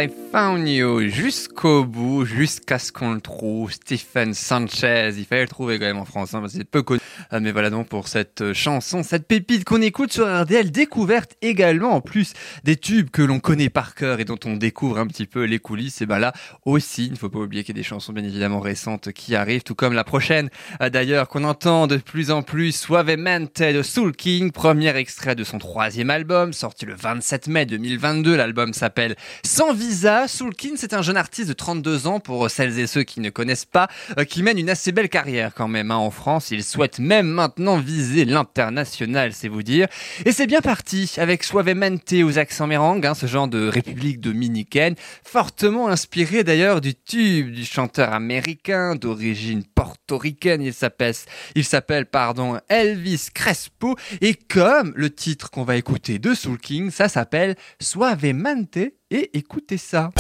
I 0.02 0.08
Found 0.32 0.66
You, 0.66 1.10
jusqu'au 1.10 1.84
bout, 1.84 1.99
jusqu'à 2.30 2.78
ce 2.78 2.92
qu'on 2.92 3.14
le 3.14 3.22
trouve, 3.22 3.72
Stephen 3.72 4.34
Sanchez, 4.34 5.12
il 5.18 5.26
fallait 5.26 5.42
le 5.42 5.48
trouver 5.48 5.80
quand 5.80 5.86
même 5.86 5.98
en 5.98 6.06
France, 6.06 6.34
hein, 6.34 6.42
parce 6.42 6.54
que 6.54 6.60
c'est 6.60 6.64
peu 6.64 6.84
connu. 6.84 7.02
Euh, 7.34 7.40
mais 7.42 7.52
voilà 7.52 7.70
donc 7.70 7.88
pour 7.88 8.08
cette 8.08 8.42
euh, 8.42 8.54
chanson, 8.54 9.04
cette 9.04 9.28
pépite 9.28 9.66
qu'on 9.66 9.82
écoute 9.82 10.14
sur 10.14 10.26
RDL, 10.26 10.72
découverte 10.72 11.36
également 11.42 11.96
en 11.96 12.02
plus 12.02 12.34
des 12.64 12.76
tubes 12.76 13.10
que 13.10 13.22
l'on 13.22 13.40
connaît 13.40 13.70
par 13.70 13.96
cœur 13.96 14.20
et 14.20 14.26
dont 14.26 14.38
on 14.46 14.58
découvre 14.58 15.00
un 15.00 15.08
petit 15.08 15.26
peu 15.26 15.44
les 15.44 15.60
coulisses, 15.60 16.02
et 16.02 16.06
ben 16.06 16.20
là 16.20 16.34
aussi, 16.66 17.08
il 17.08 17.14
ne 17.14 17.18
faut 17.18 17.30
pas 17.30 17.40
oublier 17.40 17.64
qu'il 17.64 17.76
y 17.76 17.80
a 17.80 17.82
des 17.82 17.88
chansons 17.88 18.14
bien 18.14 18.24
évidemment 18.24 18.60
récentes 18.60 19.12
qui 19.12 19.36
arrivent, 19.36 19.64
tout 19.64 19.76
comme 19.76 19.94
la 19.94 20.04
prochaine 20.04 20.50
euh, 20.82 20.90
d'ailleurs 20.90 21.28
qu'on 21.30 21.44
entend 21.44 21.88
de 21.88 21.98
plus 21.98 22.30
en 22.30 22.44
plus, 22.44 22.74
Suavemente 22.74 23.62
de 23.62 23.82
Soul 23.82 24.16
King, 24.16 24.52
premier 24.52 24.96
extrait 24.96 25.36
de 25.36 25.44
son 25.44 25.58
troisième 25.58 26.12
album, 26.12 26.54
sorti 26.54 26.86
le 26.86 26.94
27 26.94 27.48
mai 27.48 27.66
2022, 27.66 28.36
l'album 28.36 28.74
s'appelle 28.74 29.16
Sans 29.44 29.74
Visa, 29.74 30.28
Soul 30.28 30.54
King 30.54 30.74
c'est 30.76 30.94
un 30.94 31.02
jeune 31.02 31.18
artiste 31.18 31.50
de 31.50 31.54
32 31.54 32.08
ans 32.08 32.19
pour 32.20 32.50
celles 32.50 32.80
et 32.80 32.88
ceux 32.88 33.04
qui 33.04 33.20
ne 33.20 33.30
connaissent 33.30 33.66
pas, 33.66 33.88
euh, 34.18 34.24
qui 34.24 34.44
mène 34.44 34.58
une 34.58 34.70
assez 34.70 34.92
belle 34.92 35.10
carrière 35.10 35.54
quand 35.54 35.68
même 35.68 35.92
hein, 35.92 35.96
en 35.96 36.12
France, 36.12 36.52
il 36.52 36.64
souhaite 36.64 37.00
même 37.00 37.28
maintenant 37.28 37.78
viser 37.78 38.26
l'international, 38.26 39.34
c'est 39.34 39.48
vous 39.48 39.64
dire, 39.64 39.88
et 40.26 40.32
c'est 40.32 40.48
bien 40.48 40.62
parti 40.62 41.12
avec 41.18 41.44
Suavemente 41.44 42.14
aux 42.24 42.38
accents 42.38 42.68
mérangs, 42.68 43.02
hein, 43.04 43.14
ce 43.14 43.26
genre 43.26 43.48
de 43.48 43.68
république 43.68 44.20
dominicaine, 44.20 44.96
fortement 45.24 45.88
inspiré 45.88 46.44
d'ailleurs 46.44 46.82
du 46.82 46.96
tube 46.96 47.52
du 47.52 47.66
chanteur 47.66 48.14
américain 48.14 48.96
d'origine 48.96 49.64
portoricaine, 49.64 50.62
il 50.62 50.74
s'appelle, 50.74 51.16
il 51.56 51.64
s'appelle 51.64 52.06
pardon 52.06 52.60
Elvis 52.70 53.28
Crespo, 53.34 53.96
et 54.22 54.34
comme 54.34 54.94
le 54.96 55.10
titre 55.10 55.50
qu'on 55.52 55.64
va 55.64 55.76
écouter 55.76 56.20
de 56.20 56.34
Soul 56.34 56.60
King, 56.60 56.92
ça 56.92 57.10
s'appelle 57.10 57.56
Suavemente, 57.80 58.78
et 59.12 59.38
écoutez 59.38 59.78
ça. 59.78 60.12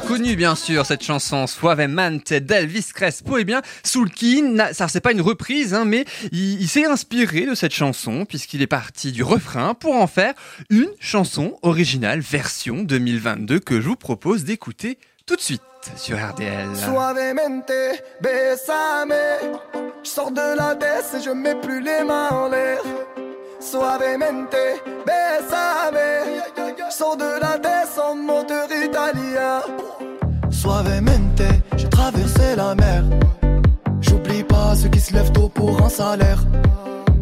Très 0.00 0.08
connue 0.08 0.34
bien 0.34 0.56
sûr 0.56 0.84
cette 0.84 1.04
chanson 1.04 1.46
Suavemente 1.46 2.32
d'Elvis 2.32 2.86
Crespo. 2.92 3.38
Eh 3.38 3.44
bien, 3.44 3.62
Soulkin, 3.84 4.72
ça 4.72 4.88
c'est 4.88 5.00
pas 5.00 5.12
une 5.12 5.20
reprise, 5.20 5.72
hein, 5.72 5.84
mais 5.84 6.04
il, 6.32 6.60
il 6.60 6.68
s'est 6.68 6.84
inspiré 6.84 7.46
de 7.46 7.54
cette 7.54 7.72
chanson 7.72 8.24
puisqu'il 8.24 8.60
est 8.60 8.66
parti 8.66 9.12
du 9.12 9.22
refrain 9.22 9.74
pour 9.74 9.94
en 9.94 10.08
faire 10.08 10.34
une 10.68 10.90
chanson 10.98 11.58
originale 11.62 12.18
version 12.18 12.82
2022 12.82 13.60
que 13.60 13.80
je 13.80 13.86
vous 13.86 13.94
propose 13.94 14.42
d'écouter 14.42 14.98
tout 15.26 15.36
de 15.36 15.40
suite 15.40 15.62
sur 15.96 16.16
RDL. 16.16 16.74
Suavemente, 16.74 17.70
besame. 18.20 19.14
Je 20.02 20.08
sors 20.08 20.32
de 20.32 20.56
la 20.56 20.74
baisse 20.74 21.14
et 21.20 21.22
je 21.22 21.30
mets 21.30 21.54
plus 21.60 21.80
les 21.80 22.02
mains 22.02 22.30
en 22.30 22.48
l'air. 22.48 22.82
Suavemente, 23.70 24.82
besame. 25.06 26.44
Je 26.78 26.94
sors 26.94 27.16
de 27.16 27.40
la 27.40 27.56
baisse 27.56 27.98
en 27.98 28.14
moteur 28.14 28.68
italien. 28.70 29.62
Suavemente, 30.50 31.42
j'ai 31.76 31.88
traversé 31.88 32.56
la 32.56 32.74
mer. 32.74 33.02
J'oublie 34.02 34.44
pas 34.44 34.76
ceux 34.76 34.88
qui 34.88 35.00
se 35.00 35.14
lèvent 35.14 35.32
tôt 35.32 35.48
pour 35.48 35.82
un 35.82 35.88
salaire. 35.88 36.44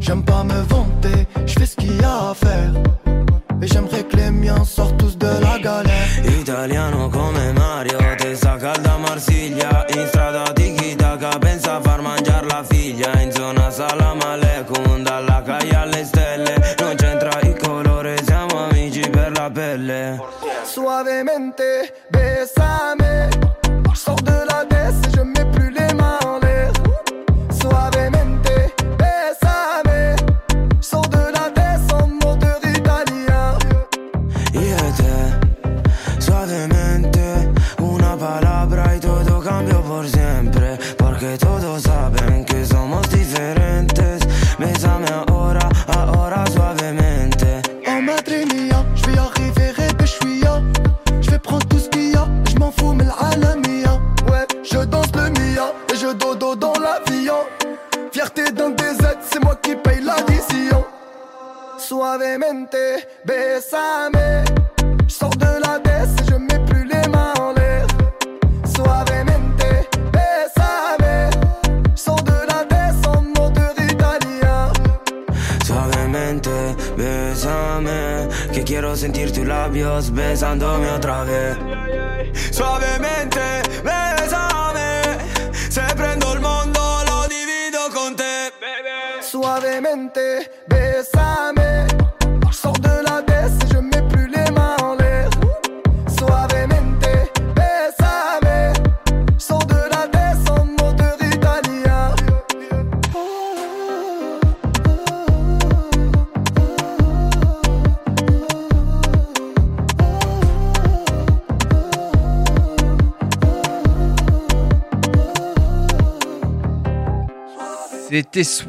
J'aime 0.00 0.24
pas 0.24 0.42
me 0.42 0.60
vanter, 0.68 1.28
je 1.46 1.52
fais 1.52 1.66
ce 1.66 1.76
qu'il 1.76 1.96
y 2.00 2.04
a 2.04 2.30
à 2.30 2.34
faire. 2.34 2.72
Et 3.62 3.66
j'aimerais 3.68 4.02
que 4.02 4.16
les 4.16 4.32
miens 4.32 4.64
sortent 4.64 4.98
tous 4.98 5.16
de 5.16 5.28
la 5.40 5.60
galère. 5.60 6.08
Italiano 6.40 7.08
come 7.08 7.52
Mario, 7.52 7.98
testa 8.18 8.58
calda 8.58 8.94
a 8.94 8.98
Marsiglia 8.98 9.86
In 9.90 10.06
strada 10.08 10.52
tiki 10.54 10.96
taka, 10.96 11.38
pensa 11.38 11.80
far 11.80 12.02
mangiare 12.02 12.46
la 12.48 12.64
figlia 12.64 13.12
In 13.22 13.30
zona 13.30 13.70
salam 13.70 14.18
aleikum, 14.20 15.04
dalla 15.04 15.40
calle 15.46 15.76
alle 15.76 16.04
Suavemente, 20.72 21.92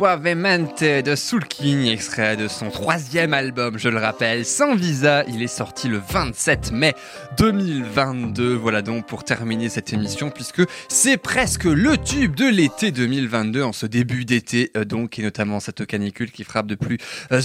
C'était 0.03 0.15
Suavemente 0.17 0.83
de 0.83 1.15
Soul 1.15 1.45
King, 1.45 1.87
extrait 1.87 2.35
de 2.35 2.49
son 2.49 2.69
troisième 2.69 3.33
album, 3.33 3.77
je 3.77 3.87
le 3.87 3.99
rappelle, 3.99 4.43
Sans 4.43 4.75
Visa. 4.75 5.23
Il 5.29 5.41
est 5.41 5.47
sorti 5.47 5.87
le 5.87 5.97
27 5.97 6.73
mai 6.73 6.93
2022. 7.37 8.53
Voilà 8.53 8.81
donc 8.81 9.07
pour 9.07 9.23
terminer 9.23 9.69
cette 9.69 9.93
émission, 9.93 10.29
puisque 10.29 10.61
c'est 10.89 11.15
presque 11.15 11.63
le 11.63 11.97
tube 11.97 12.35
de 12.35 12.49
l'été 12.49 12.91
2022, 12.91 13.63
en 13.63 13.71
ce 13.71 13.85
début 13.85 14.25
d'été, 14.25 14.71
euh, 14.75 14.83
donc, 14.83 15.19
et 15.19 15.21
notamment 15.21 15.61
cette 15.61 15.85
canicule 15.85 16.31
qui 16.31 16.43
frappe 16.43 16.67
de 16.67 16.75
plus 16.75 16.97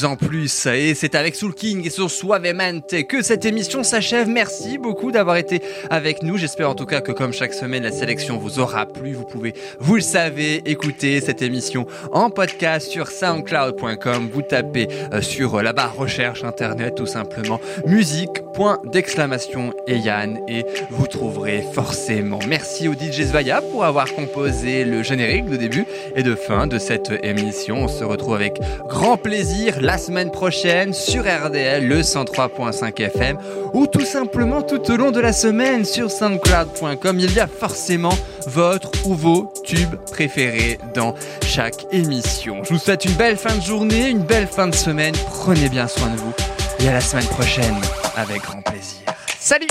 en 0.03 0.17
plus. 0.17 0.67
Et 0.67 0.95
c'est 0.95 1.15
avec 1.15 1.37
Soul 1.37 1.55
King 1.55 1.87
et 1.87 1.91
sur 1.91 2.11
Suavemente 2.11 3.07
que 3.09 3.23
cette 3.23 3.45
émission 3.45 3.85
s'achève. 3.85 4.29
Merci 4.29 4.79
beaucoup 4.79 5.13
d'avoir 5.13 5.37
été 5.37 5.63
avec 5.91 6.25
nous. 6.25 6.37
J'espère 6.37 6.71
en 6.71 6.75
tout 6.75 6.87
cas 6.87 7.03
que 7.03 7.13
comme 7.13 7.33
chaque 7.33 7.55
semaine, 7.55 7.85
la 7.85 7.93
sélection 7.93 8.37
vous 8.37 8.59
aura 8.59 8.87
plu. 8.87 9.13
Vous 9.13 9.27
pouvez, 9.27 9.55
vous 9.79 9.95
le 9.95 10.01
savez, 10.01 10.69
écouter 10.69 11.21
cette 11.21 11.41
émission 11.43 11.87
en 12.11 12.31
podcast 12.31 12.48
sur 12.81 13.09
soundcloud.com. 13.09 14.29
Vous 14.33 14.43
tapez 14.43 14.89
euh, 15.13 15.21
sur 15.21 15.57
euh, 15.57 15.63
la 15.63 15.73
barre 15.73 15.95
recherche 15.97 16.45
internet 16.45 16.95
tout 16.95 17.07
simplement 17.07 17.61
musique 17.87 18.43
point 18.55 18.79
d'exclamation 18.85 19.73
et 19.87 19.97
Yann 19.97 20.39
et 20.49 20.65
vous 20.91 21.07
trouverez 21.07 21.65
forcément. 21.73 22.39
Merci 22.49 22.89
au 22.89 22.95
DJ 22.95 23.23
Zvaya 23.23 23.61
pour 23.61 23.85
avoir 23.85 24.13
composé 24.15 24.85
le 24.85 25.03
générique 25.03 25.47
de 25.47 25.57
début 25.57 25.85
et 26.17 26.23
de 26.23 26.35
fin 26.35 26.67
de 26.67 26.79
cette 26.79 27.13
émission. 27.23 27.85
On 27.85 27.89
se 27.89 28.05
retrouve 28.05 28.35
avec 28.35 28.59
grand 28.89 29.17
plaisir 29.17 29.81
la 29.81 29.99
semaine 29.99 30.31
prochaine 30.31 30.93
sur 30.93 31.25
RDL, 31.25 31.87
le 31.87 32.01
103.5 32.01 33.01
FM 33.01 33.39
ou 33.75 33.87
tout 33.87 34.05
simplement 34.05 34.63
tout 34.63 34.91
au 34.91 34.97
long 34.97 35.11
de 35.11 35.21
la 35.21 35.33
semaine 35.33 35.85
sur 35.85 36.11
soundcloud.com. 36.11 37.19
Il 37.21 37.33
y 37.33 37.41
a 37.41 37.47
forcément 37.47 38.17
votre 38.47 38.91
ou 39.07 39.15
vos 39.15 39.53
tubes 39.65 39.97
préférés 40.11 40.79
dans 40.95 41.15
chaque 41.43 41.87
Je 42.29 42.73
vous 42.75 42.79
souhaite 42.79 43.07
une 43.07 43.15
belle 43.15 43.39
fin 43.39 43.57
de 43.57 43.63
journée, 43.63 44.11
une 44.11 44.23
belle 44.23 44.47
fin 44.47 44.69
de 44.69 44.75
semaine. 44.75 45.15
Prenez 45.29 45.69
bien 45.71 45.89
soin 45.89 46.11
de 46.11 46.17
vous 46.17 46.35
et 46.81 46.89
à 46.89 46.93
la 46.93 47.01
semaine 47.01 47.27
prochaine 47.27 47.75
avec 48.17 48.43
grand 48.43 48.61
plaisir. 48.61 49.01
Salut 49.41 49.67